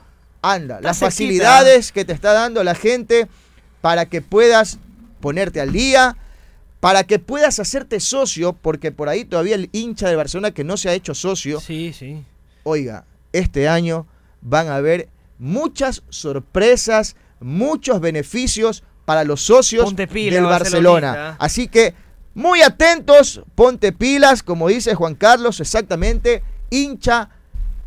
Anda, 0.53 0.79
las 0.81 0.97
cerquita. 0.99 1.05
facilidades 1.11 1.91
que 1.91 2.05
te 2.05 2.13
está 2.13 2.33
dando 2.33 2.63
la 2.63 2.75
gente 2.75 3.27
para 3.81 4.05
que 4.07 4.21
puedas 4.21 4.79
ponerte 5.19 5.61
al 5.61 5.71
día, 5.71 6.17
para 6.79 7.03
que 7.03 7.17
puedas 7.19 7.59
hacerte 7.59 7.99
socio, 7.99 8.53
porque 8.53 8.91
por 8.91 9.09
ahí 9.09 9.25
todavía 9.25 9.55
el 9.55 9.69
hincha 9.71 10.07
del 10.07 10.17
Barcelona 10.17 10.51
que 10.51 10.63
no 10.63 10.77
se 10.77 10.89
ha 10.89 10.93
hecho 10.93 11.15
socio, 11.15 11.59
Sí, 11.59 11.93
sí. 11.93 12.23
oiga, 12.63 13.05
este 13.33 13.67
año 13.67 14.05
van 14.41 14.67
a 14.67 14.75
haber 14.75 15.09
muchas 15.39 16.03
sorpresas, 16.09 17.15
muchos 17.39 17.99
beneficios 17.99 18.83
para 19.05 19.23
los 19.23 19.41
socios 19.41 19.93
pila, 20.11 20.35
del. 20.35 20.45
Barcelona. 20.45 21.35
Así 21.39 21.67
que 21.67 21.93
muy 22.33 22.61
atentos, 22.61 23.41
ponte 23.55 23.91
pilas, 23.93 24.43
como 24.43 24.67
dice 24.67 24.93
Juan 24.95 25.15
Carlos, 25.15 25.59
exactamente, 25.59 26.43
hincha, 26.69 27.29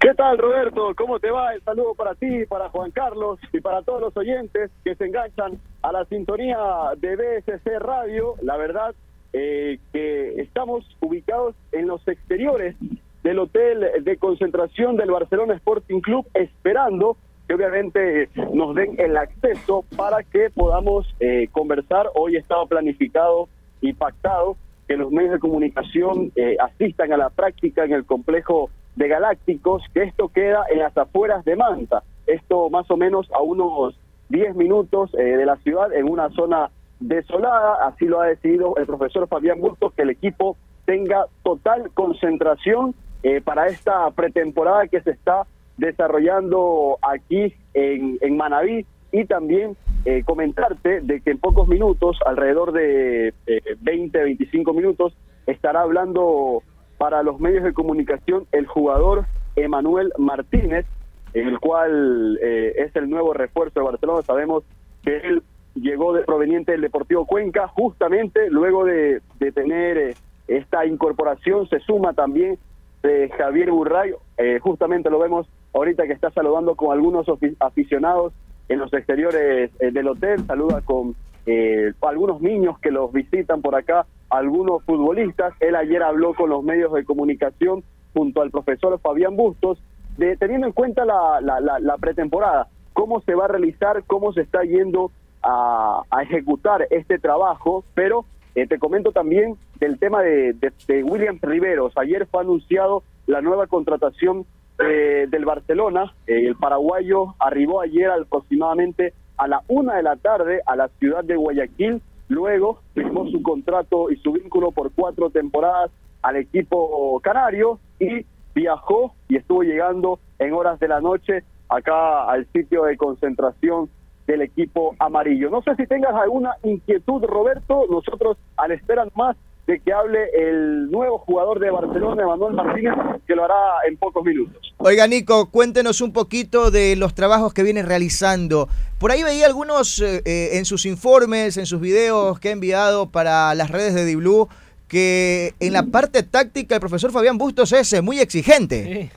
¿Qué 0.00 0.14
tal, 0.14 0.38
Roberto? 0.38 0.94
¿Cómo 0.96 1.18
te 1.18 1.30
va? 1.30 1.54
El 1.54 1.62
saludo 1.62 1.94
para 1.94 2.14
ti, 2.14 2.46
para 2.46 2.68
Juan 2.68 2.90
Carlos 2.92 3.38
y 3.52 3.60
para 3.60 3.82
todos 3.82 4.00
los 4.00 4.16
oyentes 4.16 4.70
que 4.84 4.94
se 4.94 5.06
enganchan 5.06 5.58
a 5.82 5.90
la 5.92 6.04
sintonía 6.04 6.58
de 6.98 7.16
BSC 7.16 7.78
Radio. 7.80 8.34
La 8.42 8.56
verdad 8.56 8.94
eh, 9.38 9.78
que 9.92 10.40
estamos 10.40 10.84
ubicados 11.00 11.54
en 11.72 11.86
los 11.88 12.00
exteriores 12.08 12.74
del 13.22 13.38
hotel 13.38 13.84
de 14.02 14.16
concentración 14.16 14.96
del 14.96 15.10
Barcelona 15.10 15.52
Sporting 15.54 16.00
Club, 16.00 16.26
esperando 16.32 17.18
que 17.46 17.54
obviamente 17.54 18.30
nos 18.54 18.74
den 18.74 18.98
el 18.98 19.14
acceso 19.18 19.84
para 19.94 20.22
que 20.22 20.48
podamos 20.48 21.06
eh, 21.20 21.48
conversar. 21.52 22.06
Hoy 22.14 22.36
estaba 22.36 22.64
planificado 22.64 23.50
y 23.82 23.92
pactado 23.92 24.56
que 24.88 24.96
los 24.96 25.12
medios 25.12 25.32
de 25.32 25.38
comunicación 25.38 26.32
eh, 26.34 26.56
asistan 26.58 27.12
a 27.12 27.18
la 27.18 27.28
práctica 27.28 27.84
en 27.84 27.92
el 27.92 28.06
complejo 28.06 28.70
de 28.94 29.08
Galácticos, 29.08 29.82
que 29.92 30.04
esto 30.04 30.28
queda 30.28 30.64
en 30.70 30.78
las 30.78 30.96
afueras 30.96 31.44
de 31.44 31.56
Manta. 31.56 32.02
Esto 32.26 32.70
más 32.70 32.90
o 32.90 32.96
menos 32.96 33.30
a 33.32 33.42
unos 33.42 33.98
10 34.30 34.56
minutos 34.56 35.12
eh, 35.14 35.22
de 35.22 35.44
la 35.44 35.56
ciudad, 35.56 35.92
en 35.92 36.08
una 36.08 36.30
zona 36.30 36.70
desolada. 37.00 37.86
Así 37.86 38.06
lo 38.06 38.20
ha 38.20 38.26
decidido 38.26 38.76
el 38.76 38.86
profesor 38.86 39.28
Fabián 39.28 39.60
Bustos, 39.60 39.92
que 39.94 40.02
el 40.02 40.10
equipo 40.10 40.56
tenga 40.84 41.26
total 41.42 41.90
concentración 41.94 42.94
eh, 43.22 43.40
para 43.40 43.66
esta 43.66 44.10
pretemporada 44.12 44.86
que 44.86 45.00
se 45.00 45.10
está 45.10 45.46
desarrollando 45.76 46.98
aquí 47.02 47.54
en, 47.74 48.18
en 48.20 48.36
Manaví 48.36 48.86
y 49.12 49.24
también 49.24 49.76
eh, 50.04 50.22
comentarte 50.24 51.00
de 51.00 51.20
que 51.20 51.32
en 51.32 51.38
pocos 51.38 51.68
minutos, 51.68 52.18
alrededor 52.24 52.72
de 52.72 53.34
eh, 53.46 53.60
20, 53.80 54.22
25 54.22 54.72
minutos, 54.72 55.16
estará 55.46 55.82
hablando 55.82 56.62
para 56.98 57.22
los 57.22 57.40
medios 57.40 57.64
de 57.64 57.72
comunicación 57.72 58.46
el 58.52 58.66
jugador 58.66 59.26
Emanuel 59.56 60.12
Martínez, 60.18 60.86
el 61.32 61.58
cual 61.58 62.38
eh, 62.42 62.74
es 62.78 62.94
el 62.96 63.10
nuevo 63.10 63.32
refuerzo 63.32 63.80
de 63.80 63.86
Barcelona. 63.86 64.22
Sabemos 64.22 64.64
que 65.02 65.16
él 65.16 65.42
llegó 65.76 66.12
de 66.12 66.22
proveniente 66.22 66.72
del 66.72 66.82
Deportivo 66.82 67.26
Cuenca, 67.26 67.68
justamente 67.68 68.50
luego 68.50 68.84
de, 68.84 69.20
tener 69.54 69.98
eh, 69.98 70.14
esta 70.48 70.86
incorporación 70.86 71.68
se 71.68 71.80
suma 71.80 72.12
también 72.12 72.58
de 73.02 73.30
Javier 73.30 73.70
Burray, 73.70 74.14
eh, 74.38 74.58
justamente 74.60 75.10
lo 75.10 75.18
vemos 75.18 75.46
ahorita 75.72 76.06
que 76.06 76.12
está 76.12 76.30
saludando 76.30 76.74
con 76.74 76.92
algunos 76.92 77.26
aficionados 77.60 78.32
en 78.68 78.78
los 78.78 78.92
exteriores 78.92 79.70
eh, 79.78 79.90
del 79.92 80.08
hotel, 80.08 80.44
saluda 80.46 80.80
con 80.82 81.14
eh, 81.46 81.92
algunos 82.00 82.40
niños 82.40 82.78
que 82.80 82.90
los 82.90 83.12
visitan 83.12 83.62
por 83.62 83.76
acá, 83.76 84.06
algunos 84.30 84.82
futbolistas, 84.84 85.54
él 85.60 85.76
ayer 85.76 86.02
habló 86.02 86.34
con 86.34 86.50
los 86.50 86.64
medios 86.64 86.92
de 86.92 87.04
comunicación 87.04 87.84
junto 88.14 88.42
al 88.42 88.50
profesor 88.50 88.98
Fabián 89.00 89.36
Bustos, 89.36 89.78
de, 90.16 90.36
teniendo 90.36 90.66
en 90.66 90.72
cuenta 90.72 91.04
la, 91.04 91.40
la 91.40 91.96
pretemporada, 91.98 92.68
cómo 92.92 93.20
se 93.20 93.34
va 93.34 93.44
a 93.44 93.48
realizar, 93.48 94.02
cómo 94.06 94.32
se 94.32 94.40
está 94.40 94.62
yendo 94.64 95.10
a, 95.42 96.02
ejecutar 96.22 96.86
este 96.90 97.18
trabajo, 97.18 97.84
pero 97.94 98.24
eh, 98.54 98.66
te 98.66 98.78
comento 98.78 99.12
también 99.12 99.56
del 99.78 99.98
tema 99.98 100.22
de, 100.22 100.54
de, 100.54 100.72
de 100.88 101.04
William 101.04 101.38
Riveros. 101.40 101.92
Ayer 101.96 102.26
fue 102.26 102.42
anunciado 102.42 103.02
la 103.26 103.40
nueva 103.42 103.66
contratación 103.66 104.46
eh, 104.78 105.26
del 105.30 105.46
Barcelona. 105.46 106.12
Eh, 106.26 106.46
el 106.46 106.56
paraguayo 106.56 107.34
arribó 107.38 107.80
ayer 107.80 108.10
aproximadamente 108.10 109.14
a 109.38 109.48
la 109.48 109.62
una 109.68 109.96
de 109.96 110.02
la 110.02 110.16
tarde 110.16 110.60
a 110.66 110.76
la 110.76 110.88
ciudad 110.98 111.24
de 111.24 111.36
Guayaquil. 111.36 112.02
Luego 112.28 112.80
firmó 112.92 113.26
su 113.30 113.42
contrato 113.42 114.10
y 114.10 114.16
su 114.16 114.32
vínculo 114.32 114.72
por 114.72 114.92
cuatro 114.92 115.30
temporadas 115.30 115.90
al 116.20 116.36
equipo 116.36 117.18
canario 117.20 117.78
y 117.98 118.26
viajó 118.54 119.14
y 119.28 119.36
estuvo 119.36 119.62
llegando 119.62 120.18
en 120.38 120.52
horas 120.52 120.78
de 120.78 120.88
la 120.88 121.00
noche 121.00 121.44
acá 121.68 122.24
al 122.24 122.46
sitio 122.52 122.84
de 122.84 122.96
concentración 122.96 123.88
del 124.26 124.42
equipo 124.42 124.94
amarillo. 124.98 125.50
No 125.50 125.62
sé 125.62 125.74
si 125.76 125.86
tengas 125.86 126.14
alguna 126.14 126.52
inquietud, 126.62 127.22
Roberto. 127.24 127.84
Nosotros, 127.90 128.36
al 128.56 128.72
esperar 128.72 129.08
más 129.14 129.36
de 129.66 129.80
que 129.80 129.92
hable 129.92 130.18
el 130.34 130.90
nuevo 130.90 131.18
jugador 131.18 131.58
de 131.58 131.70
Barcelona, 131.70 132.22
Emanuel 132.22 132.54
Martínez, 132.54 132.94
que 133.26 133.34
lo 133.34 133.44
hará 133.44 133.54
en 133.88 133.96
pocos 133.96 134.24
minutos. 134.24 134.74
Oiga, 134.78 135.06
Nico, 135.08 135.50
cuéntenos 135.50 136.00
un 136.00 136.12
poquito 136.12 136.70
de 136.70 136.94
los 136.94 137.14
trabajos 137.14 137.52
que 137.52 137.64
viene 137.64 137.82
realizando. 137.82 138.68
Por 138.98 139.10
ahí 139.10 139.24
veía 139.24 139.46
algunos 139.46 140.00
eh, 140.00 140.22
eh, 140.24 140.50
en 140.52 140.64
sus 140.64 140.86
informes, 140.86 141.56
en 141.56 141.66
sus 141.66 141.80
videos 141.80 142.38
que 142.38 142.50
ha 142.50 142.52
enviado 142.52 143.10
para 143.10 143.54
las 143.56 143.70
redes 143.70 143.94
de 143.94 144.04
Diblu, 144.04 144.48
que 144.88 145.54
en 145.60 145.72
la 145.72 145.84
parte 145.84 146.22
táctica 146.22 146.76
el 146.76 146.80
profesor 146.80 147.10
Fabián 147.10 147.38
Bustos 147.38 147.72
es 147.72 147.92
eh, 147.92 148.02
muy 148.02 148.20
exigente. 148.20 149.10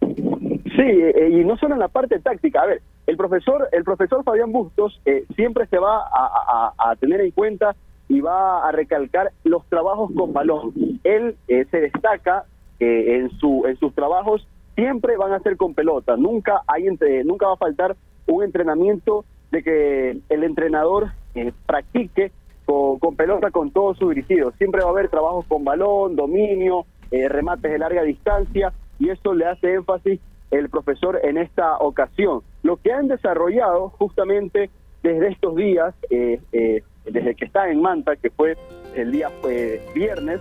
Sí, 0.00 0.82
eh, 0.82 1.28
y 1.30 1.44
no 1.44 1.56
solo 1.56 1.74
en 1.74 1.80
la 1.80 1.88
parte 1.88 2.18
táctica. 2.20 2.62
A 2.62 2.66
ver, 2.66 2.82
el 3.06 3.16
profesor, 3.16 3.68
el 3.72 3.84
profesor 3.84 4.24
Fabián 4.24 4.52
Bustos 4.52 5.00
eh, 5.04 5.24
siempre 5.36 5.66
se 5.66 5.78
va 5.78 6.04
a, 6.06 6.96
tener 7.00 7.20
en 7.20 7.30
cuenta 7.32 7.74
y 8.08 8.20
va 8.20 8.66
a 8.66 8.72
recalcar 8.72 9.32
los 9.44 9.64
trabajos 9.66 10.10
con 10.16 10.32
balón. 10.32 10.72
Él 11.04 11.36
eh, 11.48 11.66
se 11.70 11.80
destaca 11.80 12.44
eh, 12.80 13.16
en 13.16 13.30
su 13.38 13.64
en 13.66 13.76
sus 13.78 13.94
trabajos 13.94 14.46
siempre 14.74 15.16
van 15.16 15.32
a 15.32 15.40
ser 15.40 15.56
con 15.56 15.74
pelota. 15.74 16.16
Nunca 16.16 16.62
hay 16.66 16.86
entre, 16.86 17.24
nunca 17.24 17.46
va 17.46 17.54
a 17.54 17.58
faltar 17.58 17.96
un 18.26 18.42
entrenamiento 18.42 19.24
de 19.50 19.62
que 19.62 20.18
el 20.28 20.44
entrenador 20.44 21.12
eh, 21.34 21.52
practique 21.66 22.32
con, 22.64 22.98
con 22.98 23.16
pelota 23.16 23.50
con 23.50 23.70
todos 23.70 23.98
sus 23.98 24.10
dirigidos. 24.10 24.54
Siempre 24.56 24.82
va 24.82 24.88
a 24.88 24.92
haber 24.92 25.08
trabajos 25.08 25.46
con 25.46 25.64
balón, 25.64 26.16
dominio, 26.16 26.86
eh, 27.10 27.28
remates 27.28 27.70
de 27.70 27.78
larga 27.78 28.02
distancia 28.02 28.72
y 28.98 29.10
eso 29.10 29.34
le 29.34 29.46
hace 29.46 29.74
énfasis 29.74 30.20
el 30.50 30.68
profesor 30.68 31.20
en 31.22 31.38
esta 31.38 31.78
ocasión. 31.78 32.42
Lo 32.64 32.76
que 32.78 32.92
han 32.92 33.06
desarrollado 33.06 33.90
justamente 33.90 34.70
desde 35.04 35.28
estos 35.28 35.54
días, 35.54 35.94
eh, 36.10 36.40
eh, 36.52 36.82
desde 37.04 37.36
que 37.36 37.44
está 37.44 37.70
en 37.70 37.80
Manta, 37.80 38.16
que 38.16 38.30
fue 38.30 38.56
el 38.96 39.12
día 39.12 39.30
fue 39.40 39.80
viernes, 39.94 40.40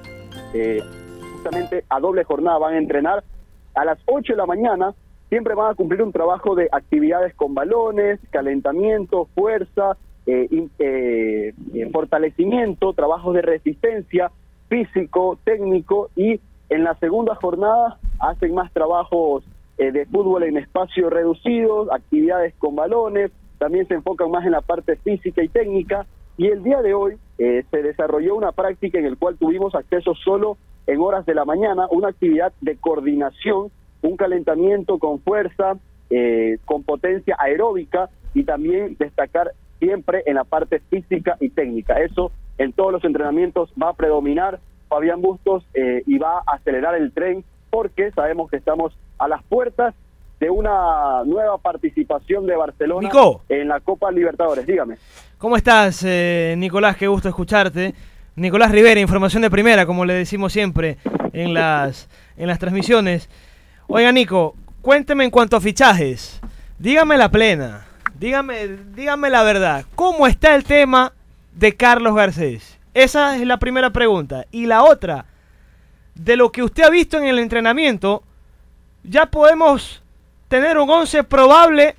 eh, 0.56 0.82
justamente 1.34 1.86
a 1.90 2.00
doble 2.00 2.24
jornada 2.24 2.58
van 2.58 2.74
a 2.74 2.78
entrenar. 2.80 3.24
A 3.76 3.86
las 3.86 4.00
8 4.08 4.34
de 4.34 4.38
la 4.38 4.48
mañana 4.48 4.96
siempre 5.30 5.54
van 5.54 5.72
a 5.72 5.76
cumplir 5.76 6.02
un 6.02 6.12
trabajo 6.12 6.56
de 6.56 6.70
actividades 6.72 7.36
con 7.36 7.54
balones, 7.54 8.20
calentamiento, 8.32 9.28
fuerza, 9.36 9.98
eh, 10.26 10.48
eh, 10.80 11.54
eh, 11.74 11.90
fortalecimiento, 11.92 12.94
trabajos 12.94 13.34
de 13.34 13.42
resistencia, 13.42 14.32
físico, 14.70 15.38
técnico 15.44 16.10
y 16.16 16.40
en 16.70 16.86
la 16.86 16.96
segunda 16.96 17.36
jornada 17.36 17.98
hacen 18.20 18.54
más 18.54 18.72
trabajos 18.72 19.44
eh, 19.78 19.92
de 19.92 20.06
fútbol 20.06 20.44
en 20.44 20.58
espacios 20.58 21.12
reducidos, 21.12 21.90
actividades 21.92 22.54
con 22.60 22.76
balones, 22.76 23.32
también 23.58 23.88
se 23.88 23.96
enfocan 23.96 24.30
más 24.32 24.46
en 24.46 24.52
la 24.52 24.62
parte 24.62 24.96
física 24.98 25.44
y 25.44 25.48
técnica 25.48 26.06
y 26.38 26.48
el 26.48 26.64
día 26.64 26.82
de 26.82 26.94
hoy 26.94 27.16
eh, 27.38 27.64
se 27.70 27.82
desarrolló 27.82 28.36
una 28.36 28.52
práctica 28.52 28.98
en 28.98 29.06
el 29.06 29.18
cual 29.18 29.38
tuvimos 29.38 29.76
acceso 29.76 30.16
solo 30.16 30.58
en 30.88 31.00
horas 31.00 31.26
de 31.26 31.36
la 31.36 31.46
mañana, 31.46 31.88
una 31.92 32.10
actividad 32.10 32.52
de 32.62 32.76
coordinación, 32.76 33.72
un 34.02 34.18
calentamiento 34.18 34.98
con 34.98 35.20
fuerza, 35.20 35.78
eh, 36.10 36.58
con 36.66 36.84
potencia 36.84 37.36
aeróbica 37.40 38.10
y 38.34 38.44
también 38.44 38.98
destacar 39.00 39.52
siempre 39.80 40.24
en 40.26 40.36
la 40.36 40.44
parte 40.44 40.80
física 40.90 41.38
y 41.40 41.50
técnica. 41.50 42.00
Eso 42.02 42.32
en 42.58 42.74
todos 42.74 42.92
los 42.92 43.04
entrenamientos 43.04 43.72
va 43.82 43.90
a 43.90 43.94
predominar 43.94 44.60
Fabián 44.90 45.22
Bustos 45.22 45.66
eh, 45.74 46.04
y 46.06 46.18
va 46.18 46.40
a 46.40 46.56
acelerar 46.56 46.96
el 46.96 47.12
tren 47.14 47.44
porque 47.70 48.12
sabemos 48.12 48.50
que 48.50 48.58
estamos 48.58 48.96
a 49.18 49.28
las 49.28 49.44
puertas 49.44 49.94
de 50.40 50.50
una 50.50 51.24
nueva 51.26 51.58
participación 51.58 52.46
de 52.46 52.56
Barcelona 52.56 53.08
Nico. 53.08 53.44
en 53.48 53.68
la 53.70 53.80
Copa 53.80 54.12
Libertadores. 54.12 54.66
Dígame. 54.68 54.98
¿Cómo 55.38 55.56
estás, 55.56 56.04
eh, 56.06 56.56
Nicolás? 56.58 56.98
Qué 56.98 57.08
gusto 57.08 57.30
escucharte. 57.30 57.94
Nicolás 58.36 58.72
Rivera, 58.72 59.00
información 59.00 59.44
de 59.44 59.50
primera, 59.50 59.86
como 59.86 60.06
le 60.06 60.14
decimos 60.14 60.52
siempre 60.52 60.98
en 61.34 61.54
las, 61.54 62.10
en 62.36 62.48
las 62.48 62.60
transmisiones. 62.60 63.30
Oiga, 63.88 64.12
Nico, 64.12 64.56
cuénteme 64.82 65.24
en 65.24 65.30
cuanto 65.30 65.56
a 65.56 65.62
fichajes. 65.62 66.42
Dígame 66.80 67.18
la 67.18 67.30
plena. 67.30 67.86
Dígame, 68.20 68.68
dígame 68.96 69.30
la 69.30 69.44
verdad. 69.44 69.86
¿Cómo 69.96 70.28
está 70.28 70.56
el 70.56 70.64
tema 70.64 71.14
de 71.54 71.76
Carlos 71.76 72.16
Garcés? 72.16 72.80
Esa 72.94 73.38
es 73.38 73.46
la 73.46 73.58
primera 73.58 73.92
pregunta. 73.92 74.46
Y 74.52 74.66
la 74.66 74.84
otra, 74.84 75.26
de 76.16 76.36
lo 76.36 76.52
que 76.52 76.64
usted 76.64 76.84
ha 76.84 76.90
visto 76.90 77.18
en 77.18 77.26
el 77.26 77.40
entrenamiento, 77.40 78.24
ya 79.04 79.26
podemos 79.28 80.02
tener 80.48 80.78
un 80.78 80.90
11 80.90 81.24
probable 81.24 81.96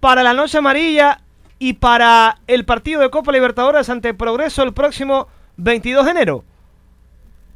para 0.00 0.22
la 0.22 0.32
noche 0.34 0.58
amarilla 0.58 1.20
y 1.58 1.74
para 1.74 2.38
el 2.46 2.64
partido 2.64 3.00
de 3.00 3.10
Copa 3.10 3.32
Libertadores 3.32 3.88
ante 3.88 4.14
Progreso 4.14 4.62
el 4.62 4.72
próximo 4.72 5.28
22 5.56 6.04
de 6.04 6.10
enero. 6.10 6.44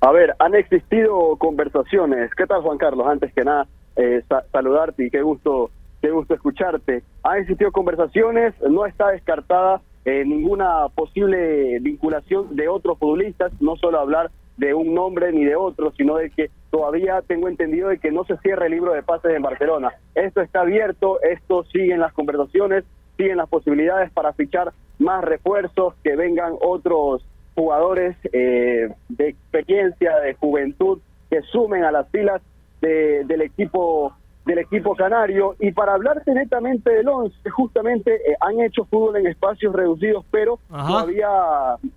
A 0.00 0.10
ver, 0.12 0.34
han 0.38 0.54
existido 0.54 1.36
conversaciones. 1.36 2.30
¿Qué 2.34 2.46
tal, 2.46 2.62
Juan 2.62 2.78
Carlos? 2.78 3.06
Antes 3.06 3.32
que 3.34 3.44
nada, 3.44 3.66
eh, 3.96 4.22
sa- 4.28 4.44
saludarte 4.50 5.04
y 5.06 5.10
qué 5.10 5.20
gusto, 5.20 5.70
qué 6.00 6.10
gusto 6.10 6.32
escucharte. 6.34 7.02
Han 7.22 7.38
existido 7.38 7.70
conversaciones, 7.70 8.54
no 8.68 8.86
está 8.86 9.08
descartada 9.08 9.82
eh, 10.06 10.24
ninguna 10.24 10.88
posible 10.94 11.78
vinculación 11.80 12.56
de 12.56 12.68
otros 12.68 12.98
futbolistas, 12.98 13.52
no 13.60 13.76
solo 13.76 14.00
hablar 14.00 14.30
de 14.60 14.74
un 14.74 14.92
nombre 14.94 15.32
ni 15.32 15.44
de 15.44 15.56
otro, 15.56 15.90
sino 15.96 16.16
de 16.16 16.28
que 16.30 16.50
todavía 16.70 17.22
tengo 17.26 17.48
entendido 17.48 17.88
de 17.88 17.98
que 17.98 18.10
no 18.12 18.24
se 18.24 18.36
cierra 18.38 18.66
el 18.66 18.72
libro 18.72 18.92
de 18.92 19.02
pases 19.02 19.32
en 19.34 19.42
Barcelona. 19.42 19.92
Esto 20.14 20.42
está 20.42 20.60
abierto, 20.60 21.18
esto 21.22 21.64
sigue 21.72 21.94
en 21.94 22.00
las 22.00 22.12
conversaciones, 22.12 22.84
siguen 23.16 23.38
las 23.38 23.48
posibilidades 23.48 24.10
para 24.12 24.34
fichar 24.34 24.72
más 24.98 25.24
refuerzos, 25.24 25.94
que 26.04 26.14
vengan 26.14 26.52
otros 26.60 27.24
jugadores 27.54 28.16
eh, 28.32 28.88
de 29.08 29.28
experiencia, 29.28 30.18
de 30.18 30.34
juventud, 30.34 30.98
que 31.30 31.40
sumen 31.42 31.84
a 31.84 31.90
las 31.90 32.08
filas 32.10 32.42
de- 32.82 33.24
del 33.24 33.40
equipo 33.42 34.12
del 34.44 34.58
equipo 34.58 34.94
canario 34.96 35.54
y 35.58 35.72
para 35.72 35.94
hablarte 35.94 36.32
netamente 36.32 36.90
del 36.90 37.08
11 37.08 37.50
justamente 37.50 38.14
eh, 38.14 38.36
han 38.40 38.60
hecho 38.60 38.84
fútbol 38.86 39.16
en 39.16 39.26
espacios 39.26 39.74
reducidos 39.74 40.24
pero 40.30 40.58
Ajá. 40.70 40.88
todavía 40.88 41.28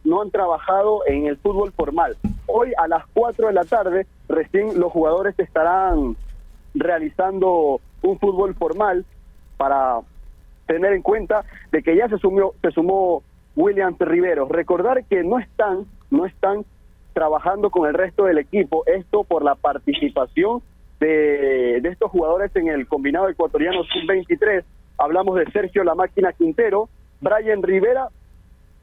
no 0.04 0.22
han 0.22 0.30
trabajado 0.30 1.02
en 1.08 1.28
el 1.28 1.38
fútbol 1.38 1.72
formal 1.72 2.18
hoy 2.48 2.74
a 2.78 2.88
las 2.88 3.06
4 3.14 3.48
de 3.48 3.54
la 3.54 3.64
tarde 3.64 4.08
recién 4.28 4.78
los 4.78 4.92
jugadores 4.92 5.40
estarán 5.40 6.18
realizando 6.74 7.80
un 8.02 8.20
fútbol 8.20 8.54
formal 8.56 9.06
para 9.58 10.00
tener 10.66 10.94
en 10.94 11.02
cuenta 11.02 11.46
de 11.72 11.82
que 11.82 11.96
ya 11.96 12.08
se 12.10 12.18
sumió 12.18 12.54
se 12.62 12.72
sumó 12.72 13.24
William 13.56 13.96
Rivero. 14.00 14.48
Recordar 14.48 15.06
que 15.06 15.24
no 15.24 15.40
están 15.40 15.86
no 16.10 16.26
están 16.26 16.66
trabajando 17.14 17.70
con 17.70 17.88
el 17.88 17.94
resto 17.94 18.26
del 18.26 18.40
equipo, 18.40 18.84
esto 18.88 19.24
por 19.24 19.44
la 19.44 19.56
participación 19.56 20.62
de, 21.00 21.78
estos 21.78 22.12
jugadores 22.12 22.56
en 22.56 22.68
el 22.68 22.88
combinado 22.88 23.30
ecuatoriano 23.30 23.84
sub-23. 23.84 24.64
Hablamos 24.98 25.36
de 25.36 25.52
Sergio 25.52 25.84
La 25.84 25.96
Máquina 25.96 26.34
Quintero, 26.34 26.90
Brian 27.22 27.62
Rivera 27.64 28.08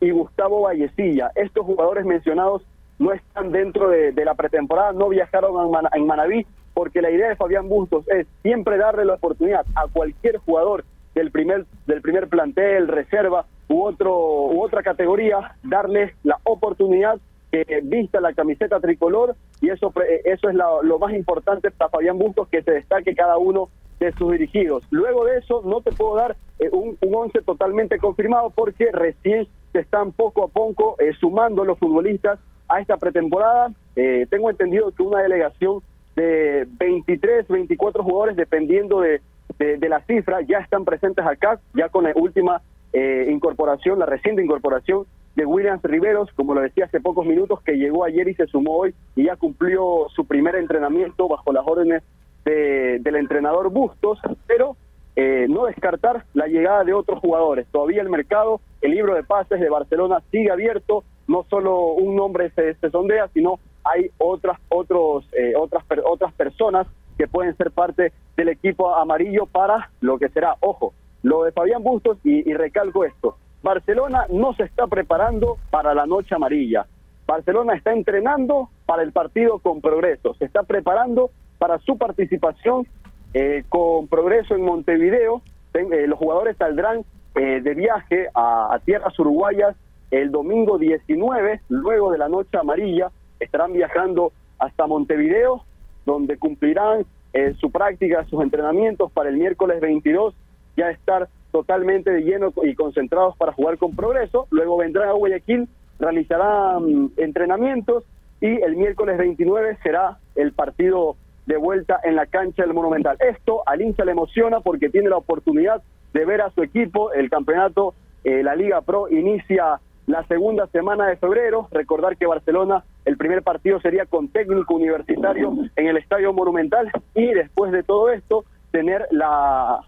y 0.01 0.11
Gustavo 0.11 0.63
Vallecilla. 0.63 1.31
Estos 1.35 1.65
jugadores 1.65 2.05
mencionados 2.05 2.63
no 2.99 3.13
están 3.13 3.53
dentro 3.53 3.89
de, 3.89 4.13
la 4.25 4.35
pretemporada, 4.35 4.93
no 4.93 5.09
viajaron 5.09 5.75
a 5.75 5.89
en 5.97 6.07
Manaví, 6.07 6.47
porque 6.75 7.01
la 7.01 7.11
idea 7.11 7.29
de 7.29 7.37
Fabián 7.37 7.69
Bustos 7.69 8.07
es 8.09 8.27
siempre 8.43 8.77
darle 8.77 9.05
la 9.05 9.15
oportunidad 9.15 9.65
a 9.75 9.87
cualquier 9.89 10.37
jugador 10.39 10.85
del 11.15 11.31
primer 11.31 11.67
del 11.87 12.03
primer 12.03 12.29
plantel, 12.29 12.89
reserva 12.89 13.47
u 13.69 13.83
otro 13.83 14.13
u 14.15 14.63
otra 14.63 14.83
categoría, 14.83 15.57
darles 15.63 16.13
la 16.23 16.39
oportunidad 16.45 17.19
que 17.51 17.81
vista 17.83 18.21
la 18.21 18.33
camiseta 18.33 18.81
tricolor 18.81 19.35
y 19.61 19.69
eso 19.71 19.91
pre- 19.91 20.23
eso 20.25 20.49
es 20.49 20.55
lo 20.55 20.99
más 20.99 21.13
importante 21.15 21.71
para 21.71 21.91
Fabián 21.91 22.19
Bustos 22.19 22.49
que 22.49 22.63
se 22.63 22.73
destaque 22.73 23.15
cada 23.15 23.37
uno 23.39 23.69
de 23.99 24.13
sus 24.13 24.33
dirigidos. 24.33 24.83
Luego 24.91 25.25
de 25.27 25.39
eso 25.39 25.63
no 25.65 25.83
te 25.83 25.93
puedo 25.93 26.17
dar 26.17 26.35
eh, 26.59 26.71
un, 26.73 26.97
un 27.01 27.15
once 27.15 27.43
totalmente 27.43 27.99
confirmado 27.99 28.51
porque 28.51 28.91
recién 28.93 29.47
se 29.73 29.81
están 29.81 30.13
poco 30.13 30.45
a 30.45 30.49
poco 30.49 30.97
eh, 30.99 31.13
sumando 31.21 31.65
los 31.65 31.79
futbolistas 31.79 32.39
a 32.69 32.81
esta 32.81 32.97
pretemporada. 32.97 33.73
Eh, 33.97 34.27
tengo 34.31 34.49
entendido 34.49 34.91
que 34.93 35.03
una 35.03 35.21
delegación 35.23 35.81
de 36.17 36.67
23, 36.79 37.47
24 37.49 38.03
jugadores, 38.03 38.37
dependiendo 38.37 39.01
de, 39.01 39.21
de, 39.59 39.77
de 39.77 39.89
la 39.89 40.01
cifra, 40.07 40.41
ya 40.43 40.59
están 40.59 40.85
presentes 40.85 41.25
acá, 41.27 41.61
ya 41.75 41.89
con 41.91 42.05
la 42.05 42.13
última 42.15 42.63
eh, 42.93 43.27
incorporación, 43.31 43.99
la 43.99 44.07
reciente 44.07 44.43
incorporación 44.43 45.05
de 45.37 45.47
Williams 45.47 45.83
Riveros, 45.83 46.31
como 46.35 46.55
lo 46.55 46.61
decía 46.61 46.87
hace 46.87 47.01
pocos 47.01 47.25
minutos, 47.27 47.61
que 47.63 47.73
llegó 47.79 48.05
ayer 48.05 48.29
y 48.29 48.35
se 48.35 48.47
sumó 48.47 48.77
hoy 48.79 48.95
y 49.17 49.25
ya 49.25 49.37
cumplió 49.37 50.07
su 50.15 50.25
primer 50.27 50.57
entrenamiento 50.57 51.29
bajo 51.29 51.53
las 51.53 51.67
órdenes 51.67 52.03
de- 52.45 52.99
del 53.01 53.17
entrenador 53.17 53.71
Bustos, 53.71 54.19
pero 54.47 54.77
eh, 55.17 55.47
no 55.49 55.67
descartar 55.67 56.25
la 56.35 56.47
llegada 56.47 56.85
de 56.85 56.95
otros 56.95 57.21
jugadores. 57.21 57.67
Todavía 57.71 58.01
el 58.03 58.09
mercado, 58.09 58.61
el 58.81 58.93
libro 58.93 59.15
de 59.15 59.23
pases 59.25 59.61
de 59.61 59.69
Barcelona 59.69 60.23
sigue 60.31 60.51
abierto, 60.51 61.05
no 61.29 61.45
solo 61.51 61.93
un 61.93 62.17
nombre 62.17 62.51
se, 62.51 62.75
se 62.75 62.91
sondea, 62.91 63.29
sino 63.35 63.59
hay 63.85 64.11
otras 64.19 64.59
otros 64.69 65.25
eh, 65.33 65.55
otras 65.57 65.85
per- 65.85 66.03
otras 66.05 66.33
personas 66.35 66.87
que 67.19 67.27
pueden 67.27 67.57
ser 67.57 67.71
parte 67.71 68.13
del 68.37 68.49
equipo 68.49 68.95
amarillo 68.95 69.47
para 69.47 69.91
lo 70.01 70.19
que 70.19 70.29
será, 70.31 70.55
ojo, 70.61 70.95
lo 71.23 71.45
de 71.45 71.53
Fabián 71.53 71.83
Bustos 71.83 72.19
y, 72.25 72.49
y 72.51 72.55
recalco 72.55 73.05
esto, 73.05 73.37
Barcelona 73.63 74.27
no 74.31 74.55
se 74.55 74.65
está 74.65 74.87
preparando 74.87 75.59
para 75.71 75.95
la 75.95 76.07
noche 76.07 76.35
amarilla. 76.35 76.87
Barcelona 77.27 77.75
está 77.75 77.93
entrenando 77.93 78.71
para 78.87 79.03
el 79.03 79.13
partido 79.13 79.59
con 79.59 79.81
progreso, 79.81 80.35
se 80.35 80.47
está 80.47 80.63
preparando 80.63 81.31
para 81.59 81.79
su 81.79 81.97
participación 81.97 82.87
eh, 83.35 83.65
con 83.69 84.09
progreso 84.09 84.55
en 84.55 84.65
Montevideo. 84.65 85.43
Eh, 85.75 86.07
los 86.09 86.19
jugadores 86.19 86.57
saldrán 86.57 87.05
eh, 87.37 87.61
de 87.61 87.75
viaje 87.75 88.29
a, 88.35 88.75
a 88.75 88.79
tierras 88.81 89.17
uruguayas 89.19 89.77
el 90.11 90.33
domingo 90.33 90.79
19, 90.79 91.61
luego 91.69 92.11
de 92.11 92.19
la 92.19 92.29
noche 92.29 92.59
amarilla, 92.59 93.11
estarán 93.39 93.73
viajando 93.73 94.33
hasta 94.59 94.87
Montevideo, 94.87 95.65
donde 96.05 96.37
cumplirán 96.37 97.07
eh, 97.33 97.55
su 97.61 97.71
práctica, 97.71 98.25
sus 98.29 98.43
entrenamientos 98.43 99.13
para 99.13 99.29
el 99.29 99.37
miércoles 99.37 99.81
22, 99.81 100.35
ya 100.77 100.91
estar 100.91 101.29
totalmente 101.51 102.11
de 102.11 102.23
lleno 102.23 102.53
y 102.63 102.75
concentrados 102.75 103.37
para 103.37 103.53
jugar 103.53 103.79
con 103.79 103.95
progreso. 103.95 104.47
Luego 104.51 104.77
vendrán 104.77 105.09
a 105.09 105.13
Guayaquil, 105.13 105.69
realizarán 105.99 106.83
mm, 106.83 107.13
entrenamientos 107.17 108.05
y 108.41 108.61
el 108.63 108.77
miércoles 108.77 109.19
29 109.19 109.79
será 109.83 110.19
el 110.35 110.53
partido 110.53 111.17
de 111.47 111.57
vuelta 111.57 112.01
en 112.05 112.17
la 112.17 112.27
cancha 112.27 112.63
del 112.63 112.75
Monumental. 112.75 113.17
Esto 113.21 113.63
al 113.67 113.83
hincha 113.83 114.05
le 114.05 114.13
emociona 114.13 114.61
porque 114.61 114.89
tiene 114.89 115.11
la 115.11 115.17
oportunidad 115.17 115.83
de 116.13 116.25
ver 116.25 116.41
a 116.43 116.51
su 116.51 116.63
equipo. 116.63 117.13
El 117.13 117.29
campeonato, 117.29 117.95
eh, 118.25 118.43
la 118.43 118.55
Liga 118.55 118.81
Pro, 118.83 119.09
inicia 119.09 119.81
la 120.07 120.25
segunda 120.27 120.67
semana 120.69 121.07
de 121.07 121.17
febrero. 121.17 121.69
Recordar 121.71 122.17
que 122.17 122.27
Barcelona, 122.27 122.85
el 123.05 123.17
primer 123.17 123.43
partido 123.43 123.81
sería 123.81 124.07
con 124.07 124.29
técnico 124.29 124.75
universitario 124.75 125.53
en 125.77 125.87
el 125.87 125.97
Estadio 125.97 126.33
Monumental 126.33 126.91
y 127.15 127.27
después 127.33 127.73
de 127.73 127.83
todo 127.83 128.11
esto, 128.11 128.45
tener 128.71 129.07
la, 129.11 129.81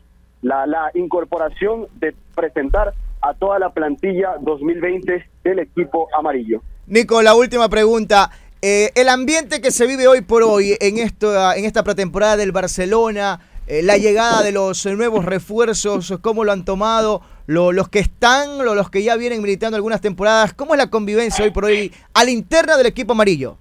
la, 0.42 0.66
la 0.66 0.90
incorporación 0.94 1.86
de 2.00 2.14
presentar 2.34 2.92
a 3.20 3.34
toda 3.34 3.58
la 3.58 3.70
plantilla 3.70 4.34
2020 4.40 5.24
del 5.44 5.58
equipo 5.60 6.08
amarillo. 6.18 6.60
Nico, 6.86 7.22
la 7.22 7.34
última 7.34 7.68
pregunta. 7.68 8.30
Eh, 8.60 8.90
el 8.94 9.08
ambiente 9.08 9.60
que 9.60 9.70
se 9.70 9.86
vive 9.86 10.06
hoy 10.08 10.20
por 10.20 10.42
hoy 10.42 10.76
en, 10.80 10.98
esto, 10.98 11.32
en 11.52 11.64
esta 11.64 11.82
pretemporada 11.82 12.36
del 12.36 12.52
Barcelona, 12.52 13.40
eh, 13.66 13.82
la 13.82 13.96
llegada 13.96 14.42
de 14.42 14.52
los 14.52 14.84
nuevos 14.86 15.24
refuerzos, 15.24 16.14
cómo 16.20 16.44
lo 16.44 16.52
han 16.52 16.64
tomado, 16.64 17.22
lo- 17.46 17.72
los 17.72 17.88
que 17.88 17.98
están, 18.00 18.58
lo- 18.64 18.74
los 18.74 18.90
que 18.90 19.02
ya 19.02 19.16
vienen 19.16 19.42
militando 19.42 19.76
algunas 19.76 20.00
temporadas, 20.00 20.52
¿cómo 20.54 20.74
es 20.74 20.78
la 20.78 20.90
convivencia 20.90 21.44
hoy 21.44 21.50
por 21.50 21.64
hoy 21.64 21.92
a 22.14 22.24
la 22.24 22.30
interna 22.30 22.76
del 22.76 22.86
equipo 22.86 23.12
amarillo? 23.12 23.56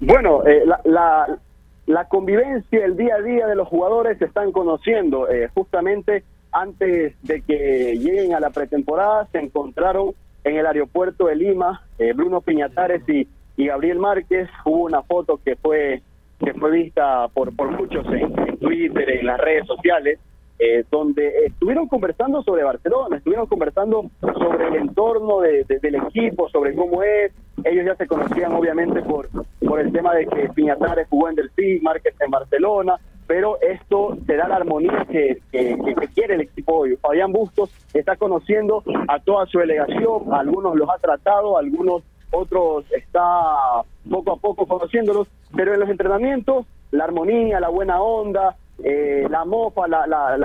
Bueno, 0.00 0.44
eh, 0.46 0.62
la, 0.64 0.80
la, 0.84 1.38
la 1.86 2.06
convivencia, 2.06 2.84
el 2.84 2.96
día 2.96 3.16
a 3.16 3.22
día 3.22 3.46
de 3.46 3.56
los 3.56 3.68
jugadores 3.68 4.18
se 4.18 4.26
están 4.26 4.52
conociendo. 4.52 5.28
Eh, 5.28 5.48
justamente 5.54 6.24
antes 6.52 7.14
de 7.22 7.42
que 7.42 7.96
lleguen 7.98 8.34
a 8.34 8.40
la 8.40 8.50
pretemporada, 8.50 9.26
se 9.32 9.38
encontraron 9.38 10.14
en 10.44 10.56
el 10.56 10.66
aeropuerto 10.66 11.26
de 11.26 11.36
Lima 11.36 11.82
eh, 11.98 12.12
Bruno 12.12 12.40
Piñatares 12.40 13.02
y, 13.08 13.26
Gabriel 13.56 13.98
Márquez. 13.98 14.48
Hubo 14.64 14.84
una 14.84 15.02
foto 15.02 15.40
que 15.44 15.56
fue 15.56 16.02
que 16.44 16.52
fue 16.54 16.72
vista 16.72 17.28
por, 17.28 17.54
por 17.54 17.70
muchos 17.70 18.04
en 18.06 18.58
Twitter, 18.58 19.08
en 19.10 19.26
las 19.26 19.38
redes 19.38 19.64
sociales, 19.66 20.18
eh, 20.58 20.84
donde 20.90 21.46
estuvieron 21.46 21.88
conversando 21.88 22.42
sobre 22.42 22.62
Barcelona, 22.64 23.16
estuvieron 23.16 23.46
conversando 23.46 24.04
sobre 24.20 24.68
el 24.68 24.76
entorno 24.76 25.40
de- 25.40 25.64
de- 25.64 25.78
del 25.80 25.96
equipo, 25.96 26.48
sobre 26.48 26.74
cómo 26.74 27.02
es. 27.02 27.32
Ellos 27.64 27.84
ya 27.86 27.96
se 27.96 28.06
conocían 28.06 28.52
obviamente 28.54 29.02
por, 29.02 29.28
por 29.66 29.80
el 29.80 29.92
tema 29.92 30.14
de 30.14 30.26
que 30.26 30.48
Piñatares 30.50 31.06
jugó 31.08 31.28
en 31.28 31.34
Delfín, 31.36 31.82
Márquez 31.82 32.14
en 32.20 32.30
Barcelona, 32.30 32.96
pero 33.26 33.58
esto 33.60 34.16
te 34.26 34.36
da 34.36 34.48
la 34.48 34.56
armonía 34.56 35.06
que, 35.10 35.38
que- 35.50 35.76
quiere 36.14 36.34
el 36.34 36.40
equipo 36.42 36.78
hoy. 36.78 36.96
Fabián 36.96 37.32
Bustos 37.32 37.70
está 37.94 38.16
conociendo 38.16 38.82
a 39.08 39.18
toda 39.20 39.46
su 39.46 39.58
delegación, 39.58 40.32
algunos 40.34 40.76
los 40.76 40.88
ha 40.90 40.98
tratado, 40.98 41.56
algunos 41.56 42.02
otros 42.30 42.84
está 42.92 43.82
poco 44.10 44.32
a 44.32 44.36
poco 44.36 44.66
conociéndolos, 44.66 45.28
pero 45.56 45.74
en 45.74 45.80
los 45.80 45.88
entrenamientos 45.88 46.66
la 46.90 47.04
armonía, 47.04 47.60
la 47.60 47.68
buena 47.68 48.02
onda, 48.02 48.56
eh, 48.84 49.26
la 49.30 49.44
mofa, 49.44 49.86
la, 49.88 50.06
la, 50.06 50.36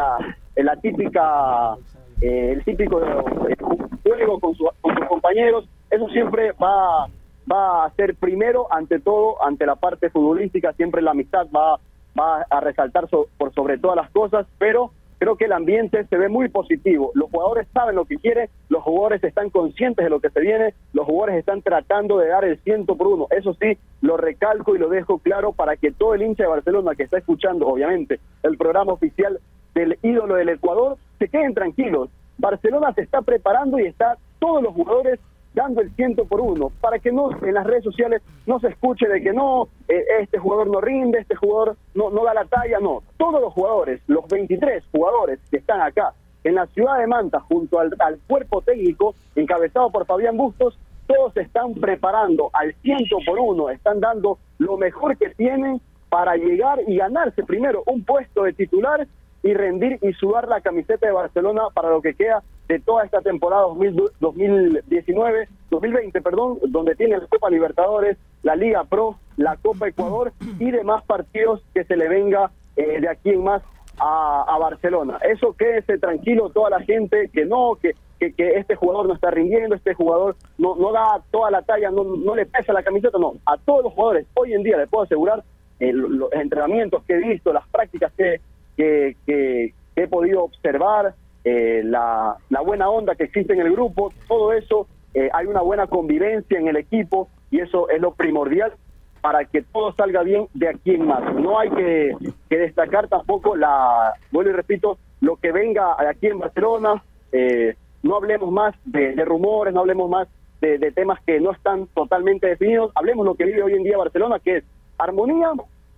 la, 0.56 0.76
típica, 0.78 1.76
eh, 2.22 2.52
el 2.54 2.64
típico 2.64 3.02
eh, 3.04 3.56
juego 4.04 4.40
con, 4.40 4.56
su- 4.56 4.70
con 4.82 4.96
sus 4.96 5.06
compañeros, 5.08 5.66
eso 5.90 6.08
siempre 6.10 6.52
va, 6.54 7.08
va 7.52 7.86
a 7.86 7.90
ser 7.92 8.16
primero 8.16 8.68
ante 8.72 9.00
todo, 9.00 9.42
ante 9.44 9.66
la 9.66 9.76
parte 9.76 10.10
futbolística, 10.10 10.74
siempre 10.74 11.02
la 11.02 11.12
amistad 11.12 11.48
va, 11.56 11.80
va 12.20 12.46
a 12.50 12.60
resaltar 12.60 13.10
so- 13.10 13.28
por 13.38 13.54
sobre 13.54 13.78
todas 13.78 13.96
las 13.98 14.10
cosas, 14.12 14.46
pero 14.58 14.92
creo 15.20 15.36
que 15.36 15.46
el 15.46 15.54
ambiente 15.54 16.06
se 16.06 16.18
ve 16.18 16.30
muy 16.30 16.50
positivo. 16.50 17.12
Los 17.14 17.30
jugadores 17.30 17.68
saben 17.74 17.96
lo 17.96 18.06
que 18.06 18.18
quieren, 18.18 18.50
los 18.70 18.84
jugadores 18.84 19.24
están 19.24 19.50
conscientes 19.50 20.04
de 20.04 20.10
lo 20.10 20.20
que 20.20 20.30
se 20.30 20.40
viene, 20.42 20.74
los 20.94 21.06
jugadores 21.06 21.38
están 21.38 21.62
tratando 21.62 22.18
de 22.18 22.30
dar 22.30 22.46
el 22.46 22.60
ciento 22.60 22.96
por 22.96 23.08
uno. 23.08 23.28
Eso 23.32 23.56
sí, 23.60 23.78
lo 24.02 24.18
recalco 24.18 24.76
y 24.76 24.80
lo 24.80 24.90
dejo 24.90 25.20
claro 25.20 25.54
para 25.54 25.76
que 25.76 25.92
todo 25.92 26.14
el 26.14 26.22
hincha 26.22 26.44
de 26.44 26.50
Barcelona 26.50 26.96
que 26.96 27.04
está 27.04 27.18
escuchando, 27.18 27.68
obviamente, 27.68 28.20
el 28.44 28.58
programa 28.58 28.94
oficial 28.94 29.40
del 29.74 29.98
ídolo 30.02 30.36
del 30.36 30.50
Ecuador, 30.50 30.98
se 31.20 31.28
queden 31.28 31.54
tranquilos. 31.54 32.10
Barcelona 32.38 32.94
se 32.94 33.02
está 33.02 33.22
preparando 33.22 33.80
y 33.80 33.86
está 33.86 34.18
todos 34.40 34.62
los 34.62 34.74
jugadores 34.74 35.20
dando 35.58 35.82
el 35.82 35.92
ciento 35.96 36.26
por 36.26 36.40
uno, 36.40 36.72
para 36.80 37.00
que 37.00 37.12
no 37.12 37.32
en 37.44 37.54
las 37.56 37.66
redes 37.66 37.84
sociales 37.84 38.22
no 38.46 38.60
se 38.60 38.68
escuche 38.68 39.08
de 39.08 39.22
que 39.22 39.34
no, 39.34 39.68
eh, 39.88 40.04
este 40.22 40.38
jugador 40.38 40.68
no 40.68 40.80
rinde, 40.80 41.20
este 41.20 41.36
jugador 41.36 41.76
no, 41.96 42.12
no 42.12 42.24
da 42.24 42.36
la 42.36 42.46
talla, 42.46 42.80
no. 42.80 43.02
Todos 43.18 43.42
los 43.42 43.52
jugadores, 43.54 44.00
los 44.08 44.28
23 44.28 44.84
jugadores 44.92 45.40
que 45.50 45.58
están 45.58 45.82
acá 45.82 46.14
en 46.44 46.54
la 46.54 46.68
ciudad 46.68 47.00
de 47.00 47.08
Manta, 47.08 47.40
junto 47.40 47.80
al, 47.80 47.92
al 48.00 48.20
cuerpo 48.28 48.62
técnico, 48.62 49.16
encabezado 49.36 49.90
por 49.90 50.06
Fabián 50.06 50.38
Bustos, 50.38 50.78
todos 51.08 51.36
están 51.38 51.74
preparando 51.74 52.52
al 52.54 52.76
ciento 52.76 53.18
por 53.26 53.40
uno, 53.40 53.70
están 53.70 54.00
dando 54.00 54.38
lo 54.60 54.78
mejor 54.78 55.18
que 55.18 55.32
tienen 55.32 55.82
para 56.10 56.36
llegar 56.36 56.80
y 56.86 56.98
ganarse 56.98 57.44
primero 57.44 57.82
un 57.88 58.04
puesto 58.04 58.44
de 58.44 58.54
titular 58.54 59.08
y 59.48 59.54
rendir 59.54 59.98
y 60.02 60.14
sudar 60.14 60.48
la 60.48 60.62
camiseta 60.62 61.06
de 61.08 61.14
Barcelona 61.14 61.64
para 61.74 61.90
lo 61.90 62.02
que 62.02 62.14
queda 62.14 62.44
de 62.68 62.80
toda 62.80 63.06
esta 63.06 63.22
temporada 63.22 63.62
2000 63.64 63.96
2019, 64.20 65.48
2020, 65.70 66.22
perdón, 66.22 66.60
donde 66.68 66.96
tiene 66.96 67.18
la 67.18 67.28
Copa 67.28 67.50
Libertadores, 67.50 68.18
la 68.44 68.56
Liga 68.56 68.84
Pro, 68.84 69.16
la 69.38 69.56
Copa 69.58 69.88
Ecuador 69.88 70.34
y 70.60 70.72
demás 70.72 71.04
partidos 71.04 71.62
que 71.74 71.84
se 71.86 71.96
le 71.96 72.08
venga 72.10 72.52
eh, 72.76 73.00
de 73.00 73.10
aquí 73.10 73.30
en 73.30 73.44
más 73.44 73.62
a, 74.00 74.58
Barcelona. 74.60 75.18
Eso 75.24 75.54
quédese 75.54 75.98
tranquilo 75.98 76.50
toda 76.50 76.70
la 76.70 76.82
gente 76.82 77.30
que 77.34 77.46
no, 77.46 77.76
que, 77.82 77.94
que, 78.20 78.34
que 78.34 78.58
este 78.58 78.76
jugador 78.76 79.08
no 79.08 79.14
está 79.14 79.32
rindiendo, 79.32 79.76
este 79.76 79.94
jugador 79.94 80.36
no, 80.58 80.76
no 80.76 80.92
da 80.92 81.22
toda 81.32 81.50
la 81.52 81.62
talla, 81.62 81.90
no, 81.90 82.04
no 82.04 82.36
le 82.36 82.46
pesa 82.46 82.74
la 82.74 82.84
camiseta, 82.84 83.18
no. 83.18 83.34
A 83.46 83.58
todos 83.58 83.86
los 83.86 83.94
jugadores, 83.94 84.28
hoy 84.36 84.54
en 84.54 84.64
día 84.64 84.78
les 84.78 84.90
puedo 84.90 85.04
asegurar, 85.06 85.44
eh, 85.80 85.94
lo- 85.94 86.10
los 86.10 86.34
entrenamientos 86.34 87.02
que 87.06 87.14
he 87.14 87.20
visto, 87.30 87.54
las 87.54 87.68
prácticas 87.70 88.12
que, 88.18 88.42
que, 88.78 89.16
que- 89.26 89.74
he 89.98 90.08
podido 90.08 90.44
observar, 90.44 91.16
eh, 91.44 91.82
la, 91.84 92.38
buena 92.64 92.88
onda 92.88 93.16
que 93.16 93.24
existe 93.24 93.54
en 93.54 93.62
el 93.62 93.72
grupo, 93.72 94.14
todo 94.28 94.54
eso, 94.54 94.88
eh, 95.16 95.28
hay 95.34 95.48
una 95.48 95.62
buena 95.62 95.88
convivencia 95.88 96.60
en 96.60 96.68
el 96.68 96.76
equipo 96.78 97.30
y 97.50 97.62
eso 97.62 97.90
es 97.90 98.00
lo 98.00 98.14
primordial 98.14 98.74
para 99.22 99.44
que 99.46 99.64
todo 99.64 99.92
salga 99.94 100.22
bien 100.22 100.48
de 100.54 100.70
aquí 100.70 100.94
en 100.94 101.08
más. 101.08 101.34
No 101.34 101.58
hay 101.58 101.72
que, 101.72 102.12
que 102.48 102.58
destacar 102.60 103.08
tampoco 103.08 103.56
la, 103.56 104.14
vuelvo 104.32 104.52
y 104.52 104.54
repito, 104.54 105.00
lo 105.20 105.38
que 105.38 105.52
venga 105.52 105.96
aquí 106.08 106.28
en 106.28 106.38
Barcelona, 106.38 107.02
eh, 107.32 107.76
no 108.04 108.18
hablemos 108.18 108.52
más 108.52 108.76
de, 108.86 109.16
de 109.16 109.26
rumores, 109.26 109.74
no 109.74 109.80
hablemos 109.80 110.10
más 110.12 110.28
de, 110.62 110.78
de 110.78 110.92
temas 110.92 111.20
que 111.26 111.40
no 111.40 111.52
están 111.54 111.88
totalmente 111.96 112.46
definidos, 112.46 112.92
hablemos 112.94 113.26
lo 113.26 113.34
que 113.34 113.46
vive 113.46 113.64
hoy 113.64 113.74
en 113.74 113.84
día 113.84 113.98
Barcelona, 113.98 114.38
que 114.40 114.58
es 114.58 114.64
armonía, 115.00 115.54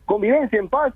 convivencia 0.05 0.57
en 0.57 0.69
paz, 0.69 0.93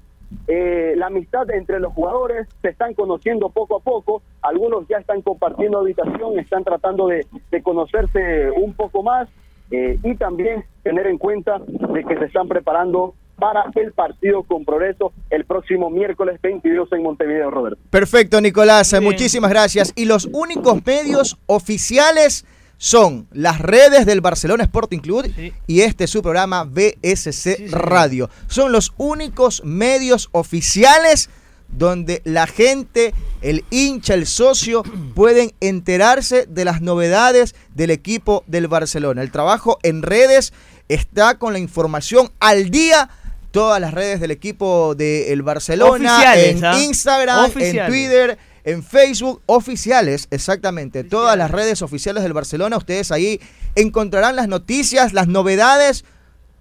eh, 0.47 0.93
la 0.97 1.07
amistad 1.07 1.49
entre 1.51 1.79
los 1.79 1.93
jugadores, 1.93 2.47
se 2.61 2.69
están 2.69 2.93
conociendo 2.93 3.49
poco 3.49 3.77
a 3.77 3.79
poco, 3.79 4.21
algunos 4.41 4.87
ya 4.87 4.97
están 4.97 5.21
compartiendo 5.21 5.79
habitación, 5.79 6.39
están 6.39 6.63
tratando 6.63 7.07
de, 7.07 7.25
de 7.51 7.63
conocerse 7.63 8.51
un 8.51 8.73
poco 8.73 9.03
más 9.03 9.29
eh, 9.71 9.97
y 10.03 10.15
también 10.15 10.65
tener 10.83 11.07
en 11.07 11.17
cuenta 11.17 11.59
de 11.59 12.03
que 12.03 12.17
se 12.17 12.25
están 12.25 12.47
preparando 12.47 13.15
para 13.37 13.65
el 13.75 13.91
partido 13.91 14.43
con 14.43 14.63
progreso 14.63 15.11
el 15.29 15.45
próximo 15.45 15.89
miércoles 15.89 16.39
22 16.41 16.91
en 16.91 17.03
Montevideo, 17.03 17.49
Roberto. 17.49 17.79
Perfecto, 17.89 18.39
Nicolás, 18.39 18.95
muchísimas 19.01 19.49
gracias. 19.49 19.91
Y 19.95 20.05
los 20.05 20.29
únicos 20.31 20.85
medios 20.85 21.37
oficiales 21.47 22.45
son 22.83 23.29
las 23.31 23.59
redes 23.59 24.05
del 24.05 24.19
Barcelona 24.19 24.65
Sporting 24.65 24.99
Club 24.99 25.33
y 25.67 25.79
este 25.79 26.03
es 26.03 26.09
su 26.09 26.21
programa 26.21 26.65
BSC 26.65 27.71
Radio. 27.71 28.29
Son 28.47 28.73
los 28.73 28.91
únicos 28.97 29.61
medios 29.63 30.27
oficiales 30.33 31.29
donde 31.69 32.21
la 32.25 32.45
gente, 32.45 33.13
el 33.41 33.63
hincha, 33.69 34.15
el 34.15 34.27
socio, 34.27 34.83
pueden 35.15 35.53
enterarse 35.61 36.45
de 36.45 36.65
las 36.65 36.81
novedades 36.81 37.55
del 37.73 37.89
equipo 37.89 38.43
del 38.47 38.67
Barcelona. 38.67 39.21
El 39.21 39.31
trabajo 39.31 39.79
en 39.81 40.01
redes 40.01 40.51
está 40.89 41.37
con 41.37 41.53
la 41.53 41.59
información 41.59 42.33
al 42.41 42.69
día. 42.69 43.09
Todas 43.51 43.79
las 43.79 43.93
redes 43.93 44.19
del 44.19 44.31
equipo 44.31 44.93
del 44.93 45.41
Barcelona, 45.41 46.17
Oficiales, 46.17 46.57
en 46.57 46.65
¿ah? 46.65 46.81
Instagram, 46.81 47.51
en. 47.55 47.87
Twitter, 47.87 48.37
en 48.63 48.83
Facebook, 48.83 49.41
oficiales, 49.45 50.27
exactamente. 50.31 51.03
Todas 51.03 51.37
las 51.37 51.51
redes 51.51 51.81
oficiales 51.81 52.23
del 52.23 52.33
Barcelona, 52.33 52.77
ustedes 52.77 53.11
ahí 53.11 53.39
encontrarán 53.75 54.35
las 54.35 54.47
noticias, 54.47 55.13
las 55.13 55.27
novedades, 55.27 56.05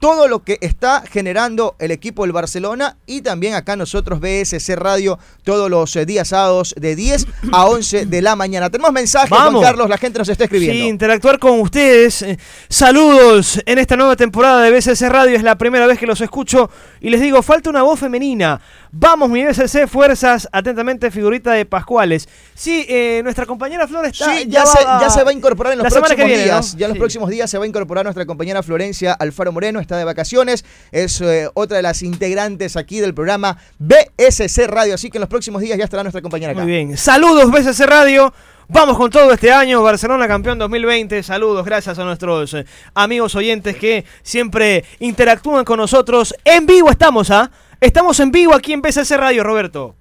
todo 0.03 0.27
lo 0.27 0.43
que 0.43 0.59
está 0.63 1.05
generando 1.09 1.77
el 1.79 1.93
equipo 1.93 2.25
del 2.25 2.33
Barcelona 2.33 2.97
y 3.07 3.21
también 3.21 3.55
acá 3.55 3.77
nosotros 3.77 4.19
BSC 4.19 4.75
Radio 4.75 5.17
todos 5.45 5.71
los 5.71 5.95
eh, 5.95 6.05
días 6.05 6.27
sábados 6.27 6.75
de 6.77 6.97
10 6.97 7.25
a 7.53 7.67
11 7.67 8.07
de 8.07 8.21
la 8.21 8.35
mañana. 8.35 8.69
Tenemos 8.69 8.93
mensajes, 8.93 9.29
Juan 9.29 9.45
Vamos. 9.45 9.63
Carlos, 9.63 9.89
la 9.89 9.99
gente 9.99 10.19
nos 10.19 10.29
está 10.29 10.43
escribiendo. 10.43 10.83
Sí, 10.83 10.89
interactuar 10.89 11.39
con 11.39 11.61
ustedes. 11.61 12.23
Eh, 12.23 12.37
Saludos 12.69 13.63
en 13.65 13.79
esta 13.79 13.97
nueva 13.97 14.17
temporada 14.17 14.61
de 14.63 14.73
BCC 14.73 15.09
Radio. 15.09 15.37
Es 15.37 15.45
la 15.45 15.57
primera 15.57 15.87
vez 15.87 16.01
que 16.01 16.07
los 16.07 16.21
escucho 16.21 16.69
y 17.01 17.09
les 17.09 17.21
digo, 17.21 17.41
falta 17.41 17.71
una 17.71 17.83
voz 17.83 18.01
femenina. 18.01 18.61
Vamos, 18.95 19.31
mi 19.31 19.43
BCC, 19.43 19.87
fuerzas. 19.89 20.47
Atentamente, 20.53 21.11
figurita 21.11 21.53
de 21.53 21.65
Pascuales. 21.65 22.29
Sí, 22.55 22.85
eh, 22.91 23.23
nuestra 23.25 23.47
compañera 23.47 23.89
Flor 23.89 24.05
está. 24.05 24.37
Sí, 24.37 24.45
ya, 24.49 24.67
se, 24.67 24.79
ya 24.83 25.09
se 25.09 25.25
va 25.25 25.31
a 25.31 25.33
incorporar 25.33 25.73
en 25.73 25.79
los 25.79 25.91
próximos 25.91 26.17
viene, 26.27 26.45
días. 26.45 26.75
¿no? 26.75 26.79
Ya 26.79 26.87
en 26.87 26.91
los 26.91 26.97
Sí. 26.97 27.01
próximos 27.01 27.31
días 27.31 27.51
se 27.51 27.57
va 27.57 27.65
a 27.65 27.67
incorporar 27.67 28.05
nuestra 28.05 28.27
compañera 28.27 28.63
Florencia 28.63 29.15
Alfaro 29.15 29.51
Moreno, 29.51 29.81
está 29.81 29.97
de 29.97 30.05
vacaciones. 30.05 30.67
Es 30.93 31.23
eh, 31.23 31.49
otra 31.55 31.79
de 31.79 31.83
las 31.83 32.03
integrantes 32.03 32.77
aquí 32.77 33.01
del 33.01 33.15
programa 33.15 33.57
BSC 33.79 34.67
Radio. 34.67 34.95
Así 34.95 35.09
que 35.11 35.17
en 35.17 35.23
los 35.23 35.31
próximos 35.31 35.63
días 35.63 35.79
ya 35.79 35.85
estará 35.85 36.03
nuestra 36.03 36.21
compañera 36.21 36.53
acá. 36.53 36.63
Muy 36.63 36.71
bien. 36.71 36.97
Saludos, 36.99 37.51
BCC 37.51 37.87
Radio. 37.87 38.35
Vamos 38.73 38.97
con 38.97 39.11
todo 39.11 39.31
este 39.33 39.53
año. 39.53 39.83
Barcelona 39.83 40.27
campeón 40.27 40.59
2020. 40.59 41.23
Saludos, 41.23 41.63
gracias 41.63 41.99
a 41.99 42.05
nuestros 42.05 42.55
eh, 42.55 42.65
amigos 42.95 43.35
oyentes 43.35 43.77
que 43.77 44.07
siempre 44.23 44.83
interactúan 44.99 45.63
con 45.63 45.77
nosotros. 45.77 46.35
En 46.43 46.65
vivo 46.65 46.91
estamos, 46.91 47.31
¿ah? 47.31 47.51
Estamos 47.83 48.19
en 48.21 48.33
vivo 48.33 48.55
aquí 48.55 48.73
en 48.73 48.81
BCC 48.81 49.11
Radio, 49.19 49.45
Roberto. 49.45 49.95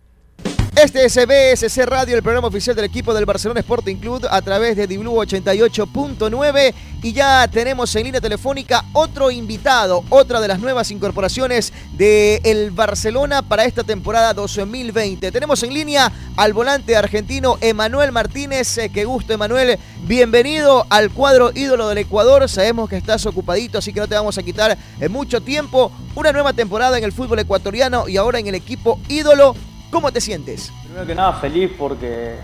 Este 0.74 1.04
es 1.04 1.16
BSC 1.16 1.86
Radio, 1.86 2.16
el 2.16 2.24
programa 2.24 2.48
oficial 2.48 2.74
del 2.74 2.86
equipo 2.86 3.14
del 3.14 3.26
Barcelona 3.26 3.60
Sporting 3.60 3.98
Club 3.98 4.26
a 4.32 4.42
través 4.42 4.78
de 4.78 4.88
Diblu 4.88 5.12
88.9 5.16 6.74
y 7.04 7.12
ya 7.12 7.46
tenemos 7.50 7.94
en 7.98 8.06
línea 8.06 8.22
telefónica 8.22 8.86
otro 8.94 9.30
invitado, 9.32 10.06
otra 10.10 10.40
de 10.40 10.48
las 10.48 10.62
nuevas 10.62 10.90
incorporaciones 10.90 11.74
del 11.92 12.40
el 12.46 12.72
Barcelona 12.72 13.42
para 13.42 13.66
esta 13.66 13.84
temporada 13.84 14.34
2020. 14.34 15.30
Tenemos 15.30 15.62
en 15.64 15.74
línea 15.74 16.10
al 16.38 16.54
volante 16.54 16.96
argentino 16.96 17.58
Emanuel 17.60 18.14
Martínez. 18.14 18.78
Eh, 18.78 18.90
qué 18.94 19.04
gusto, 19.04 19.34
Emanuel. 19.34 19.78
Bienvenido 20.04 20.88
al 20.90 21.12
cuadro 21.12 21.52
ídolo 21.54 21.90
del 21.90 21.98
Ecuador. 21.98 22.48
Sabemos 22.48 22.90
que 22.90 22.96
estás 22.96 23.26
ocupadito, 23.26 23.80
así 23.80 23.92
que 23.92 24.00
no 24.00 24.08
te 24.08 24.16
vamos 24.16 24.38
a 24.38 24.44
quitar 24.44 24.78
eh, 25.02 25.10
mucho 25.10 25.42
tiempo. 25.42 25.92
Una 26.16 26.32
nueva 26.32 26.54
temporada 26.54 26.98
en 26.98 27.04
el 27.04 27.12
fútbol 27.12 27.40
ecuatoriano 27.40 28.08
y 28.08 28.16
ahora 28.16 28.40
en 28.40 28.48
el 28.48 28.56
equipo 28.56 29.00
ídolo 29.10 29.54
¿Cómo 29.92 30.10
te 30.10 30.22
sientes? 30.22 30.72
Primero 30.86 31.06
que 31.06 31.14
nada 31.14 31.34
feliz 31.34 31.70
porque 31.78 32.38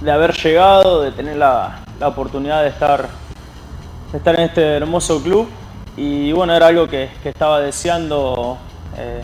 de 0.00 0.10
haber 0.10 0.34
llegado, 0.34 1.02
de 1.02 1.10
tener 1.12 1.36
la, 1.38 1.82
oportunidad 2.02 2.62
de 2.62 2.68
estar, 2.68 3.08
estar 4.12 4.34
en 4.38 4.46
este 4.46 4.62
hermoso 4.62 5.22
club 5.22 5.48
y 5.96 6.32
bueno, 6.32 6.54
era 6.54 6.66
algo 6.66 6.86
que, 6.86 7.08
estaba 7.24 7.60
deseando 7.60 8.58
eh, 8.98 9.22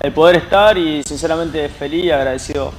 el 0.00 0.12
poder 0.12 0.36
estar 0.36 0.78
y 0.78 1.02
sinceramente 1.02 1.68
feliz 1.68 2.04
y 2.04 2.10
agradecido, 2.12 2.72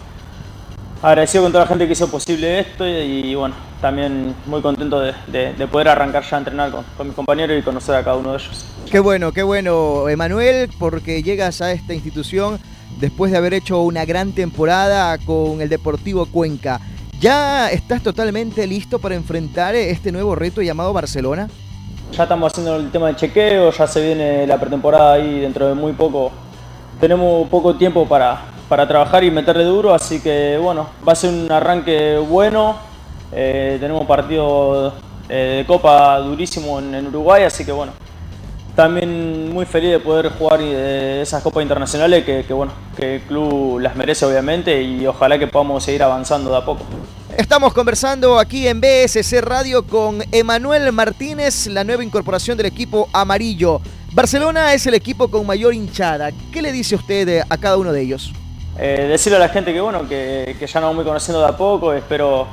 agradecido 1.02 1.44
con 1.44 1.52
toda 1.52 1.66
la 1.66 1.68
gente 1.68 1.86
que 1.86 1.92
hizo 1.92 2.10
posible 2.10 2.60
esto 2.60 2.88
y, 2.88 3.36
bueno, 3.36 3.56
también 3.82 4.34
muy 4.46 4.62
contento 4.62 5.02
de, 5.02 5.68
poder 5.70 5.90
arrancar 5.90 6.24
ya 6.24 6.38
a 6.38 6.40
entrenar 6.40 6.72
con, 6.72 6.86
con 6.96 7.08
mis 7.08 7.16
compañeros 7.18 7.60
y 7.60 7.64
conocer 7.64 7.96
a 7.96 8.04
cada 8.04 8.16
uno 8.16 8.32
de 8.32 8.38
ellos. 8.38 8.66
Qué 8.90 9.00
bueno, 9.00 9.34
qué 9.34 9.44
bueno, 9.44 10.08
Emanuel, 10.08 10.70
porque 10.80 11.22
llegas 11.22 11.62
a 11.62 11.74
esta 11.74 11.94
institución 11.94 12.60
después 13.00 13.32
de 13.32 13.38
haber 13.38 13.54
hecho 13.54 13.82
una 13.82 14.06
gran 14.06 14.32
temporada 14.32 15.18
con 15.20 15.62
el 15.62 15.70
Deportivo 15.70 16.26
Cuenca. 16.26 16.80
¿Ya 17.20 17.70
estás 17.70 18.02
totalmente 18.02 18.66
listo 18.66 18.98
para 19.00 19.16
enfrentar 19.16 19.76
este 19.76 20.12
nuevo 20.12 20.36
reto 20.36 20.62
llamado 20.62 20.94
Barcelona? 20.94 21.50
Ya 22.12 22.24
estamos 22.24 22.52
haciendo 22.52 22.78
el 22.78 22.90
tema 22.92 23.08
de 23.08 23.16
chequeo, 23.18 23.72
ya 23.72 23.88
se 23.88 24.02
viene 24.02 24.48
la 24.48 24.60
pretemporada 24.60 25.14
ahí 25.14 25.42
dentro 25.42 25.68
de 25.68 25.76
muy 25.76 25.94
poco. 25.94 26.32
Tenemos 27.00 27.48
poco 27.50 27.76
tiempo 27.76 28.08
para, 28.08 28.42
para 28.68 28.88
trabajar 28.88 29.24
y 29.24 29.32
meterle 29.32 29.64
duro, 29.64 29.94
así 29.94 30.20
que 30.22 30.58
bueno, 30.62 30.88
va 31.08 31.14
a 31.14 31.16
ser 31.16 31.34
un 31.34 31.52
arranque 31.52 32.18
bueno. 32.18 32.78
Eh, 33.32 33.78
tenemos 33.80 34.06
partido 34.06 34.94
eh, 35.28 35.58
de 35.58 35.66
Copa 35.66 36.18
durísimo 36.20 36.80
en 36.80 37.08
Uruguay, 37.08 37.44
así 37.44 37.64
que 37.66 37.72
bueno, 37.72 37.92
también 38.80 39.52
muy 39.52 39.66
feliz 39.66 39.92
de 39.92 40.00
poder 40.00 40.30
jugar 40.30 40.62
eh, 40.62 41.20
esas 41.22 41.44
copas 41.44 41.62
internacionales 41.64 42.24
que, 42.24 42.54
bueno, 42.54 42.72
que 42.96 43.16
el 43.16 43.22
club 43.24 43.78
las 43.82 43.94
merece 43.98 44.26
obviamente 44.26 44.82
y 44.82 45.06
ojalá 45.06 45.38
que 45.38 45.48
podamos 45.48 45.84
seguir 45.84 46.02
avanzando 46.02 46.50
de 46.50 46.56
a 46.56 46.64
poco. 46.64 46.86
Estamos 47.36 47.74
conversando 47.74 48.40
aquí 48.40 48.70
en 48.70 48.80
BSC 48.80 49.42
Radio 49.42 49.86
con 49.86 50.24
Emanuel 50.32 50.94
Martínez, 50.94 51.68
la 51.68 51.84
nueva 51.84 52.06
incorporación 52.06 52.56
del 52.56 52.68
equipo 52.68 53.10
amarillo. 53.12 53.82
Barcelona 54.14 54.74
es 54.74 54.88
el 54.88 54.94
equipo 54.94 55.28
con 55.28 55.46
mayor 55.46 55.74
hinchada. 55.74 56.30
¿Qué 56.54 56.62
le 56.62 56.72
dice 56.72 56.96
usted 56.96 57.44
a 57.50 57.58
cada 57.58 57.76
uno 57.76 57.92
de 57.92 58.02
ellos? 58.02 58.32
Eh, 58.78 59.08
decirle 59.10 59.36
a 59.36 59.42
la 59.42 59.50
gente 59.50 59.74
que 59.74 59.82
bueno, 59.82 60.08
que, 60.08 60.56
que 60.58 60.68
ya 60.68 60.80
nos 60.80 60.92
vamos 60.92 61.04
conociendo 61.04 61.42
de 61.42 61.48
a 61.50 61.58
poco, 61.58 61.92
espero 61.92 62.48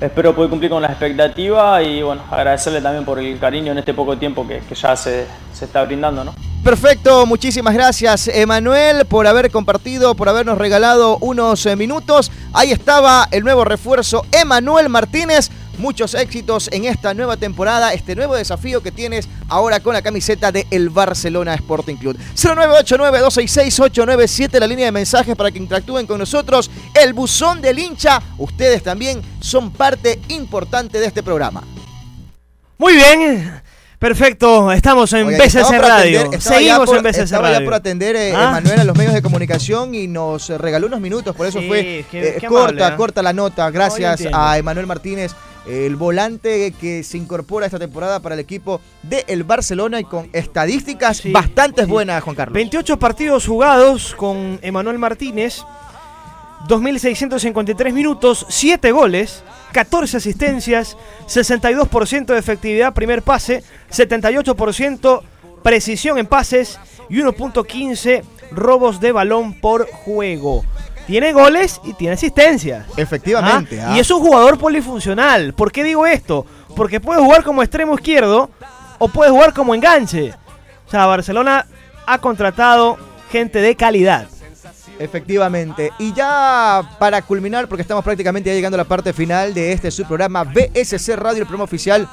espero 0.00 0.34
poder 0.34 0.50
cumplir 0.50 0.70
con 0.70 0.82
las 0.82 0.92
expectativas 0.92 1.84
y 1.84 2.02
bueno, 2.02 2.22
agradecerle 2.30 2.80
también 2.80 3.04
por 3.04 3.18
el 3.18 3.38
cariño 3.38 3.72
en 3.72 3.78
este 3.78 3.94
poco 3.94 4.16
tiempo 4.16 4.46
que, 4.46 4.62
ya 4.74 4.96
se, 4.96 5.26
está 5.60 5.84
brindando, 5.84 6.24
¿no? 6.24 6.34
Perfecto, 6.62 7.24
muchísimas 7.24 7.72
gracias 7.74 8.28
Emanuel 8.28 9.06
por 9.06 9.26
haber 9.26 9.50
compartido, 9.50 10.14
por 10.14 10.28
habernos 10.28 10.58
regalado 10.58 11.16
unos 11.18 11.64
eh, 11.66 11.76
minutos. 11.76 12.30
Ahí 12.52 12.72
estaba 12.72 13.28
el 13.30 13.44
nuevo 13.44 13.64
refuerzo 13.64 14.24
Emanuel 14.32 14.88
Martínez 14.88 15.50
muchos 15.78 16.14
éxitos 16.14 16.68
en 16.72 16.84
esta 16.84 17.14
nueva 17.14 17.36
temporada, 17.36 17.92
este 17.92 18.16
nuevo 18.16 18.34
desafío 18.34 18.82
que 18.82 18.90
tienes 18.92 19.28
ahora 19.48 19.80
con 19.80 19.94
la 19.94 20.02
camiseta 20.02 20.52
de 20.52 20.66
el 20.70 20.90
Barcelona 20.90 21.54
Sporting 21.54 21.96
Club. 21.96 22.16
0989-266-897, 22.36 24.58
la 24.58 24.66
línea 24.66 24.84
de 24.86 24.92
mensajes 24.92 25.36
para 25.36 25.50
que 25.50 25.58
interactúen 25.58 26.06
con 26.06 26.18
nosotros. 26.18 26.70
El 26.94 27.12
buzón 27.12 27.60
del 27.60 27.78
hincha, 27.78 28.22
ustedes 28.38 28.82
también 28.82 29.20
son 29.40 29.70
parte 29.70 30.18
importante 30.28 30.98
de 31.00 31.06
este 31.06 31.22
programa. 31.22 31.62
Muy 32.78 32.94
bien. 32.94 33.62
Perfecto, 33.98 34.70
estamos 34.70 35.12
en 35.12 35.26
BCC 35.26 35.72
Radio. 35.72 36.30
Seguimos 36.38 36.88
en 36.92 37.02
BCC 37.02 37.18
estaba 37.18 37.48
Radio. 37.48 37.58
ya 37.58 37.64
por 37.64 37.74
atender 37.74 38.14
eh, 38.14 38.32
¿Ah? 38.32 38.56
A 38.56 38.84
los 38.84 38.96
medios 38.96 39.12
de 39.12 39.22
comunicación 39.22 39.92
y 39.92 40.06
nos 40.06 40.50
regaló 40.50 40.86
unos 40.86 41.00
minutos, 41.00 41.34
por 41.34 41.48
eso 41.48 41.60
fue 41.66 42.06
eh, 42.12 42.40
corta, 42.48 42.90
¿eh? 42.90 42.96
corta 42.96 43.22
la 43.22 43.32
nota. 43.32 43.68
Gracias 43.70 44.22
a 44.32 44.56
Emanuel 44.56 44.86
Martínez 44.86 45.34
el 45.68 45.96
volante 45.96 46.72
que 46.80 47.02
se 47.02 47.18
incorpora 47.18 47.66
esta 47.66 47.78
temporada 47.78 48.20
para 48.20 48.34
el 48.34 48.40
equipo 48.40 48.80
de 49.02 49.24
el 49.28 49.44
Barcelona 49.44 50.00
y 50.00 50.04
con 50.04 50.28
estadísticas 50.32 51.22
bastante 51.30 51.84
buenas, 51.84 52.22
Juan 52.22 52.34
Carlos. 52.34 52.54
28 52.54 52.98
partidos 52.98 53.46
jugados 53.46 54.14
con 54.14 54.58
Emanuel 54.62 54.98
Martínez, 54.98 55.62
2.653 56.66 57.92
minutos, 57.92 58.46
7 58.48 58.90
goles, 58.92 59.44
14 59.72 60.16
asistencias, 60.16 60.96
62% 61.26 62.26
de 62.26 62.38
efectividad 62.38 62.94
primer 62.94 63.22
pase, 63.22 63.62
78% 63.90 65.22
precisión 65.62 66.18
en 66.18 66.26
pases 66.26 66.78
y 67.10 67.18
1.15 67.18 68.22
robos 68.52 69.00
de 69.00 69.12
balón 69.12 69.52
por 69.52 69.86
juego 69.86 70.64
tiene 71.08 71.32
goles 71.32 71.80
y 71.84 71.94
tiene 71.94 72.12
asistencias. 72.12 72.84
Efectivamente. 72.98 73.80
¿Ah? 73.80 73.96
Y 73.96 73.98
es 73.98 74.10
un 74.10 74.20
jugador 74.20 74.58
polifuncional. 74.58 75.54
¿Por 75.54 75.72
qué 75.72 75.82
digo 75.82 76.06
esto? 76.06 76.44
Porque 76.76 77.00
puede 77.00 77.22
jugar 77.22 77.42
como 77.42 77.62
extremo 77.62 77.94
izquierdo 77.94 78.50
o 78.98 79.08
puede 79.08 79.30
jugar 79.30 79.54
como 79.54 79.74
enganche. 79.74 80.34
O 80.86 80.90
sea, 80.90 81.06
Barcelona 81.06 81.66
ha 82.06 82.18
contratado 82.18 82.98
gente 83.32 83.62
de 83.62 83.74
calidad. 83.74 84.28
Efectivamente. 84.98 85.92
Y 85.98 86.12
ya 86.12 86.82
para 86.98 87.22
culminar, 87.22 87.68
porque 87.68 87.82
estamos 87.82 88.04
prácticamente 88.04 88.50
ya 88.50 88.54
llegando 88.54 88.74
a 88.74 88.84
la 88.84 88.84
parte 88.84 89.14
final 89.14 89.54
de 89.54 89.72
este 89.72 89.90
subprograma 89.90 90.44
BSC 90.44 91.16
Radio, 91.16 91.40
el 91.40 91.46
programa 91.46 91.64
oficial 91.64 92.06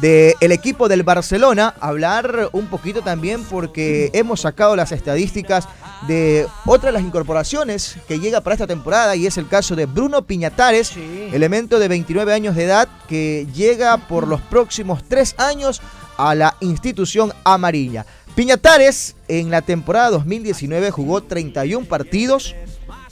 del 0.00 0.52
equipo 0.52 0.88
del 0.88 1.02
Barcelona, 1.02 1.74
hablar 1.80 2.48
un 2.52 2.66
poquito 2.66 3.02
también 3.02 3.44
porque 3.44 4.10
hemos 4.14 4.40
sacado 4.40 4.74
las 4.76 4.92
estadísticas 4.92 5.68
de 6.06 6.46
otra 6.64 6.88
de 6.88 6.92
las 6.92 7.02
incorporaciones 7.02 7.96
que 8.08 8.18
llega 8.18 8.40
para 8.40 8.54
esta 8.54 8.66
temporada 8.66 9.16
y 9.16 9.26
es 9.26 9.36
el 9.36 9.48
caso 9.48 9.76
de 9.76 9.86
Bruno 9.86 10.22
Piñatares, 10.22 10.96
elemento 10.96 11.78
de 11.78 11.88
29 11.88 12.32
años 12.32 12.56
de 12.56 12.64
edad 12.64 12.88
que 13.08 13.46
llega 13.54 13.96
por 13.98 14.26
los 14.26 14.40
próximos 14.40 15.02
tres 15.06 15.34
años 15.38 15.82
a 16.16 16.34
la 16.34 16.56
institución 16.60 17.32
amarilla. 17.44 18.06
Piñatares 18.34 19.16
en 19.28 19.50
la 19.50 19.62
temporada 19.62 20.10
2019 20.10 20.90
jugó 20.90 21.22
31 21.22 21.86
partidos, 21.86 22.54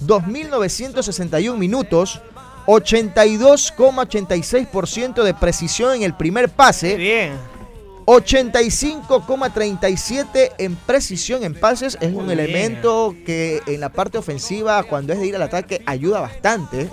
2.961 0.06 1.56
minutos, 1.56 2.22
82,86% 2.68 5.22
de 5.22 5.32
precisión 5.32 5.94
en 5.94 6.02
el 6.02 6.14
primer 6.14 6.50
pase. 6.50 6.96
Bien. 6.96 7.32
85,37 8.04 10.52
en 10.58 10.76
precisión 10.76 11.42
en 11.44 11.54
pases 11.54 11.96
es 12.00 12.14
un 12.14 12.30
elemento 12.30 13.16
que 13.26 13.62
en 13.66 13.80
la 13.80 13.88
parte 13.90 14.18
ofensiva, 14.18 14.84
cuando 14.84 15.12
es 15.12 15.18
de 15.18 15.26
ir 15.26 15.34
al 15.36 15.42
ataque, 15.42 15.82
ayuda 15.84 16.20
bastante. 16.20 16.88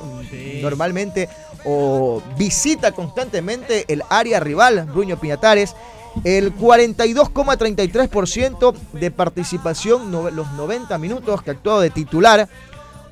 Normalmente 0.61 1.29
o 1.65 2.21
visita 2.37 2.91
constantemente 2.91 3.85
el 3.87 4.03
área 4.09 4.39
rival, 4.39 4.87
Bruño 4.93 5.19
Piñatares. 5.19 5.75
El 6.23 6.55
42,33% 6.55 8.73
de 8.93 9.11
participación, 9.11 10.09
los 10.11 10.49
90 10.53 10.97
minutos 10.97 11.41
que 11.41 11.51
actuado 11.51 11.81
de 11.81 11.89
titular. 11.89 12.47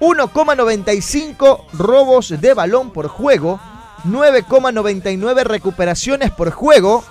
1,95 0.04 1.62
robos 1.72 2.42
de 2.42 2.54
balón 2.54 2.92
por 2.92 3.08
juego, 3.08 3.62
9,99 4.04 5.44
recuperaciones 5.46 6.30
por 6.30 6.52
juego, 6.52 7.06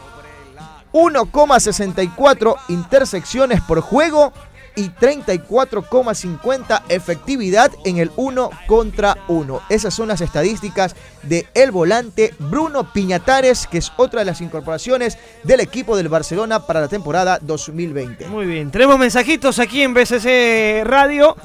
1,64 0.92 2.54
intersecciones 2.68 3.62
por 3.62 3.80
juego 3.80 4.34
y 4.76 4.90
34,50 4.90 6.82
efectividad 6.90 7.72
en 7.86 7.96
el 7.96 8.10
1 8.16 8.50
contra 8.66 9.16
1. 9.26 9.62
Esas 9.70 9.94
son 9.94 10.08
las 10.08 10.20
estadísticas 10.20 10.94
de 11.22 11.46
el 11.54 11.70
volante 11.70 12.34
Bruno 12.38 12.92
Piñatares, 12.92 13.66
que 13.66 13.78
es 13.78 13.90
otra 13.96 14.20
de 14.20 14.26
las 14.26 14.42
incorporaciones 14.42 15.16
del 15.44 15.60
equipo 15.60 15.96
del 15.96 16.10
Barcelona 16.10 16.66
para 16.66 16.82
la 16.82 16.88
temporada 16.88 17.38
2020. 17.40 18.26
Muy 18.26 18.44
bien, 18.44 18.70
tenemos 18.70 18.98
mensajitos 18.98 19.58
aquí 19.60 19.80
en 19.80 19.94
BCC 19.94 20.84
Radio. 20.84 21.38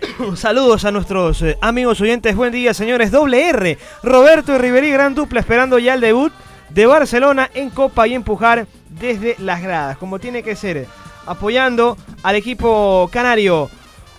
Saludos 0.36 0.84
a 0.84 0.90
nuestros 0.90 1.42
eh, 1.42 1.58
amigos 1.60 2.00
oyentes. 2.00 2.34
Buen 2.34 2.52
día, 2.52 2.74
señores. 2.74 3.10
Doble 3.10 3.48
R. 3.48 3.78
Roberto 4.02 4.54
y 4.54 4.58
Riverí, 4.58 4.90
gran 4.90 5.14
dupla, 5.14 5.40
esperando 5.40 5.78
ya 5.78 5.94
el 5.94 6.00
debut 6.00 6.32
de 6.70 6.86
Barcelona 6.86 7.50
en 7.54 7.70
Copa 7.70 8.06
y 8.06 8.14
empujar 8.14 8.66
desde 8.88 9.36
las 9.38 9.62
gradas, 9.62 9.96
como 9.98 10.18
tiene 10.18 10.42
que 10.42 10.56
ser, 10.56 10.86
apoyando 11.26 11.96
al 12.22 12.36
equipo 12.36 13.08
canario. 13.12 13.70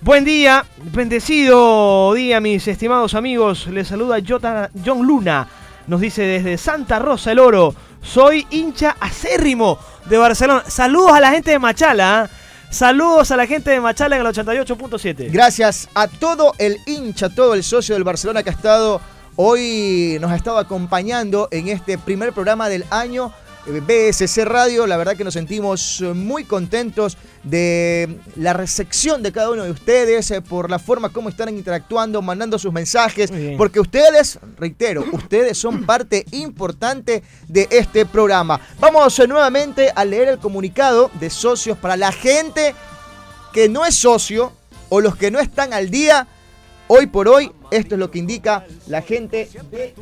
Buen 0.01 0.23
día, 0.23 0.65
bendecido 0.93 2.13
día, 2.13 2.39
mis 2.39 2.67
estimados 2.67 3.15
amigos. 3.15 3.67
Les 3.67 3.87
saluda 3.87 4.17
John 4.25 5.05
Luna. 5.05 5.47
Nos 5.87 6.01
dice 6.01 6.23
desde 6.23 6.57
Santa 6.57 6.99
Rosa 6.99 7.31
el 7.31 7.39
Oro. 7.39 7.73
Soy 8.01 8.45
hincha 8.51 8.95
acérrimo 8.99 9.79
de 10.05 10.17
Barcelona. 10.17 10.63
Saludos 10.67 11.13
a 11.13 11.19
la 11.19 11.31
gente 11.31 11.51
de 11.51 11.59
Machala. 11.59 12.21
¿ah? 12.21 12.29
Saludos 12.69 13.31
a 13.31 13.37
la 13.37 13.47
gente 13.47 13.71
de 13.71 13.79
Machala 13.79 14.17
en 14.17 14.25
el 14.25 14.33
88.7. 14.33 15.31
Gracias 15.31 15.87
a 15.93 16.07
todo 16.07 16.53
el 16.57 16.77
hincha, 16.85 17.29
todo 17.29 17.53
el 17.53 17.63
socio 17.63 17.95
del 17.95 18.03
Barcelona 18.03 18.43
que 18.43 18.49
ha 18.49 18.53
estado 18.53 19.01
hoy, 19.37 20.17
nos 20.19 20.31
ha 20.31 20.35
estado 20.35 20.57
acompañando 20.57 21.47
en 21.51 21.69
este 21.69 21.97
primer 21.97 22.33
programa 22.33 22.67
del 22.67 22.85
año. 22.89 23.31
BSC 23.67 24.45
Radio, 24.45 24.87
la 24.87 24.95
verdad 24.95 25.17
que 25.17 25.25
nos 25.25 25.33
sentimos 25.33 25.99
eh, 25.99 26.13
muy 26.13 26.45
contentos 26.45 27.17
de 27.43 28.17
la 28.37 28.53
recepción 28.53 29.21
de 29.21 29.33
cada 29.33 29.49
uno 29.49 29.65
de 29.65 29.71
ustedes, 29.71 30.31
eh, 30.31 30.41
por 30.41 30.69
la 30.69 30.79
forma 30.79 31.09
como 31.09 31.27
están 31.27 31.49
interactuando, 31.49 32.21
mandando 32.21 32.57
sus 32.57 32.71
mensajes, 32.71 33.31
porque 33.57 33.81
ustedes, 33.81 34.39
reitero, 34.57 35.03
ustedes 35.11 35.57
son 35.57 35.85
parte 35.85 36.25
importante 36.31 37.23
de 37.47 37.67
este 37.69 38.05
programa. 38.05 38.59
Vamos 38.79 39.19
eh, 39.19 39.27
nuevamente 39.27 39.91
a 39.93 40.05
leer 40.05 40.29
el 40.29 40.37
comunicado 40.37 41.11
de 41.19 41.29
socios 41.29 41.77
para 41.77 41.97
la 41.97 42.13
gente 42.13 42.73
que 43.51 43.67
no 43.67 43.85
es 43.85 43.95
socio 43.95 44.53
o 44.87 45.01
los 45.01 45.17
que 45.17 45.29
no 45.29 45.39
están 45.39 45.73
al 45.73 45.89
día, 45.89 46.27
hoy 46.87 47.07
por 47.07 47.27
hoy, 47.27 47.51
esto 47.71 47.95
es 47.95 47.99
lo 47.99 48.11
que 48.11 48.19
indica 48.19 48.65
la 48.87 49.01
gente 49.01 49.49
de 49.69 49.93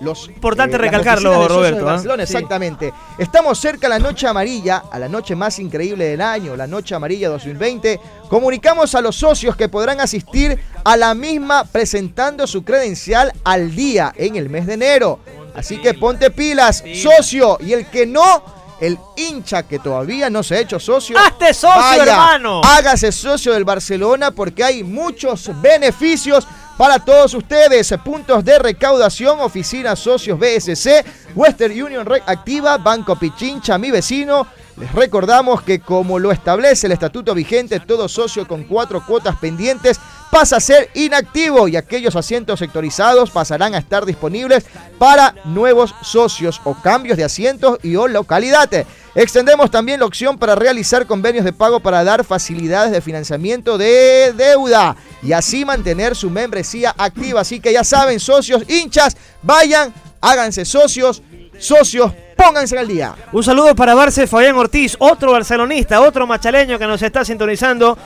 los 0.00 0.28
Importante 0.28 0.72
las 0.72 0.80
recalcarlo, 0.80 1.46
Roberto. 1.48 1.84
Barcelona, 1.84 2.26
Sí. 2.26 2.32
exactamente. 2.34 2.92
Estamos 3.18 3.58
cerca 3.58 3.86
a 3.86 3.90
la 3.90 3.98
noche 3.98 4.26
amarilla, 4.26 4.84
a 4.90 4.98
la 4.98 5.08
noche 5.08 5.36
más 5.36 5.58
increíble 5.58 6.06
del 6.06 6.20
año, 6.20 6.56
la 6.56 6.66
noche 6.66 6.94
amarilla 6.94 7.28
2020. 7.28 8.00
Comunicamos 8.28 8.94
a 8.94 9.00
los 9.00 9.16
socios 9.16 9.56
que 9.56 9.68
podrán 9.68 10.00
asistir 10.00 10.58
a 10.84 10.96
la 10.96 11.14
misma 11.14 11.64
presentando 11.64 12.46
su 12.46 12.64
credencial 12.64 13.32
al 13.44 13.74
día 13.74 14.12
en 14.16 14.36
el 14.36 14.48
mes 14.48 14.66
de 14.66 14.74
enero. 14.74 15.18
Así 15.54 15.78
que 15.78 15.94
ponte 15.94 16.30
pilas, 16.30 16.82
socio, 16.94 17.58
y 17.60 17.72
el 17.72 17.86
que 17.86 18.06
no, 18.06 18.42
el 18.80 18.98
hincha 19.16 19.62
que 19.62 19.78
todavía 19.78 20.30
no 20.30 20.42
se 20.42 20.56
ha 20.56 20.60
hecho 20.60 20.80
socio. 20.80 21.18
¡Hazte 21.18 21.52
socio, 21.52 22.02
hermano! 22.02 22.62
Hágase 22.64 23.12
socio 23.12 23.52
del 23.52 23.64
Barcelona 23.64 24.30
porque 24.30 24.64
hay 24.64 24.82
muchos 24.82 25.50
beneficios 25.60 26.46
para 26.78 26.98
todos 26.98 27.34
ustedes. 27.34 27.94
Puntos 28.02 28.42
de 28.42 28.58
recaudación, 28.58 29.40
oficinas 29.40 29.98
socios 29.98 30.38
BSC, 30.38 31.04
Western 31.34 31.72
Union 31.72 32.06
Rec 32.06 32.22
Activa, 32.26 32.78
Banco 32.78 33.16
Pichincha, 33.16 33.76
mi 33.76 33.90
vecino. 33.90 34.46
Les 34.78 34.90
recordamos 34.92 35.60
que 35.60 35.80
como 35.80 36.18
lo 36.18 36.32
establece 36.32 36.86
el 36.86 36.92
estatuto 36.92 37.34
vigente, 37.34 37.80
todo 37.80 38.08
socio 38.08 38.48
con 38.48 38.64
cuatro 38.64 39.04
cuotas 39.04 39.36
pendientes 39.36 40.00
pasa 40.30 40.56
a 40.56 40.60
ser 40.60 40.88
inactivo 40.94 41.68
y 41.68 41.76
aquellos 41.76 42.14
asientos 42.16 42.60
sectorizados 42.60 43.30
pasarán 43.30 43.74
a 43.74 43.78
estar 43.78 44.06
disponibles 44.06 44.64
para 44.98 45.34
nuevos 45.44 45.94
socios 46.02 46.60
o 46.64 46.74
cambios 46.74 47.16
de 47.16 47.24
asientos 47.24 47.78
y 47.82 47.96
o 47.96 48.06
localidad. 48.06 48.70
Extendemos 49.14 49.70
también 49.70 50.00
la 50.00 50.06
opción 50.06 50.38
para 50.38 50.54
realizar 50.54 51.06
convenios 51.06 51.44
de 51.44 51.52
pago 51.52 51.80
para 51.80 52.04
dar 52.04 52.24
facilidades 52.24 52.92
de 52.92 53.00
financiamiento 53.00 53.76
de 53.76 54.32
deuda 54.36 54.96
y 55.22 55.32
así 55.32 55.64
mantener 55.64 56.14
su 56.14 56.30
membresía 56.30 56.94
activa. 56.96 57.40
Así 57.40 57.58
que 57.58 57.72
ya 57.72 57.82
saben, 57.82 58.20
socios, 58.20 58.62
hinchas, 58.68 59.16
vayan, 59.42 59.92
háganse 60.20 60.64
socios, 60.64 61.22
socios, 61.58 62.12
pónganse 62.36 62.78
al 62.78 62.86
día. 62.86 63.16
Un 63.32 63.42
saludo 63.42 63.74
para 63.74 63.94
Barce 63.94 64.28
Fabián 64.28 64.54
Ortiz, 64.56 64.96
otro 65.00 65.32
barcelonista, 65.32 66.00
otro 66.00 66.26
machaleño 66.26 66.78
que 66.78 66.86
nos 66.86 67.02
está 67.02 67.24
sintonizando 67.24 67.98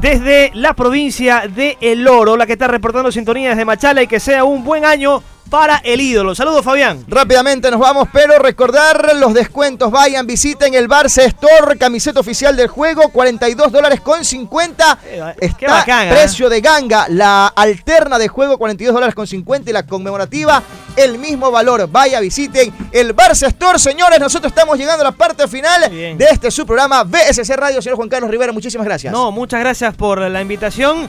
desde 0.00 0.50
la 0.54 0.74
provincia 0.74 1.44
de 1.48 1.78
El 1.80 2.06
Oro, 2.06 2.36
la 2.36 2.46
que 2.46 2.52
está 2.54 2.68
reportando 2.68 3.10
sintonía 3.12 3.50
desde 3.50 3.64
Machala 3.64 4.02
y 4.02 4.06
que 4.06 4.20
sea 4.20 4.44
un 4.44 4.64
buen 4.64 4.84
año 4.84 5.22
para 5.50 5.78
el 5.78 6.00
ídolo. 6.00 6.34
Saludos 6.34 6.64
Fabián. 6.64 7.04
Rápidamente 7.08 7.70
nos 7.70 7.80
vamos, 7.80 8.08
pero 8.12 8.38
recordar 8.38 9.14
los 9.16 9.34
descuentos. 9.34 9.90
Vayan, 9.90 10.26
visiten 10.26 10.74
el 10.74 10.88
Barça 10.88 11.22
Store, 11.22 11.78
camiseta 11.78 12.20
oficial 12.20 12.56
del 12.56 12.68
juego, 12.68 13.08
42 13.10 13.70
dólares 13.70 14.00
con 14.00 14.24
50. 14.24 14.98
Está 15.40 15.66
bacán, 15.68 16.08
¿eh? 16.08 16.10
precio 16.10 16.48
de 16.48 16.60
ganga. 16.60 17.06
La 17.08 17.46
alterna 17.48 18.18
de 18.18 18.28
juego, 18.28 18.58
42 18.58 18.94
dólares 18.94 19.14
con 19.14 19.26
50 19.26 19.70
y 19.70 19.72
la 19.72 19.86
conmemorativa, 19.86 20.62
el 20.96 21.18
mismo 21.18 21.50
valor. 21.50 21.88
Vaya, 21.90 22.20
visiten 22.20 22.72
el 22.92 23.14
Barça 23.14 23.46
Store, 23.48 23.78
señores. 23.78 24.18
Nosotros 24.20 24.50
estamos 24.50 24.78
llegando 24.78 25.02
a 25.02 25.10
la 25.10 25.12
parte 25.12 25.46
final 25.48 25.90
de 25.90 26.26
este 26.30 26.50
su 26.50 26.66
programa 26.66 27.04
BSC 27.04 27.56
Radio. 27.56 27.80
Señor 27.80 27.96
Juan 27.96 28.08
Carlos 28.08 28.30
Rivera, 28.30 28.52
muchísimas 28.52 28.86
gracias. 28.86 29.12
No, 29.12 29.30
muchas 29.30 29.60
gracias 29.60 29.94
por 29.94 30.20
la 30.20 30.40
invitación. 30.40 31.08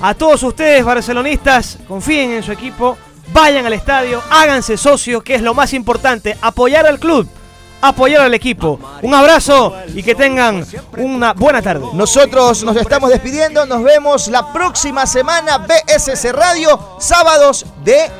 A 0.00 0.14
todos 0.14 0.42
ustedes, 0.42 0.84
barcelonistas, 0.84 1.78
confíen 1.86 2.32
en 2.32 2.42
su 2.42 2.52
equipo, 2.52 2.98
vayan 3.32 3.66
al 3.66 3.72
estadio, 3.72 4.22
háganse 4.30 4.76
socios, 4.76 5.22
que 5.22 5.34
es 5.34 5.42
lo 5.42 5.54
más 5.54 5.72
importante, 5.72 6.36
apoyar 6.40 6.86
al 6.86 6.98
club, 6.98 7.28
apoyar 7.80 8.22
al 8.22 8.34
equipo. 8.34 8.78
Un 9.02 9.14
abrazo 9.14 9.74
y 9.94 10.02
que 10.02 10.14
tengan 10.14 10.66
una 10.96 11.32
buena 11.32 11.60
tarde. 11.62 11.86
Nosotros 11.92 12.64
nos 12.64 12.76
estamos 12.76 13.10
despidiendo. 13.10 13.66
Nos 13.66 13.82
vemos 13.82 14.28
la 14.28 14.52
próxima 14.52 15.06
semana. 15.06 15.58
BSC 15.58 16.32
Radio, 16.32 16.96
sábados 16.98 17.66
de 17.84 18.10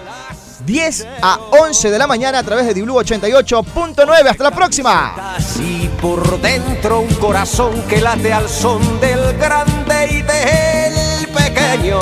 10 0.66 1.07
a 1.22 1.38
11 1.50 1.90
de 1.90 1.98
la 1.98 2.07
mañana 2.07 2.38
a 2.38 2.42
través 2.42 2.66
de 2.66 2.74
Diblu 2.74 2.94
88.9. 2.94 4.28
Hasta 4.28 4.44
la 4.44 4.50
próxima. 4.50 5.36
Y 5.61 5.88
por 6.00 6.40
dentro 6.40 7.00
un 7.00 7.14
corazón 7.14 7.82
que 7.88 8.00
late 8.00 8.32
al 8.32 8.48
son 8.48 9.00
del 9.00 9.36
grande 9.38 10.09
y 10.11 10.22
del 10.22 11.28
pequeño 11.28 12.00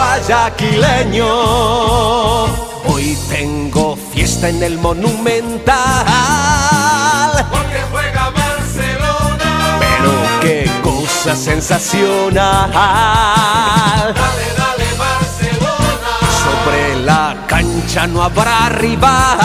guayaquileño. 0.00 1.28
Hoy 2.88 3.18
tengo 3.28 3.96
fiesta 4.14 4.48
en 4.48 4.62
el 4.62 4.78
Monumental. 4.78 5.76
Porque 7.50 7.82
juega 7.90 8.30
Barcelona. 8.30 9.78
Pero 9.78 10.12
qué 10.40 10.70
cosa 10.82 11.36
sensacional. 11.36 12.70
Dale, 12.72 14.46
dale, 14.56 14.88
Barcelona. 14.96 16.12
Sobre 16.44 16.82
la 17.04 17.36
cancha 17.46 18.06
no 18.06 18.22
habrá 18.22 18.70
rival. 18.70 19.38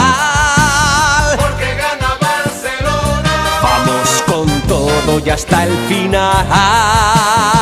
Porque 1.38 1.76
gana 1.76 2.16
Barcelona. 2.28 3.32
Vamos 3.62 4.24
con 4.26 4.48
todo 4.62 5.20
y 5.20 5.30
hasta 5.30 5.66
el 5.66 5.76
final. 5.90 7.55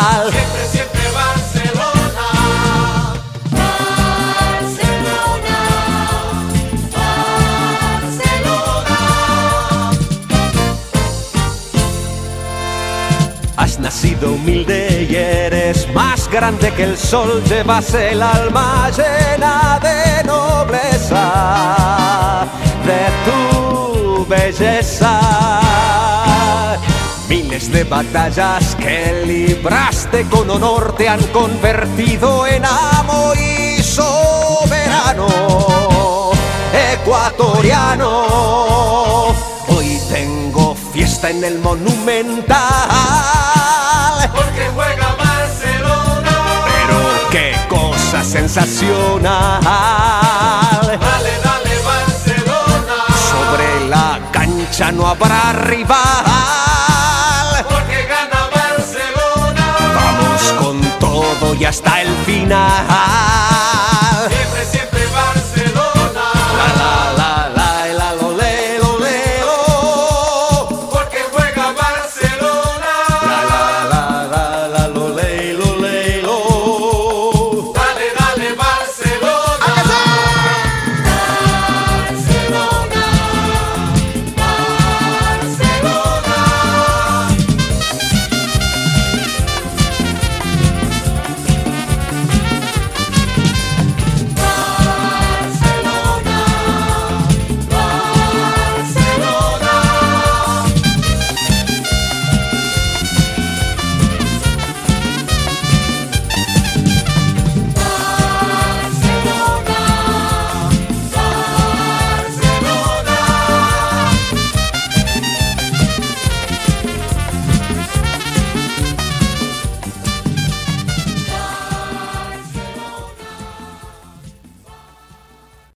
Humilde 14.43 15.07
y 15.09 15.15
eres 15.15 15.87
más 15.93 16.29
grande 16.29 16.71
que 16.71 16.83
el 16.83 16.97
sol. 16.97 17.41
Llevas 17.45 17.93
el 17.93 18.21
alma 18.21 18.89
llena 18.89 19.79
de 19.81 20.23
nobleza, 20.25 21.25
de 22.85 23.07
tu 23.25 24.25
belleza. 24.27 25.61
Miles 27.29 27.71
de 27.71 27.85
batallas 27.85 28.75
que 28.75 29.23
libraste 29.25 30.25
con 30.29 30.49
honor 30.49 30.93
te 30.97 31.07
han 31.07 31.23
convertido 31.27 32.45
en 32.45 32.65
amo 32.65 33.33
y 33.35 33.81
soberano 33.81 35.27
ecuatoriano. 36.93 38.27
Hoy 39.69 39.99
tengo 40.11 40.75
fiesta 40.93 41.29
en 41.29 41.43
el 41.45 41.59
Monumental. 41.59 43.42
Porque 44.31 44.69
juega 44.73 45.15
Barcelona. 45.15 46.31
Pero 46.65 47.29
qué 47.31 47.55
cosa 47.69 48.23
sensacional. 48.23 49.61
Dale, 49.61 50.97
dale, 50.99 51.79
Barcelona. 51.83 52.97
Sobre 53.29 53.89
la 53.89 54.19
cancha 54.31 54.91
no 54.91 55.07
habrá 55.07 55.53
rival. 55.53 56.25
Porque 57.69 58.07
gana 58.07 58.49
Barcelona. 58.53 59.75
Vamos 59.95 60.41
con 60.59 60.81
todo 60.99 61.55
y 61.55 61.65
hasta 61.65 62.01
el 62.01 62.15
final. 62.25 63.52